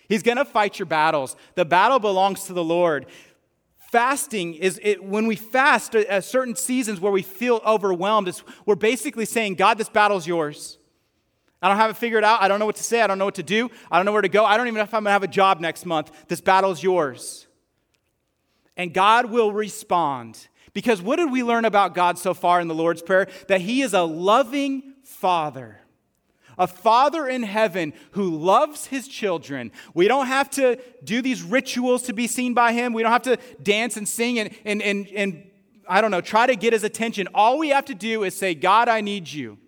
He's 0.07 0.23
going 0.23 0.37
to 0.37 0.45
fight 0.45 0.79
your 0.79 0.85
battles. 0.85 1.35
The 1.55 1.65
battle 1.65 1.99
belongs 1.99 2.45
to 2.45 2.53
the 2.53 2.63
Lord 2.63 3.07
fasting 3.95 4.55
is 4.55 4.81
it, 4.83 5.05
when 5.05 5.25
we 5.25 5.37
fast 5.37 5.95
at 5.95 6.25
certain 6.25 6.57
seasons 6.57 7.01
where 7.01 7.13
we 7.13 7.23
feel 7.23 7.61
overwhelmed, 7.65 8.43
we're 8.67 8.75
basically 8.75 9.25
saying, 9.25 9.55
God, 9.55 9.79
this 9.79 9.89
battle's 9.89 10.27
yours. 10.27 10.79
I 11.63 11.69
don't 11.69 11.77
have 11.77 11.93
it 11.93 11.97
figured 11.97 12.25
out. 12.25 12.43
I 12.43 12.49
don't 12.49 12.59
know 12.59 12.67
what 12.67 12.75
to 12.75 12.83
say. 12.83 13.03
I 13.03 13.07
don't 13.07 13.21
know 13.21 13.25
what 13.25 13.37
to 13.37 13.45
do. 13.45 13.71
I 13.93 13.97
don't 13.97 14.05
know 14.05 14.11
where 14.11 14.21
to 14.21 14.29
go. 14.29 14.45
I 14.45 14.57
don't 14.57 14.67
even 14.67 14.79
know 14.79 14.83
if 14.83 14.93
I'm 14.93 15.05
going 15.05 15.11
to 15.11 15.13
have 15.13 15.23
a 15.23 15.29
job 15.29 15.61
next 15.61 15.87
month. 15.87 16.11
This 16.27 16.41
battle's 16.41 16.83
yours. 16.83 17.47
And 18.77 18.93
God 18.93 19.27
will 19.27 19.53
respond. 19.53 20.49
Because 20.73 21.01
what 21.01 21.15
did 21.15 21.31
we 21.31 21.45
learn 21.45 21.65
about 21.65 21.95
God 21.95 22.19
so 22.19 22.35
far 22.35 22.61
in 22.61 22.67
the 22.67 22.75
Lord's 22.75 23.01
Prayer? 23.01 23.29
That 23.47 23.61
He 23.61 23.83
is 23.83 23.95
a 23.95 24.03
loving 24.03 24.95
Father 25.05 25.79
a 26.59 26.67
father 26.67 27.27
in 27.27 27.43
heaven 27.43 27.93
who 28.13 28.37
loves 28.37 28.87
his 28.87 29.09
children. 29.09 29.73
We 29.95 30.09
don't 30.09 30.27
have 30.27 30.51
to 30.51 30.79
do 31.03 31.23
these 31.23 31.43
rituals 31.43 32.03
to 32.03 32.13
be 32.13 32.27
seen 32.27 32.55
by 32.55 32.73
him. 32.73 32.93
We 32.93 33.03
don't 33.03 33.13
have 33.13 33.23
to 33.23 33.39
dance 33.63 33.97
and 33.97 34.09
sing 34.09 34.39
and, 34.39 34.55
and, 34.65 34.83
and, 34.83 35.09
and 35.09 35.51
I 35.89 36.01
don't 36.01 36.11
know, 36.11 36.21
try 36.21 36.47
to 36.47 36.57
get 36.57 36.73
his 36.73 36.85
attention. 36.85 37.29
All 37.35 37.59
we 37.59 37.69
have 37.71 37.85
to 37.87 37.95
do 37.95 38.25
is 38.25 38.35
say, 38.35 38.55
God, 38.55 38.89
I 38.89 39.01
need 39.01 39.31
you. 39.31 39.59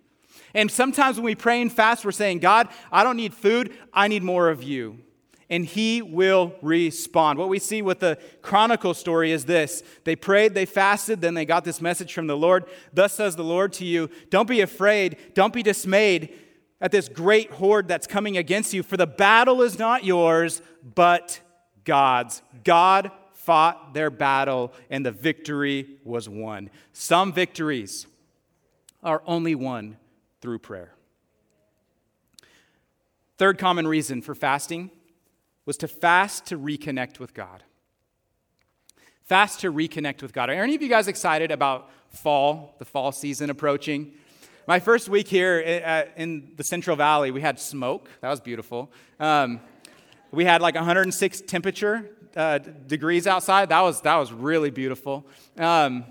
And 0.55 0.71
sometimes 0.71 1.17
when 1.17 1.25
we 1.25 1.35
pray 1.35 1.61
and 1.61 1.71
fast, 1.71 2.05
we're 2.05 2.13
saying, 2.13 2.39
God, 2.39 2.69
I 2.91 3.05
don't 3.05 3.17
need 3.17 3.35
food, 3.35 3.77
I 3.93 4.09
need 4.09 4.23
more 4.23 4.49
of 4.49 4.63
you. 4.63 5.01
And 5.49 5.65
he 5.65 6.03
will 6.03 6.55
respond. 6.61 7.39
What 7.39 7.49
we 7.49 7.61
see 7.61 7.81
with 7.81 8.01
the 8.01 8.19
Chronicle 8.43 8.95
story 8.95 9.31
is 9.31 9.45
this 9.45 9.83
they 10.05 10.17
prayed, 10.17 10.55
they 10.55 10.67
fasted, 10.67 11.21
then 11.21 11.35
they 11.35 11.45
got 11.45 11.65
this 11.65 11.81
message 11.81 12.13
from 12.13 12.27
the 12.27 12.37
Lord. 12.37 12.65
Thus 12.93 13.13
says 13.13 13.37
the 13.37 13.45
Lord 13.45 13.73
to 13.75 13.85
you 13.85 14.11
Don't 14.31 14.49
be 14.49 14.61
afraid, 14.61 15.19
don't 15.35 15.53
be 15.53 15.63
dismayed 15.63 16.35
at 16.81 16.93
this 16.93 17.09
great 17.09 17.51
horde 17.51 17.89
that's 17.89 18.07
coming 18.07 18.37
against 18.37 18.73
you, 18.73 18.83
for 18.83 18.97
the 18.97 19.07
battle 19.07 19.63
is 19.63 19.79
not 19.79 20.05
yours, 20.05 20.61
but 20.95 21.41
God's. 21.85 22.43
God 22.65 23.11
fought 23.33 23.95
their 23.95 24.11
battle, 24.11 24.73
and 24.91 25.07
the 25.07 25.13
victory 25.13 25.99
was 26.05 26.29
won. 26.29 26.71
Some 26.93 27.33
victories 27.33 28.07
are 29.03 29.23
only 29.27 29.55
won 29.55 29.97
through 30.41 30.59
prayer. 30.59 30.93
Third 33.39 33.59
common 33.59 33.87
reason 33.87 34.23
for 34.23 34.35
fasting 34.35 34.91
was 35.65 35.77
to 35.79 35.89
fast 35.89 36.47
to 36.47 36.59
reconnect 36.59 37.19
with 37.19 37.35
God. 37.35 37.63
Fast 39.25 39.61
to 39.61 39.73
reconnect 39.73 40.23
with 40.23 40.33
God. 40.33 40.51
Are 40.51 40.53
any 40.53 40.75
of 40.75 40.83
you 40.83 40.89
guys 40.89 41.09
excited 41.09 41.51
about 41.51 41.91
fall, 42.09 42.75
the 42.79 42.85
fall 42.85 43.13
season 43.13 43.51
approaching? 43.51 44.13
My 44.69 44.81
first 44.81 45.09
week 45.09 45.29
here 45.29 45.61
in 46.17 46.51
the 46.57 46.65
Central 46.65 46.97
Valley, 46.97 47.31
we 47.31 47.41
had 47.41 47.61
smoke. 47.61 48.09
That 48.21 48.31
was 48.31 48.41
beautiful. 48.41 48.91
Um, 49.21 49.61
we 50.33 50.45
had 50.45 50.61
like 50.61 50.75
106 50.75 51.43
temperature 51.43 52.11
uh, 52.35 52.59
degrees 52.59 53.29
outside. 53.29 53.69
That 53.69 53.83
was, 53.83 54.01
that 54.01 54.17
was 54.17 54.33
really 54.33 54.71
beautiful. 54.71 55.25
Um, 55.57 56.05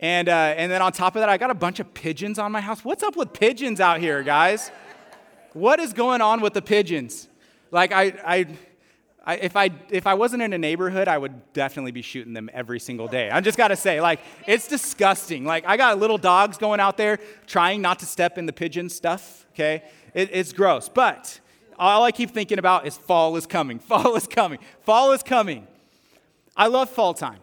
and, 0.00 0.28
uh, 0.28 0.32
and 0.32 0.72
then 0.72 0.82
on 0.82 0.90
top 0.90 1.14
of 1.14 1.20
that, 1.20 1.28
I 1.28 1.38
got 1.38 1.52
a 1.52 1.54
bunch 1.54 1.78
of 1.78 1.94
pigeons 1.94 2.40
on 2.40 2.50
my 2.50 2.60
house. 2.60 2.84
What's 2.84 3.04
up 3.04 3.14
with 3.14 3.32
pigeons 3.32 3.78
out 3.78 4.00
here, 4.00 4.24
guys? 4.24 4.72
What 5.52 5.78
is 5.78 5.92
going 5.92 6.20
on 6.20 6.40
with 6.40 6.54
the 6.54 6.62
pigeons? 6.62 7.28
Like, 7.70 7.92
I, 7.92 8.14
I 8.26 8.46
I, 9.24 9.36
if, 9.36 9.56
I, 9.56 9.70
if 9.88 10.06
I 10.06 10.14
wasn't 10.14 10.42
in 10.42 10.52
a 10.52 10.58
neighborhood, 10.58 11.06
I 11.06 11.16
would 11.16 11.52
definitely 11.52 11.92
be 11.92 12.02
shooting 12.02 12.32
them 12.32 12.50
every 12.52 12.80
single 12.80 13.06
day. 13.06 13.30
I 13.30 13.40
just 13.40 13.56
gotta 13.56 13.76
say, 13.76 14.00
like, 14.00 14.20
it's 14.46 14.66
disgusting. 14.66 15.44
Like, 15.44 15.64
I 15.64 15.76
got 15.76 15.98
little 15.98 16.18
dogs 16.18 16.58
going 16.58 16.80
out 16.80 16.96
there 16.96 17.20
trying 17.46 17.80
not 17.80 18.00
to 18.00 18.06
step 18.06 18.36
in 18.36 18.46
the 18.46 18.52
pigeon 18.52 18.88
stuff, 18.88 19.46
okay? 19.52 19.84
It, 20.12 20.30
it's 20.32 20.52
gross. 20.52 20.88
But 20.88 21.38
all 21.78 22.02
I 22.02 22.10
keep 22.10 22.30
thinking 22.30 22.58
about 22.58 22.86
is 22.86 22.96
fall 22.96 23.36
is 23.36 23.46
coming, 23.46 23.78
fall 23.80 24.16
is 24.16 24.26
coming, 24.26 24.58
fall 24.80 25.12
is 25.12 25.22
coming. 25.22 25.68
I 26.56 26.66
love 26.66 26.90
fall 26.90 27.14
time. 27.14 27.38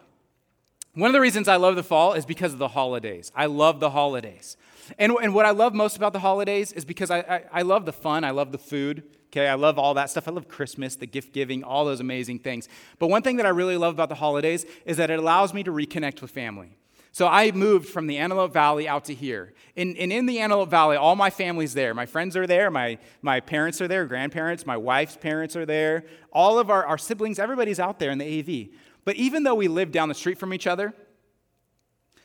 One 1.00 1.10
of 1.10 1.14
the 1.14 1.22
reasons 1.22 1.48
I 1.48 1.56
love 1.56 1.78
the 1.78 1.84
fall 1.84 2.12
is 2.12 2.26
because 2.26 2.52
of 2.52 2.60
the 2.60 2.68
holidays. 2.68 3.32
I 3.34 3.46
love 3.46 3.80
the 3.80 3.92
holidays. 3.92 4.58
And, 4.98 5.14
and 5.22 5.34
what 5.34 5.46
I 5.46 5.52
love 5.52 5.74
most 5.74 5.96
about 5.96 6.12
the 6.12 6.20
holidays 6.20 6.74
is 6.74 6.84
because 6.84 7.10
I, 7.10 7.20
I, 7.20 7.44
I 7.54 7.62
love 7.62 7.86
the 7.86 7.94
fun, 7.94 8.26
I 8.26 8.32
love 8.32 8.52
the 8.52 8.58
food, 8.58 9.04
okay? 9.28 9.48
I 9.48 9.54
love 9.54 9.80
all 9.80 9.94
that 9.94 10.10
stuff. 10.10 10.28
I 10.28 10.32
love 10.32 10.50
Christmas, 10.50 10.98
the 10.98 11.06
gift 11.06 11.32
giving, 11.32 11.64
all 11.64 11.86
those 11.86 12.02
amazing 12.02 12.40
things. 12.40 12.68
But 12.98 13.08
one 13.08 13.22
thing 13.22 13.38
that 13.38 13.46
I 13.46 13.50
really 13.50 13.78
love 13.78 13.94
about 13.94 14.10
the 14.10 14.16
holidays 14.16 14.66
is 14.86 14.98
that 14.98 15.10
it 15.10 15.20
allows 15.20 15.54
me 15.54 15.64
to 15.64 15.72
reconnect 15.72 16.22
with 16.22 16.32
family. 16.32 16.76
So 17.12 17.28
I 17.28 17.52
moved 17.52 17.88
from 17.88 18.08
the 18.08 18.18
Antelope 18.18 18.52
Valley 18.52 18.88
out 18.88 19.06
to 19.06 19.14
here. 19.14 19.54
And, 19.78 19.98
and, 19.98 20.12
in 20.12 20.26
the 20.26 20.40
Antelope 20.40 20.70
Valley, 20.70 20.96
all 20.98 21.16
my 21.16 21.30
family's 21.30 21.74
there. 21.74 21.94
My 21.94 22.06
friends 22.06 22.36
are 22.36 22.46
there, 22.46 22.70
my, 22.70 22.98
my 23.22 23.40
parents 23.40 23.82
are 23.82 23.88
there, 23.88 24.06
grandparents, 24.06 24.66
my 24.66 24.78
wife's 24.78 25.16
parents 25.16 25.56
are 25.56 25.66
there. 25.66 26.04
All 26.32 26.60
of 26.60 26.70
our, 26.70 26.86
our 26.86 26.98
siblings, 26.98 27.40
everybody's 27.40 27.80
out 27.80 28.00
there 28.00 28.12
in 28.12 28.18
the 28.18 28.40
AV. 28.40 28.70
But 29.06 29.16
even 29.16 29.44
though 29.44 29.56
we 29.56 29.68
live 29.68 29.92
down 29.92 30.10
the 30.10 30.16
street 30.16 30.38
from 30.38 30.54
each 30.54 30.68
other, 30.68 30.94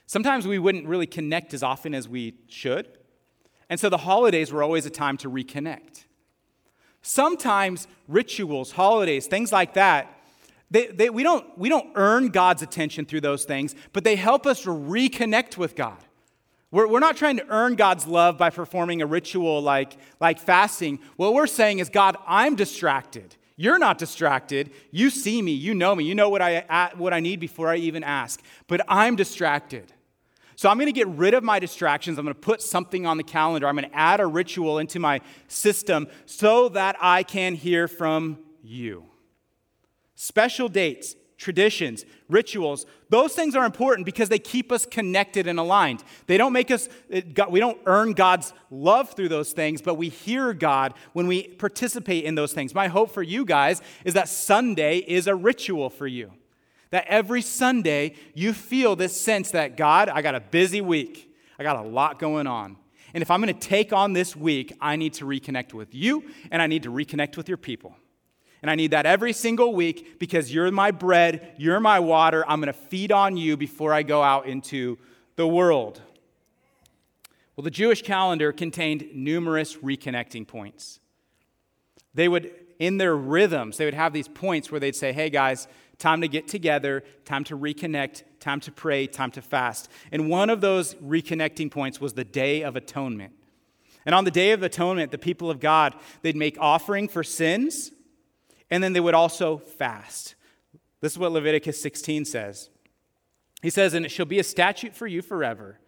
sometimes 0.06 0.46
we 0.46 0.58
wouldn't 0.58 0.86
really 0.86 1.06
connect 1.06 1.54
as 1.54 1.62
often 1.62 1.94
as 1.94 2.08
we 2.08 2.34
should. 2.48 2.88
And 3.68 3.80
so 3.80 3.88
the 3.88 3.98
holidays 3.98 4.52
were 4.52 4.62
always 4.62 4.86
a 4.86 4.90
time 4.90 5.16
to 5.18 5.30
reconnect. 5.30 6.04
Sometimes 7.02 7.86
rituals, 8.08 8.72
holidays, 8.72 9.26
things 9.26 9.52
like 9.52 9.74
that, 9.74 10.10
they, 10.70 10.86
they, 10.88 11.10
we, 11.10 11.22
don't, 11.22 11.56
we 11.56 11.68
don't 11.68 11.92
earn 11.94 12.28
God's 12.28 12.62
attention 12.62 13.04
through 13.04 13.20
those 13.20 13.44
things, 13.44 13.74
but 13.92 14.02
they 14.02 14.16
help 14.16 14.46
us 14.46 14.62
to 14.62 14.70
reconnect 14.70 15.56
with 15.56 15.76
God. 15.76 15.98
We're, 16.70 16.88
we're 16.88 16.98
not 16.98 17.16
trying 17.16 17.36
to 17.36 17.46
earn 17.48 17.76
God's 17.76 18.06
love 18.06 18.36
by 18.36 18.50
performing 18.50 19.00
a 19.00 19.06
ritual 19.06 19.62
like, 19.62 19.96
like 20.20 20.40
fasting. 20.40 20.98
What 21.16 21.32
we're 21.32 21.46
saying 21.46 21.78
is, 21.78 21.88
God, 21.88 22.16
I'm 22.26 22.56
distracted. 22.56 23.36
You're 23.56 23.78
not 23.78 23.98
distracted. 23.98 24.70
You 24.90 25.10
see 25.10 25.40
me. 25.40 25.52
You 25.52 25.74
know 25.74 25.94
me. 25.94 26.04
You 26.04 26.14
know 26.14 26.28
what 26.28 26.42
I, 26.42 26.90
what 26.96 27.12
I 27.12 27.20
need 27.20 27.38
before 27.38 27.68
I 27.68 27.76
even 27.76 28.02
ask. 28.02 28.42
But 28.66 28.80
I'm 28.88 29.14
distracted. 29.14 29.92
So 30.56 30.68
I'm 30.68 30.76
going 30.76 30.86
to 30.86 30.92
get 30.92 31.08
rid 31.08 31.34
of 31.34 31.42
my 31.42 31.58
distractions. 31.58 32.18
I'm 32.18 32.24
going 32.24 32.34
to 32.34 32.40
put 32.40 32.62
something 32.62 33.06
on 33.06 33.16
the 33.16 33.24
calendar. 33.24 33.66
I'm 33.66 33.76
going 33.76 33.88
to 33.88 33.96
add 33.96 34.20
a 34.20 34.26
ritual 34.26 34.78
into 34.78 34.98
my 34.98 35.20
system 35.48 36.08
so 36.26 36.68
that 36.70 36.96
I 37.00 37.22
can 37.22 37.54
hear 37.54 37.88
from 37.88 38.38
you. 38.62 39.04
Special 40.14 40.68
dates, 40.68 41.16
traditions, 41.44 42.06
rituals, 42.30 42.86
those 43.10 43.34
things 43.34 43.54
are 43.54 43.66
important 43.66 44.06
because 44.06 44.30
they 44.30 44.38
keep 44.38 44.72
us 44.72 44.86
connected 44.86 45.46
and 45.46 45.58
aligned. 45.58 46.02
They 46.26 46.38
don't 46.38 46.54
make 46.54 46.70
us, 46.70 46.88
uh, 47.14 47.20
we 47.50 47.60
don't 47.60 47.78
earn 47.84 48.14
God's 48.14 48.54
love 48.70 49.10
through 49.10 49.28
those 49.28 49.52
things, 49.52 49.82
but 49.82 49.96
we 49.96 50.08
hear 50.08 50.54
God 50.54 50.94
when 51.12 51.26
we 51.26 51.48
participate 51.48 52.24
in 52.24 52.34
those 52.34 52.54
things. 52.54 52.74
My 52.74 52.88
hope 52.88 53.10
for 53.10 53.22
you 53.22 53.44
guys 53.44 53.82
is 54.06 54.14
that 54.14 54.30
Sunday 54.30 54.98
is 54.98 55.26
a 55.26 55.34
ritual 55.34 55.90
for 55.90 56.06
you. 56.06 56.32
That 56.90 57.04
every 57.08 57.42
Sunday 57.42 58.14
you 58.32 58.54
feel 58.54 58.96
this 58.96 59.20
sense 59.20 59.50
that 59.50 59.76
God, 59.76 60.08
I 60.08 60.22
got 60.22 60.34
a 60.34 60.40
busy 60.40 60.80
week, 60.80 61.30
I 61.58 61.62
got 61.62 61.76
a 61.76 61.86
lot 61.86 62.18
going 62.18 62.46
on. 62.46 62.78
And 63.12 63.20
if 63.20 63.30
I'm 63.30 63.42
going 63.42 63.52
to 63.52 63.68
take 63.68 63.92
on 63.92 64.14
this 64.14 64.34
week, 64.34 64.74
I 64.80 64.96
need 64.96 65.12
to 65.14 65.26
reconnect 65.26 65.74
with 65.74 65.94
you 65.94 66.24
and 66.50 66.62
I 66.62 66.66
need 66.66 66.84
to 66.84 66.90
reconnect 66.90 67.36
with 67.36 67.48
your 67.48 67.58
people. 67.58 67.94
And 68.64 68.70
I 68.70 68.76
need 68.76 68.92
that 68.92 69.04
every 69.04 69.34
single 69.34 69.74
week 69.74 70.18
because 70.18 70.50
you're 70.50 70.70
my 70.70 70.90
bread, 70.90 71.52
you're 71.58 71.80
my 71.80 72.00
water. 72.00 72.46
I'm 72.48 72.62
going 72.62 72.72
to 72.72 72.72
feed 72.72 73.12
on 73.12 73.36
you 73.36 73.58
before 73.58 73.92
I 73.92 74.02
go 74.02 74.22
out 74.22 74.46
into 74.46 74.96
the 75.36 75.46
world. 75.46 76.00
Well, 77.54 77.64
the 77.64 77.70
Jewish 77.70 78.00
calendar 78.00 78.52
contained 78.52 79.08
numerous 79.12 79.76
reconnecting 79.76 80.48
points. 80.48 80.98
They 82.14 82.26
would, 82.26 82.54
in 82.78 82.96
their 82.96 83.14
rhythms, 83.14 83.76
they 83.76 83.84
would 83.84 83.92
have 83.92 84.14
these 84.14 84.28
points 84.28 84.70
where 84.70 84.80
they'd 84.80 84.96
say, 84.96 85.12
hey 85.12 85.28
guys, 85.28 85.68
time 85.98 86.22
to 86.22 86.28
get 86.28 86.48
together, 86.48 87.04
time 87.26 87.44
to 87.44 87.58
reconnect, 87.58 88.22
time 88.40 88.60
to 88.60 88.72
pray, 88.72 89.06
time 89.06 89.30
to 89.32 89.42
fast. 89.42 89.90
And 90.10 90.30
one 90.30 90.48
of 90.48 90.62
those 90.62 90.94
reconnecting 90.94 91.70
points 91.70 92.00
was 92.00 92.14
the 92.14 92.24
Day 92.24 92.62
of 92.62 92.76
Atonement. 92.76 93.34
And 94.06 94.14
on 94.14 94.24
the 94.24 94.30
Day 94.30 94.52
of 94.52 94.62
Atonement, 94.62 95.10
the 95.10 95.18
people 95.18 95.50
of 95.50 95.60
God, 95.60 95.94
they'd 96.22 96.34
make 96.34 96.56
offering 96.58 97.08
for 97.08 97.22
sins 97.22 97.90
and 98.70 98.82
then 98.82 98.92
they 98.92 99.00
would 99.00 99.14
also 99.14 99.58
fast. 99.58 100.34
This 101.00 101.12
is 101.12 101.18
what 101.18 101.32
Leviticus 101.32 101.80
16 101.80 102.24
says. 102.24 102.70
He 103.62 103.70
says, 103.70 103.94
And 103.94 104.04
it 104.04 104.10
shall 104.10 104.26
be 104.26 104.38
a 104.38 104.44
statute 104.44 104.94
for 104.94 105.06
you 105.06 105.22
forever, 105.22 105.78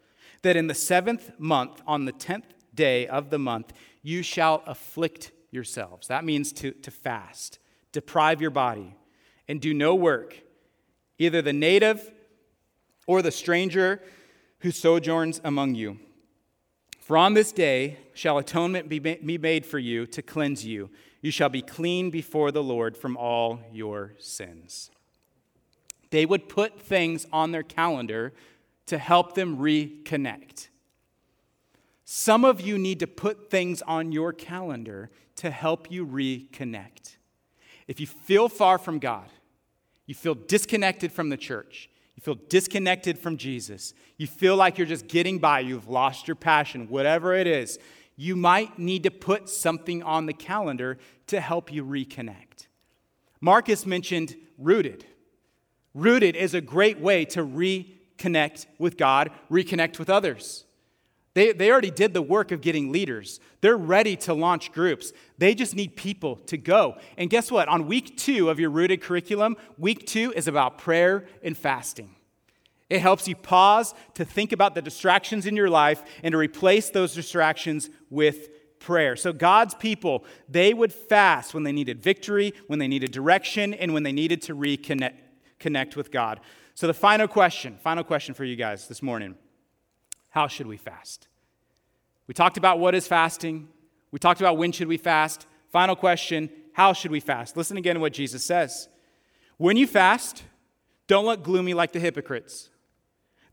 that 0.41 0.55
in 0.55 0.67
the 0.67 0.73
seventh 0.73 1.31
month, 1.39 1.81
on 1.87 2.05
the 2.05 2.11
tenth 2.11 2.53
day 2.73 3.07
of 3.07 3.29
the 3.29 3.39
month, 3.39 3.73
you 4.01 4.21
shall 4.21 4.63
afflict 4.65 5.31
yourselves. 5.51 6.07
That 6.07 6.25
means 6.25 6.51
to, 6.53 6.71
to 6.71 6.91
fast, 6.91 7.59
deprive 7.91 8.41
your 8.41 8.51
body, 8.51 8.95
and 9.47 9.59
do 9.61 9.73
no 9.73 9.95
work, 9.95 10.41
either 11.17 11.41
the 11.41 11.53
native 11.53 12.11
or 13.07 13.21
the 13.21 13.31
stranger 13.31 14.01
who 14.59 14.71
sojourns 14.71 15.39
among 15.43 15.75
you. 15.75 15.99
For 16.99 17.17
on 17.17 17.33
this 17.33 17.51
day 17.51 17.97
shall 18.13 18.37
atonement 18.37 18.89
be 18.89 19.37
made 19.37 19.65
for 19.65 19.79
you 19.79 20.05
to 20.07 20.21
cleanse 20.21 20.65
you 20.65 20.89
you 21.27 21.31
shall 21.31 21.49
be 21.49 21.61
clean 21.61 22.09
before 22.09 22.53
the 22.53 22.63
Lord 22.63 22.95
from 22.95 23.17
all 23.17 23.59
your 23.73 24.13
sins. 24.17 24.89
They 26.09 26.25
would 26.25 26.47
put 26.47 26.79
things 26.79 27.27
on 27.33 27.51
their 27.51 27.63
calendar 27.63 28.31
to 28.85 28.97
help 28.97 29.35
them 29.35 29.57
reconnect. 29.57 30.69
Some 32.05 32.45
of 32.45 32.61
you 32.61 32.77
need 32.77 33.01
to 33.01 33.07
put 33.07 33.51
things 33.51 33.81
on 33.81 34.13
your 34.13 34.31
calendar 34.31 35.09
to 35.35 35.51
help 35.51 35.91
you 35.91 36.07
reconnect. 36.07 37.17
If 37.89 37.99
you 37.99 38.07
feel 38.07 38.47
far 38.47 38.77
from 38.77 38.97
God, 38.97 39.27
you 40.05 40.15
feel 40.15 40.33
disconnected 40.33 41.11
from 41.11 41.27
the 41.27 41.35
church, 41.35 41.89
you 42.15 42.21
feel 42.21 42.39
disconnected 42.47 43.19
from 43.19 43.35
Jesus, 43.35 43.93
you 44.15 44.27
feel 44.27 44.55
like 44.55 44.77
you're 44.77 44.87
just 44.87 45.09
getting 45.09 45.39
by, 45.39 45.59
you've 45.59 45.89
lost 45.89 46.25
your 46.25 46.35
passion, 46.35 46.87
whatever 46.87 47.33
it 47.33 47.47
is, 47.47 47.79
you 48.17 48.35
might 48.35 48.77
need 48.77 49.03
to 49.03 49.11
put 49.11 49.47
something 49.47 50.03
on 50.03 50.25
the 50.25 50.33
calendar 50.33 50.97
to 51.27 51.39
help 51.39 51.71
you 51.71 51.85
reconnect. 51.85 52.67
Marcus 53.39 53.85
mentioned 53.85 54.35
rooted. 54.57 55.05
Rooted 55.93 56.35
is 56.35 56.53
a 56.53 56.61
great 56.61 56.99
way 56.99 57.23
to 57.25 57.45
reconnect 57.45 58.65
with 58.79 58.97
God, 58.97 59.31
reconnect 59.49 59.99
with 59.99 60.09
others. 60.09 60.65
They, 61.35 61.51
they 61.53 61.71
already 61.71 61.91
did 61.91 62.15
the 62.15 62.21
work 62.23 62.51
of 62.51 62.61
getting 62.61 62.91
leaders. 62.91 63.39
They're 63.61 63.77
ready 63.77 64.15
to 64.17 64.33
launch 64.33 64.71
groups. 64.71 65.13
They 65.37 65.53
just 65.53 65.75
need 65.75 65.95
people 65.95 66.37
to 66.47 66.57
go. 66.57 66.97
And 67.15 67.29
guess 67.29 67.51
what? 67.51 67.67
On 67.67 67.85
week 67.85 68.17
two 68.17 68.49
of 68.49 68.59
your 68.59 68.71
rooted 68.71 69.01
curriculum, 69.01 69.55
week 69.77 70.07
two 70.07 70.33
is 70.35 70.47
about 70.47 70.79
prayer 70.79 71.27
and 71.43 71.55
fasting. 71.55 72.16
It 72.89 73.01
helps 73.01 73.27
you 73.27 73.35
pause 73.35 73.93
to 74.13 74.23
think 74.23 74.51
about 74.51 74.75
the 74.75 74.81
distractions 74.81 75.45
in 75.45 75.55
your 75.55 75.69
life 75.69 76.03
and 76.23 76.31
to 76.31 76.37
replace 76.37 76.89
those 76.89 77.13
distractions 77.13 77.89
with 78.09 78.49
prayer. 78.79 79.15
So, 79.15 79.33
God's 79.33 79.73
people, 79.73 80.23
they 80.47 80.73
would 80.73 80.93
fast 80.93 81.53
when 81.53 81.63
they 81.63 81.71
needed 81.71 82.01
victory, 82.01 82.53
when 82.67 82.79
they 82.79 82.87
needed 82.87 83.11
direction, 83.11 83.73
and 83.73 83.93
when 83.93 84.03
they 84.03 84.11
needed 84.11 84.41
to 84.43 84.55
reconnect 84.55 85.15
connect 85.59 85.95
with 85.95 86.11
God. 86.11 86.39
So, 86.75 86.87
the 86.87 86.93
final 86.93 87.27
question, 87.27 87.77
final 87.81 88.03
question 88.03 88.33
for 88.33 88.45
you 88.45 88.55
guys 88.55 88.87
this 88.87 89.01
morning 89.01 89.35
How 90.29 90.47
should 90.47 90.67
we 90.67 90.77
fast? 90.77 91.27
We 92.27 92.33
talked 92.33 92.57
about 92.57 92.79
what 92.79 92.95
is 92.95 93.07
fasting, 93.07 93.67
we 94.11 94.19
talked 94.19 94.41
about 94.41 94.57
when 94.57 94.71
should 94.71 94.87
we 94.87 94.97
fast. 94.97 95.47
Final 95.71 95.95
question 95.95 96.49
How 96.73 96.93
should 96.93 97.11
we 97.11 97.19
fast? 97.19 97.57
Listen 97.57 97.77
again 97.77 97.95
to 97.95 97.99
what 97.99 98.13
Jesus 98.13 98.45
says. 98.45 98.87
When 99.57 99.75
you 99.75 99.87
fast, 99.87 100.43
don't 101.07 101.25
look 101.25 101.43
gloomy 101.43 101.73
like 101.73 101.91
the 101.91 101.99
hypocrites. 101.99 102.69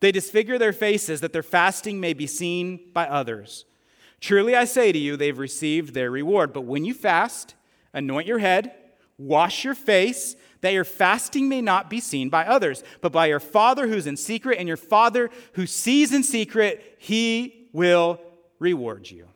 They 0.05 0.13
disfigure 0.13 0.59
their 0.59 0.75
faces 0.75 1.23
that 1.23 1.33
their 1.33 1.43
fasting 1.43 1.99
may 1.99 2.13
be 2.13 2.27
seen 2.27 2.91
by 2.93 3.07
others. 3.07 3.65
Truly 4.21 4.55
I 4.55 4.67
say 4.67 4.93
to 4.93 4.99
you, 4.99 5.17
they've 5.17 5.39
received 5.39 5.95
their 5.95 6.11
reward. 6.11 6.53
But 6.53 6.67
when 6.67 6.85
you 6.85 6.93
fast, 6.93 7.55
anoint 7.95 8.27
your 8.27 8.39
head, 8.39 8.75
wash 9.17 9.65
your 9.65 9.75
face, 9.75 10.37
that 10.61 10.75
your 10.75 10.85
fasting 10.85 11.49
may 11.49 11.63
not 11.63 11.89
be 11.89 12.01
seen 12.01 12.29
by 12.29 12.45
others, 12.45 12.85
but 13.01 13.13
by 13.13 13.25
your 13.25 13.41
Father 13.41 13.89
who's 13.89 14.07
in 14.07 14.19
secret, 14.19 14.59
and 14.59 14.69
your 14.69 14.77
Father 14.77 15.31
who 15.55 15.67
sees 15.67 16.13
in 16.13 16.23
secret, 16.23 16.97
he 16.99 17.71
will 17.73 18.21
reward 18.59 19.11
you. 19.11 19.29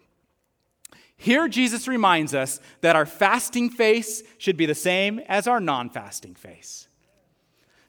Here, 1.16 1.48
Jesus 1.48 1.88
reminds 1.88 2.34
us 2.34 2.60
that 2.82 2.94
our 2.94 3.06
fasting 3.06 3.70
face 3.70 4.22
should 4.36 4.58
be 4.58 4.66
the 4.66 4.74
same 4.74 5.20
as 5.28 5.46
our 5.46 5.60
non 5.60 5.88
fasting 5.88 6.34
face. 6.34 6.87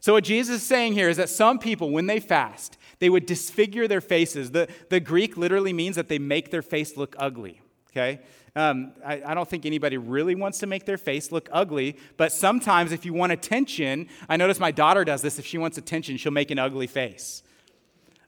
So, 0.10 0.14
what 0.14 0.24
Jesus 0.24 0.64
is 0.64 0.68
saying 0.68 0.94
here 0.94 1.08
is 1.08 1.18
that 1.18 1.30
some 1.30 1.60
people, 1.60 1.92
when 1.92 2.08
they 2.08 2.20
fast, 2.20 2.80
they 2.98 3.12
would 3.12 3.28
disfigure 3.28 3.88
their 3.88 4.02
faces. 4.02 4.50
The, 4.50 4.68
the 4.90 5.00
Greek 5.00 5.38
literally 5.38 5.72
means 5.72 5.98
that 5.98 6.10
they 6.10 6.18
make 6.18 6.50
their 6.50 6.64
face 6.64 6.98
look 6.98 7.16
ugly, 7.20 7.62
okay? 7.92 8.22
Um, 8.56 8.94
I, 9.06 9.22
I, 9.24 9.34
don't 9.36 9.48
think 9.48 9.68
anybody 9.68 9.98
really 9.98 10.34
wants 10.34 10.58
to 10.62 10.66
make 10.66 10.86
their 10.86 10.98
face 10.98 11.32
look 11.32 11.48
ugly, 11.52 11.96
but 12.18 12.32
sometimes 12.32 12.92
if 12.92 13.06
you 13.06 13.14
want 13.14 13.34
attention, 13.34 14.08
I 14.28 14.36
notice 14.36 14.60
my 14.60 14.72
daughter 14.72 15.06
does 15.06 15.22
this. 15.22 15.38
If 15.38 15.46
she 15.46 15.60
wants 15.60 15.78
attention, 15.78 16.18
she'll 16.18 16.32
make 16.32 16.50
an 16.50 16.58
ugly 16.58 16.88
face. 16.88 17.44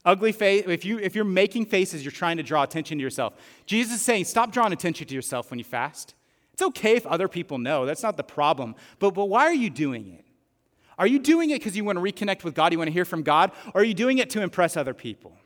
Ugly 0.04 0.30
face, 0.30 0.62
if, 0.68 0.84
you, 0.84 1.00
if 1.00 1.16
you're 1.16 1.24
making 1.24 1.66
faces, 1.66 2.04
you're 2.04 2.12
trying 2.12 2.36
to 2.36 2.44
draw 2.44 2.62
attention 2.62 2.98
to 2.98 3.02
yourself. 3.02 3.34
Jesus 3.66 3.96
is 3.96 4.02
saying, 4.02 4.26
stop 4.26 4.52
drawing 4.52 4.72
attention 4.72 5.08
to 5.08 5.14
yourself 5.16 5.50
when 5.50 5.58
you 5.58 5.64
fast. 5.64 6.14
It's 6.52 6.62
okay 6.62 6.94
if 6.94 7.04
other 7.08 7.26
people 7.26 7.58
know, 7.58 7.86
that's 7.86 8.04
not 8.04 8.16
the 8.16 8.22
problem. 8.22 8.76
But, 9.00 9.14
but 9.14 9.24
why 9.24 9.46
are 9.46 9.52
you 9.52 9.68
doing 9.68 10.06
it? 10.06 10.21
Are 10.98 11.06
you 11.06 11.18
doing 11.18 11.50
it 11.50 11.60
because 11.60 11.76
you 11.76 11.84
want 11.84 11.96
to 11.96 12.02
reconnect 12.02 12.44
with 12.44 12.54
God, 12.54 12.72
you 12.72 12.78
want 12.78 12.88
to 12.88 12.92
hear 12.92 13.04
from 13.04 13.22
God, 13.22 13.52
or 13.74 13.80
are 13.80 13.84
you 13.84 13.94
doing 13.94 14.18
it 14.18 14.30
to 14.30 14.42
impress 14.42 14.76
other 14.76 14.94
people? 14.94 15.36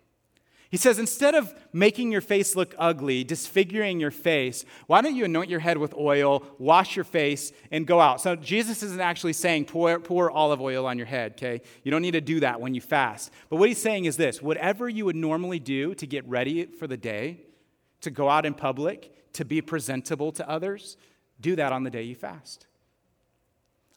He 0.68 0.76
says, 0.76 0.98
instead 0.98 1.36
of 1.36 1.54
making 1.72 2.10
your 2.10 2.20
face 2.20 2.56
look 2.56 2.74
ugly, 2.76 3.22
disfiguring 3.22 4.00
your 4.00 4.10
face, 4.10 4.64
why 4.88 5.00
don't 5.00 5.14
you 5.14 5.24
anoint 5.24 5.48
your 5.48 5.60
head 5.60 5.78
with 5.78 5.94
oil, 5.94 6.42
wash 6.58 6.96
your 6.96 7.04
face, 7.04 7.52
and 7.70 7.86
go 7.86 8.00
out? 8.00 8.20
So 8.20 8.34
Jesus 8.34 8.82
isn't 8.82 9.00
actually 9.00 9.32
saying 9.32 9.66
pour, 9.66 10.00
pour 10.00 10.30
olive 10.30 10.60
oil 10.60 10.84
on 10.84 10.98
your 10.98 11.06
head, 11.06 11.32
okay? 11.32 11.62
You 11.84 11.92
don't 11.92 12.02
need 12.02 12.12
to 12.12 12.20
do 12.20 12.40
that 12.40 12.60
when 12.60 12.74
you 12.74 12.80
fast. 12.80 13.30
But 13.48 13.56
what 13.56 13.68
he's 13.68 13.80
saying 13.80 14.06
is 14.06 14.16
this 14.16 14.42
whatever 14.42 14.88
you 14.88 15.04
would 15.04 15.16
normally 15.16 15.60
do 15.60 15.94
to 15.94 16.06
get 16.06 16.28
ready 16.28 16.66
for 16.66 16.88
the 16.88 16.96
day, 16.96 17.42
to 18.00 18.10
go 18.10 18.28
out 18.28 18.44
in 18.44 18.52
public, 18.52 19.32
to 19.34 19.44
be 19.44 19.62
presentable 19.62 20.32
to 20.32 20.48
others, 20.48 20.96
do 21.40 21.54
that 21.56 21.72
on 21.72 21.84
the 21.84 21.90
day 21.90 22.02
you 22.02 22.16
fast. 22.16 22.66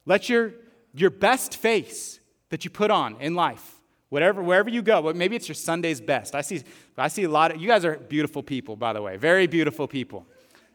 Let 0.06 0.30
your, 0.30 0.54
your 0.94 1.10
best 1.10 1.56
face 1.56 2.20
that 2.50 2.66
you 2.66 2.72
put 2.72 2.92
on 2.92 3.16
in 3.20 3.36
life 3.36 3.80
Whatever, 4.10 4.42
wherever 4.42 4.70
you 4.70 4.82
go, 4.82 5.14
maybe 5.14 5.36
it's 5.36 5.48
your 5.48 5.56
Sunday's 5.56 6.02
best. 6.02 6.34
I 6.34 6.42
see, 6.42 6.64
I 6.98 7.08
see 7.08 7.24
a 7.24 7.30
lot 7.30 7.52
of, 7.52 7.62
you 7.62 7.68
guys 7.68 7.86
are 7.86 7.96
beautiful 7.96 8.42
people, 8.42 8.76
by 8.76 8.92
the 8.92 9.02
way, 9.02 9.18
very 9.18 9.46
beautiful 9.46 9.88
people. 9.88 10.26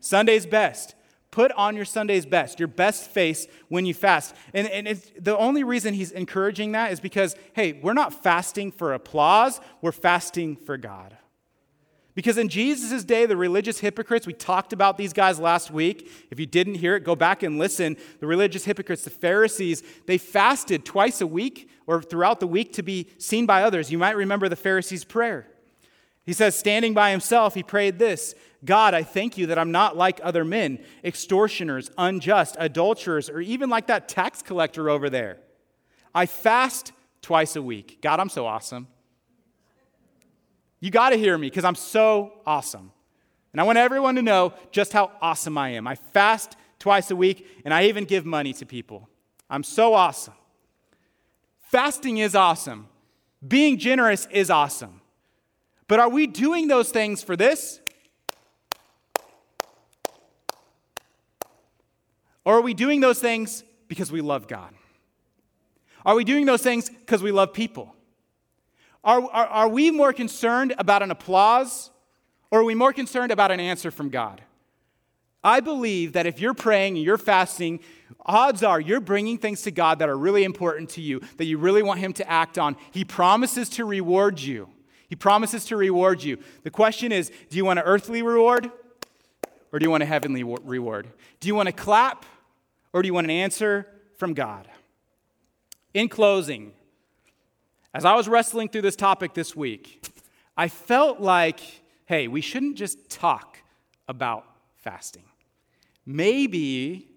Sunday's 0.00 0.46
best. 0.46 0.94
Put 1.32 1.50
on 1.52 1.74
your 1.74 1.84
Sunday's 1.84 2.26
best, 2.26 2.60
your 2.60 2.68
best 2.68 3.10
face 3.10 3.48
when 3.68 3.86
you 3.86 3.92
fast. 3.92 4.36
And, 4.52 4.68
and 4.68 5.02
the 5.18 5.36
only 5.36 5.64
reason 5.64 5.92
he's 5.92 6.12
encouraging 6.12 6.72
that 6.72 6.92
is 6.92 7.00
because, 7.00 7.34
hey, 7.54 7.72
we're 7.72 7.92
not 7.92 8.22
fasting 8.22 8.70
for 8.70 8.94
applause, 8.94 9.60
we're 9.82 9.90
fasting 9.90 10.54
for 10.54 10.76
God. 10.76 11.16
Because 12.14 12.38
in 12.38 12.48
Jesus' 12.48 13.02
day, 13.02 13.26
the 13.26 13.36
religious 13.36 13.80
hypocrites, 13.80 14.26
we 14.26 14.32
talked 14.32 14.72
about 14.72 14.96
these 14.96 15.12
guys 15.12 15.40
last 15.40 15.72
week. 15.72 16.08
If 16.30 16.38
you 16.38 16.46
didn't 16.46 16.76
hear 16.76 16.94
it, 16.94 17.02
go 17.02 17.16
back 17.16 17.42
and 17.42 17.58
listen. 17.58 17.96
The 18.20 18.26
religious 18.26 18.64
hypocrites, 18.64 19.02
the 19.02 19.10
Pharisees, 19.10 19.82
they 20.06 20.18
fasted 20.18 20.84
twice 20.84 21.20
a 21.20 21.26
week 21.26 21.68
or 21.86 22.02
throughout 22.02 22.38
the 22.38 22.46
week 22.46 22.72
to 22.74 22.82
be 22.82 23.08
seen 23.18 23.46
by 23.46 23.62
others. 23.62 23.90
You 23.90 23.98
might 23.98 24.16
remember 24.16 24.48
the 24.48 24.54
Pharisees' 24.54 25.04
prayer. 25.04 25.48
He 26.24 26.32
says, 26.32 26.56
standing 26.56 26.94
by 26.94 27.10
himself, 27.10 27.54
he 27.54 27.62
prayed 27.62 27.98
this 27.98 28.34
God, 28.64 28.94
I 28.94 29.02
thank 29.02 29.36
you 29.36 29.46
that 29.46 29.58
I'm 29.58 29.72
not 29.72 29.96
like 29.96 30.20
other 30.22 30.44
men, 30.44 30.78
extortioners, 31.02 31.90
unjust, 31.98 32.56
adulterers, 32.58 33.28
or 33.28 33.40
even 33.40 33.68
like 33.68 33.88
that 33.88 34.08
tax 34.08 34.40
collector 34.40 34.88
over 34.88 35.10
there. 35.10 35.38
I 36.14 36.26
fast 36.26 36.92
twice 37.20 37.56
a 37.56 37.62
week. 37.62 37.98
God, 38.00 38.20
I'm 38.20 38.28
so 38.28 38.46
awesome. 38.46 38.86
You 40.84 40.90
got 40.90 41.10
to 41.10 41.16
hear 41.16 41.38
me 41.38 41.48
because 41.48 41.64
I'm 41.64 41.76
so 41.76 42.34
awesome. 42.44 42.92
And 43.52 43.60
I 43.60 43.64
want 43.64 43.78
everyone 43.78 44.16
to 44.16 44.22
know 44.22 44.52
just 44.70 44.92
how 44.92 45.12
awesome 45.22 45.56
I 45.56 45.70
am. 45.70 45.86
I 45.86 45.94
fast 45.94 46.56
twice 46.78 47.10
a 47.10 47.16
week 47.16 47.62
and 47.64 47.72
I 47.72 47.84
even 47.84 48.04
give 48.04 48.26
money 48.26 48.52
to 48.52 48.66
people. 48.66 49.08
I'm 49.48 49.62
so 49.62 49.94
awesome. 49.94 50.34
Fasting 51.70 52.18
is 52.18 52.34
awesome. 52.34 52.88
Being 53.48 53.78
generous 53.78 54.28
is 54.30 54.50
awesome. 54.50 55.00
But 55.88 56.00
are 56.00 56.10
we 56.10 56.26
doing 56.26 56.68
those 56.68 56.90
things 56.90 57.22
for 57.22 57.34
this? 57.34 57.80
Or 62.44 62.58
are 62.58 62.60
we 62.60 62.74
doing 62.74 63.00
those 63.00 63.20
things 63.20 63.64
because 63.88 64.12
we 64.12 64.20
love 64.20 64.48
God? 64.48 64.74
Are 66.04 66.14
we 66.14 66.24
doing 66.24 66.44
those 66.44 66.60
things 66.60 66.90
because 66.90 67.22
we 67.22 67.32
love 67.32 67.54
people? 67.54 67.94
Are, 69.04 69.20
are, 69.22 69.46
are, 69.46 69.68
we 69.68 69.90
more 69.90 70.12
concerned 70.12 70.74
about 70.78 71.02
an 71.02 71.10
applause 71.10 71.90
or 72.50 72.60
are 72.60 72.64
we 72.64 72.74
more 72.74 72.92
concerned 72.92 73.30
about 73.30 73.50
an 73.50 73.60
answer 73.60 73.90
from 73.90 74.08
God? 74.08 74.42
I 75.42 75.60
believe 75.60 76.14
that 76.14 76.24
if 76.24 76.40
you're 76.40 76.54
praying 76.54 76.96
and 76.96 77.04
you're 77.04 77.18
fasting, 77.18 77.80
odds 78.24 78.62
are 78.62 78.80
you're 78.80 79.00
bringing 79.00 79.36
things 79.36 79.60
to 79.62 79.70
God 79.70 79.98
that 79.98 80.08
are 80.08 80.16
really 80.16 80.42
important 80.42 80.88
to 80.90 81.02
you, 81.02 81.20
that 81.36 81.44
you 81.44 81.58
really 81.58 81.82
want 81.82 82.00
Him 82.00 82.14
to 82.14 82.30
act 82.30 82.58
on. 82.58 82.76
He 82.92 83.04
promises 83.04 83.68
to 83.70 83.84
reward 83.84 84.40
you. 84.40 84.70
He 85.06 85.16
promises 85.16 85.66
to 85.66 85.76
reward 85.76 86.22
you. 86.22 86.38
The 86.62 86.70
question 86.70 87.12
is 87.12 87.30
do 87.50 87.58
you 87.58 87.64
want 87.66 87.78
an 87.78 87.84
earthly 87.84 88.22
reward 88.22 88.70
or 89.70 89.78
do 89.78 89.84
you 89.84 89.90
want 89.90 90.02
a 90.02 90.06
heavenly 90.06 90.42
reward? 90.42 91.08
Do 91.40 91.48
you 91.48 91.54
want 91.54 91.66
to 91.66 91.72
clap 91.72 92.24
or 92.94 93.02
do 93.02 93.06
you 93.06 93.14
want 93.14 93.26
an 93.26 93.30
answer 93.30 93.86
from 94.16 94.32
God? 94.32 94.66
In 95.92 96.08
closing, 96.08 96.72
as 97.94 98.04
I 98.04 98.14
was 98.14 98.28
wrestling 98.28 98.68
through 98.68 98.82
this 98.82 98.96
topic 98.96 99.32
this 99.32 99.56
week, 99.56 100.06
I 100.56 100.68
felt 100.68 101.20
like, 101.20 101.60
hey, 102.04 102.28
we 102.28 102.42
shouldn't 102.42 102.76
just 102.76 103.08
talk 103.08 103.58
about 104.06 104.44
fasting 104.76 105.22
maybe 106.06 107.08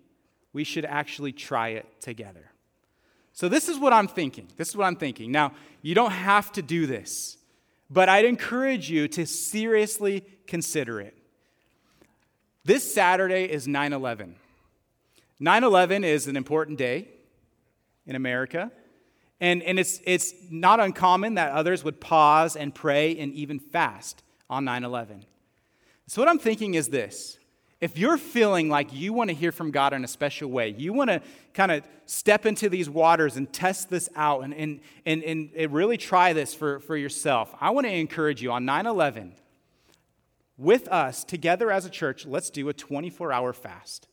we 0.53 0.63
should 0.63 0.85
actually 0.85 1.31
try 1.31 1.69
it 1.69 1.85
together. 2.01 2.51
So, 3.33 3.47
this 3.47 3.69
is 3.69 3.77
what 3.77 3.93
I'm 3.93 4.07
thinking. 4.07 4.47
This 4.57 4.69
is 4.69 4.75
what 4.75 4.85
I'm 4.85 4.95
thinking. 4.95 5.31
Now, 5.31 5.53
you 5.81 5.93
don't 5.93 6.11
have 6.11 6.51
to 6.53 6.61
do 6.61 6.87
this, 6.87 7.37
but 7.89 8.09
I'd 8.09 8.25
encourage 8.25 8.89
you 8.89 9.07
to 9.09 9.25
seriously 9.27 10.23
consider 10.47 10.99
it. 10.99 11.15
This 12.65 12.91
Saturday 12.91 13.43
is 13.43 13.67
9 13.67 13.93
11. 13.93 14.35
9 15.39 15.63
11 15.63 16.03
is 16.03 16.27
an 16.27 16.35
important 16.35 16.79
day 16.79 17.09
in 18.07 18.15
America. 18.15 18.71
And, 19.39 19.61
and 19.63 19.79
it's, 19.79 20.01
it's 20.05 20.33
not 20.49 20.79
uncommon 20.79 21.35
that 21.35 21.51
others 21.51 21.83
would 21.83 22.01
pause 22.01 22.55
and 22.55 22.73
pray 22.73 23.17
and 23.17 23.33
even 23.33 23.59
fast 23.59 24.23
on 24.49 24.65
9 24.65 24.83
11. 24.83 25.25
So, 26.07 26.21
what 26.21 26.29
I'm 26.29 26.39
thinking 26.39 26.73
is 26.73 26.89
this 26.89 27.37
if 27.79 27.97
you're 27.97 28.17
feeling 28.17 28.69
like 28.69 28.91
you 28.91 29.13
want 29.13 29.29
to 29.29 29.35
hear 29.35 29.51
from 29.51 29.69
God 29.69 29.93
in 29.93 30.03
a 30.03 30.07
special 30.07 30.49
way, 30.49 30.69
you 30.69 30.93
want 30.93 31.11
to 31.11 31.21
kind 31.53 31.71
of 31.71 31.83
step 32.07 32.45
into 32.45 32.69
these 32.69 32.89
waters 32.89 33.37
and 33.37 33.51
test 33.53 33.89
this 33.89 34.09
out 34.15 34.43
and, 34.43 34.53
and, 34.53 34.79
and, 35.05 35.23
and 35.23 35.73
really 35.73 35.97
try 35.97 36.33
this 36.33 36.55
for, 36.55 36.79
for 36.79 36.97
yourself, 36.97 37.53
I 37.59 37.69
want 37.69 37.85
to 37.85 37.93
encourage 37.93 38.41
you 38.41 38.51
on 38.51 38.65
9 38.65 38.87
11, 38.87 39.33
with 40.57 40.87
us 40.87 41.23
together 41.23 41.71
as 41.71 41.85
a 41.85 41.89
church, 41.89 42.25
let's 42.25 42.49
do 42.49 42.67
a 42.69 42.73
24 42.73 43.31
hour 43.31 43.53
fast. 43.53 44.07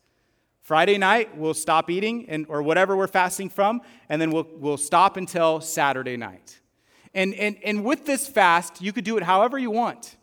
Friday 0.65 0.97
night, 0.97 1.37
we'll 1.37 1.53
stop 1.53 1.91
eating 1.91 2.27
and, 2.27 2.47
or 2.49 2.63
whatever 2.63 2.97
we're 2.97 3.05
fasting 3.05 3.49
from, 3.49 3.81
and 4.09 4.19
then 4.19 4.31
we'll, 4.31 4.47
we'll 4.55 4.77
stop 4.77 5.15
until 5.15 5.61
Saturday 5.61 6.17
night. 6.17 6.59
And, 7.13 7.35
and, 7.35 7.57
and 7.63 7.85
with 7.85 8.07
this 8.07 8.27
fast, 8.27 8.81
you 8.81 8.91
could 8.91 9.03
do 9.03 9.15
it 9.17 9.21
however 9.21 9.59
you 9.59 9.69
want. 9.69 10.15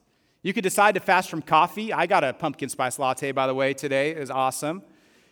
You 0.43 0.53
could 0.53 0.65
decide 0.65 0.97
to 0.97 1.01
fast 1.01 1.31
from 1.31 1.43
coffee. 1.43 1.93
I 1.93 2.07
got 2.07 2.25
a 2.25 2.33
pumpkin 2.33 2.69
spice 2.69 2.99
latte, 2.99 3.31
by 3.31 3.47
the 3.47 3.55
way, 3.55 3.73
today. 3.73 4.11
It 4.11 4.19
was 4.19 4.33
awesome. 4.33 4.83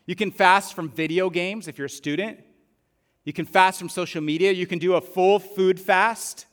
You 0.06 0.14
can 0.14 0.30
fast 0.30 0.74
from 0.74 0.88
video 0.88 1.28
games 1.28 1.66
if 1.66 1.76
you're 1.76 1.86
a 1.86 1.90
student. 1.90 2.38
You 3.24 3.32
can 3.32 3.46
fast 3.46 3.80
from 3.80 3.88
social 3.88 4.22
media. 4.22 4.52
You 4.52 4.68
can 4.68 4.78
do 4.78 4.94
a 4.94 5.00
full 5.00 5.40
food 5.40 5.80
fast. 5.80 6.46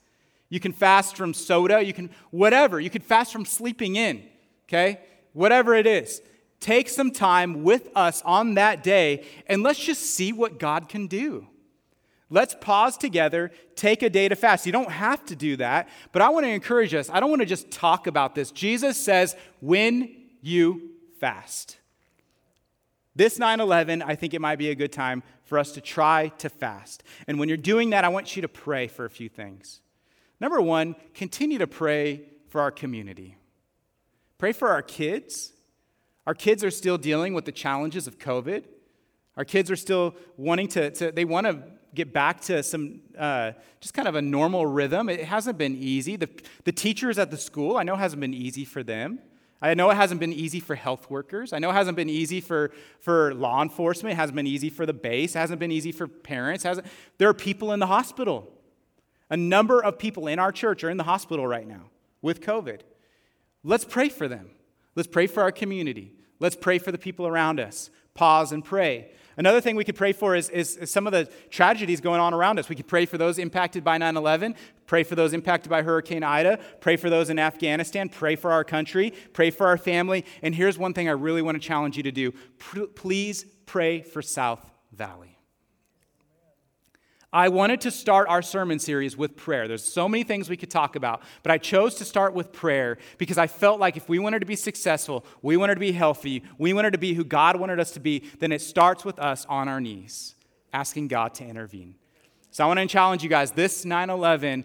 You 0.50 0.60
can 0.60 0.74
fast 0.74 1.16
from 1.16 1.36
soda. 1.36 1.84
You 1.84 1.94
can, 1.94 2.10
whatever. 2.32 2.80
You 2.80 2.90
can 2.90 3.04
fast 3.04 3.32
from 3.32 3.46
sleeping 3.46 3.98
in, 3.98 4.24
okay? 4.68 5.02
Whatever 5.34 5.76
it 5.76 5.86
is. 5.86 6.24
Take 6.60 6.90
some 6.90 7.12
time 7.12 7.64
with 7.64 7.90
us 7.96 8.22
on 8.26 8.56
that 8.56 8.84
day 8.84 9.26
and 9.48 9.62
let's 9.64 9.80
just 9.80 10.02
see 10.16 10.34
what 10.34 10.60
God 10.60 10.90
can 10.90 11.08
do. 11.08 11.48
Let's 12.30 12.56
pause 12.60 12.98
together, 12.98 13.52
take 13.76 14.04
a 14.04 14.10
day 14.10 14.28
to 14.28 14.36
fast. 14.36 14.66
You 14.66 14.74
don't 14.74 14.92
have 14.92 15.26
to 15.28 15.36
do 15.36 15.56
that, 15.58 15.88
but 16.12 16.22
I 16.22 16.30
want 16.30 16.46
to 16.46 16.50
encourage 16.50 16.94
us. 16.94 17.10
I 17.10 17.20
don't 17.20 17.30
want 17.30 17.42
to 17.42 17.46
just 17.46 17.72
talk 17.72 18.06
about 18.06 18.36
this. 18.36 18.52
Jesus 18.52 18.98
says, 18.98 19.36
when 19.62 20.14
you 20.42 20.92
fast. 21.20 21.78
This 23.16 23.40
9 23.40 23.60
11, 23.60 24.02
I 24.02 24.16
think 24.16 24.34
it 24.34 24.42
might 24.42 24.58
be 24.58 24.70
a 24.70 24.76
good 24.76 24.92
time 24.92 25.24
for 25.44 25.58
us 25.58 25.72
to 25.72 25.82
try 25.82 26.28
to 26.40 26.50
fast. 26.50 27.04
And 27.28 27.40
when 27.40 27.48
you're 27.48 27.58
doing 27.58 27.92
that, 27.92 28.04
I 28.04 28.10
want 28.10 28.36
you 28.36 28.42
to 28.42 28.48
pray 28.48 28.88
for 28.88 29.06
a 29.06 29.10
few 29.10 29.30
things. 29.30 29.82
Number 30.40 30.62
one, 30.62 30.96
continue 31.14 31.58
to 31.58 31.68
pray 31.68 32.24
for 32.50 32.62
our 32.62 32.72
community. 32.72 33.38
Pray 34.38 34.52
for 34.52 34.70
our 34.70 34.82
kids. 34.82 35.54
Our 36.28 36.36
kids 36.36 36.62
are 36.62 36.72
still 36.72 36.98
dealing 36.98 37.34
with 37.34 37.46
the 37.46 37.54
challenges 37.54 38.06
of 38.06 38.20
COVID. 38.20 38.66
Our 39.38 39.46
kids 39.46 39.72
are 39.72 39.78
still 39.78 40.14
wanting 40.36 40.68
to, 40.70 40.92
to 40.92 41.12
they 41.14 41.24
want 41.24 41.48
to 41.48 41.64
get 41.96 42.12
back 42.12 42.42
to 42.42 42.62
some 42.64 43.00
uh, 43.18 43.54
just 43.80 43.94
kind 43.94 44.10
of 44.10 44.16
a 44.16 44.22
normal 44.22 44.66
rhythm. 44.66 45.08
It 45.08 45.24
hasn't 45.24 45.58
been 45.58 45.74
easy. 45.74 46.18
The, 46.18 46.30
the 46.66 46.74
teachers 46.74 47.18
at 47.18 47.32
the 47.32 47.38
school, 47.38 47.78
I 47.78 47.84
know, 47.84 47.96
hasn't 47.96 48.20
been 48.20 48.34
easy 48.34 48.66
for 48.66 48.84
them. 48.84 49.20
I 49.62 49.74
know 49.74 49.90
it 49.90 49.96
hasn't 49.96 50.20
been 50.20 50.34
easy 50.34 50.60
for 50.60 50.76
health 50.76 51.10
workers. 51.10 51.54
I 51.54 51.60
know 51.60 51.70
it 51.70 51.74
hasn't 51.74 51.96
been 51.96 52.10
easy 52.10 52.42
for, 52.42 52.72
for 53.00 53.34
law 53.34 53.62
enforcement. 53.62 54.12
It 54.12 54.18
hasn't 54.18 54.36
been 54.36 54.46
easy 54.46 54.70
for 54.70 54.86
the 54.86 54.94
base. 54.94 55.34
It 55.34 55.40
hasn't 55.40 55.62
been 55.62 55.72
easy 55.72 55.94
for 55.94 56.08
parents. 56.10 56.66
It 56.66 56.68
hasn't, 56.68 56.88
there 57.20 57.30
are 57.30 57.34
people 57.34 57.72
in 57.72 57.80
the 57.80 57.88
hospital. 57.88 58.52
A 59.30 59.38
number 59.38 59.82
of 59.82 59.98
people 59.98 60.28
in 60.28 60.40
our 60.40 60.52
church 60.52 60.84
are 60.84 60.90
in 60.90 60.98
the 60.98 61.06
hospital 61.06 61.48
right 61.48 61.66
now 61.66 61.90
with 62.22 62.42
COVID. 62.42 62.82
Let's 63.64 63.86
pray 63.86 64.10
for 64.10 64.28
them. 64.28 64.52
Let's 64.94 65.08
pray 65.08 65.28
for 65.28 65.42
our 65.42 65.52
community. 65.52 66.17
Let's 66.40 66.56
pray 66.56 66.78
for 66.78 66.92
the 66.92 66.98
people 66.98 67.28
around 67.28 67.60
us. 67.60 67.90
Pause 68.14 68.52
and 68.54 68.66
pray. 68.66 69.12
Another 69.38 69.62
thing 69.62 69.76
we 69.76 69.84
could 69.84 69.96
pray 69.96 70.14
for 70.14 70.36
is, 70.36 70.50
is, 70.50 70.78
is, 70.78 70.90
some 70.90 71.06
of 71.06 71.14
the 71.14 71.26
tragedies 71.52 72.02
going 72.02 72.20
on 72.20 72.34
around 72.34 72.58
us. 72.58 72.70
We 72.70 72.76
could 72.76 72.88
pray 72.88 73.06
for 73.06 73.20
those 73.20 73.38
impacted 73.38 73.84
by 73.84 74.00
9 74.00 74.18
11, 74.18 74.56
pray 74.88 75.04
for 75.04 75.14
those 75.14 75.32
impacted 75.34 75.70
by 75.70 75.84
Hurricane 75.84 76.24
Ida, 76.24 76.58
pray 76.82 76.98
for 76.98 77.12
those 77.12 77.30
in 77.30 77.38
Afghanistan, 77.38 78.10
pray 78.10 78.36
for 78.36 78.52
our 78.52 78.64
country, 78.64 79.14
pray 79.34 79.52
for 79.52 79.68
our 79.68 79.78
family. 79.78 80.26
And 80.42 80.56
here's 80.56 80.80
one 80.80 80.96
thing 80.96 81.08
I 81.08 81.12
really 81.12 81.44
want 81.44 81.62
to 81.62 81.66
challenge 81.66 81.98
you 81.98 82.04
to 82.04 82.12
do 82.12 82.32
please 82.96 83.46
pray 83.68 84.02
for 84.02 84.24
South 84.24 84.66
Valley. 84.92 85.37
I 87.34 87.50
wanted 87.50 87.82
to 87.82 87.92
start 87.92 88.30
our 88.30 88.42
sermon 88.42 88.80
series 88.80 89.18
with 89.18 89.36
prayer. 89.36 89.68
There's 89.68 89.84
so 89.84 90.08
many 90.08 90.24
things 90.24 90.50
we 90.50 90.56
could 90.56 90.72
talk 90.72 90.96
about, 90.96 91.22
but 91.44 91.52
I 91.52 91.58
chose 91.58 91.96
to 91.96 92.06
start 92.06 92.34
with 92.34 92.54
prayer 92.54 92.98
because 93.18 93.38
I 93.38 93.48
felt 93.48 93.82
like 93.82 93.98
if 93.98 94.08
we 94.08 94.18
wanted 94.18 94.40
to 94.40 94.46
be 94.46 94.56
successful, 94.56 95.26
we 95.42 95.58
wanted 95.58 95.74
to 95.74 95.82
be 95.82 95.92
healthy, 95.92 96.44
we 96.58 96.72
wanted 96.72 96.92
to 96.92 96.98
be 96.98 97.14
who 97.14 97.26
God 97.26 97.60
wanted 97.60 97.82
us 97.82 97.92
to 97.92 98.00
be, 98.00 98.24
then 98.40 98.54
it 98.54 98.62
starts 98.62 99.04
with 99.04 99.20
us 99.20 99.46
on 99.50 99.68
our 99.68 99.82
knees, 99.82 100.36
asking 100.72 101.10
God 101.10 101.34
to 101.36 101.44
intervene. 101.44 101.96
So 102.50 102.64
I 102.64 102.68
want 102.68 102.80
to 102.80 102.88
challenge 102.88 103.24
you 103.24 103.30
guys 103.30 103.52
this 103.52 103.84
9 103.84 104.10
11, 104.10 104.64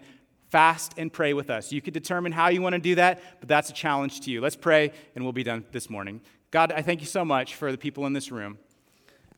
fast 0.49 0.93
and 0.97 1.11
pray 1.11 1.33
with 1.33 1.49
us. 1.49 1.73
You 1.73 1.81
could 1.81 1.93
determine 1.93 2.31
how 2.31 2.47
you 2.47 2.61
want 2.61 2.73
to 2.73 2.79
do 2.79 2.95
that, 2.95 3.21
but 3.41 3.49
that's 3.49 3.71
a 3.71 3.73
challenge 3.73 4.21
to 4.21 4.31
you. 4.31 4.39
Let's 4.39 4.55
pray 4.55 4.93
and 5.15 5.25
we'll 5.25 5.33
be 5.33 5.43
done 5.43 5.65
this 5.73 5.89
morning. 5.89 6.21
God, 6.49 6.71
I 6.71 6.81
thank 6.81 7.01
you 7.01 7.07
so 7.07 7.25
much 7.25 7.55
for 7.55 7.73
the 7.73 7.77
people 7.77 8.05
in 8.05 8.13
this 8.13 8.31
room. 8.31 8.57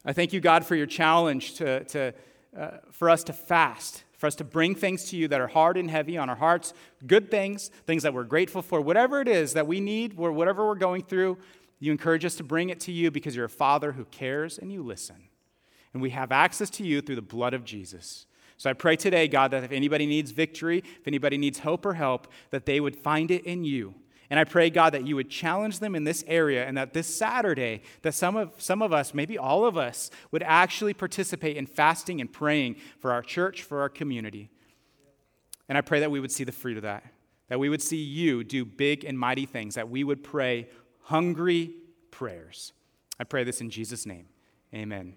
I 0.06 0.14
thank 0.14 0.32
you, 0.32 0.42
God, 0.42 0.64
for 0.64 0.76
your 0.76 0.86
challenge 0.86 1.56
to. 1.56 1.84
to 1.86 2.14
uh, 2.58 2.78
for 2.92 3.10
us 3.10 3.24
to 3.26 3.34
fast, 3.34 4.04
for 4.18 4.28
us 4.28 4.36
to 4.36 4.44
bring 4.44 4.76
things 4.76 5.10
to 5.10 5.18
you 5.18 5.28
that 5.28 5.42
are 5.42 5.48
hard 5.48 5.78
and 5.78 5.90
heavy 5.90 6.18
on 6.18 6.30
our 6.30 6.36
hearts, 6.36 6.74
good 7.06 7.30
things, 7.30 7.70
things 7.86 8.04
that 8.04 8.14
we're 8.14 8.24
grateful 8.24 8.62
for, 8.62 8.80
whatever 8.82 9.22
it 9.22 9.28
is 9.28 9.54
that 9.54 9.68
we 9.68 9.80
need, 9.80 10.16
or 10.18 10.32
whatever 10.32 10.66
we're 10.66 10.76
going 10.76 11.04
through, 11.04 11.38
you 11.80 11.92
encourage 11.92 12.24
us 12.24 12.36
to 12.36 12.44
bring 12.44 12.70
it 12.70 12.80
to 12.82 12.92
you 12.92 13.12
because 13.12 13.36
you're 13.36 13.46
a 13.46 13.50
father 13.50 13.92
who 13.92 14.06
cares 14.06 14.58
and 14.58 14.72
you 14.72 14.82
listen. 14.82 15.18
And 15.94 16.02
we 16.02 16.12
have 16.12 16.32
access 16.32 16.70
to 16.72 16.84
you 16.86 17.02
through 17.02 17.16
the 17.16 17.22
blood 17.22 17.54
of 17.54 17.66
Jesus. 17.66 18.26
So 18.58 18.70
I 18.70 18.74
pray 18.74 18.96
today, 18.96 19.28
God, 19.28 19.52
that 19.52 19.64
if 19.64 19.72
anybody 19.72 20.06
needs 20.06 20.32
victory, 20.32 20.80
if 20.80 21.08
anybody 21.08 21.38
needs 21.38 21.60
hope 21.60 21.86
or 21.86 21.94
help, 21.94 22.28
that 22.52 22.66
they 22.66 22.80
would 22.80 22.96
find 22.96 23.32
it 23.32 23.46
in 23.46 23.66
you 23.66 23.96
and 24.30 24.40
I 24.40 24.44
pray, 24.44 24.70
God, 24.70 24.94
that 24.94 25.06
you 25.06 25.16
would 25.16 25.30
challenge 25.30 25.80
them 25.80 25.96
in 25.96 26.04
this 26.04 26.24
area 26.28 26.66
and 26.66 26.78
that 26.78 26.94
this 26.94 27.08
Saturday, 27.08 27.84
that 28.02 28.14
some 28.14 28.36
of, 28.36 28.54
some 28.58 28.82
of 28.82 28.92
us, 28.92 29.14
maybe 29.14 29.38
all 29.38 29.66
of 29.66 29.78
us, 29.78 30.10
would 30.32 30.44
actually 30.44 30.94
participate 30.94 31.58
in 31.58 31.68
fasting 31.68 32.22
and 32.22 32.32
praying 32.32 32.78
for 33.00 33.12
our 33.12 33.22
church, 33.22 33.62
for 33.62 33.82
our 33.82 33.90
community. 33.90 34.50
And 35.70 35.78
I 35.78 35.82
pray 35.82 36.00
that 36.00 36.12
we 36.12 36.20
would 36.20 36.32
see 36.32 36.44
the 36.44 36.52
fruit 36.52 36.78
of 36.78 36.84
that, 36.84 37.04
that 37.50 37.60
we 37.60 37.70
would 37.70 37.82
see 37.82 37.98
you 37.98 38.44
do 38.44 38.66
big 38.66 39.04
and 39.04 39.18
mighty 39.18 39.46
things, 39.46 39.76
that 39.76 39.90
we 39.90 40.04
would 40.04 40.24
pray 40.24 40.70
hungry 41.02 41.74
prayers. 42.10 42.74
I 43.20 43.24
pray 43.24 43.44
this 43.44 43.62
in 43.62 43.70
Jesus' 43.70 44.06
name. 44.06 44.26
Amen. 44.74 45.14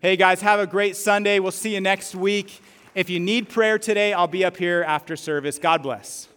Hey, 0.00 0.16
guys, 0.16 0.40
have 0.42 0.60
a 0.60 0.66
great 0.66 0.96
Sunday. 0.96 1.40
We'll 1.40 1.50
see 1.50 1.74
you 1.74 1.80
next 1.80 2.14
week. 2.14 2.60
If 2.94 3.10
you 3.10 3.18
need 3.18 3.48
prayer 3.48 3.78
today, 3.78 4.12
I'll 4.12 4.28
be 4.28 4.44
up 4.44 4.56
here 4.56 4.84
after 4.86 5.16
service. 5.16 5.58
God 5.58 5.82
bless. 5.82 6.28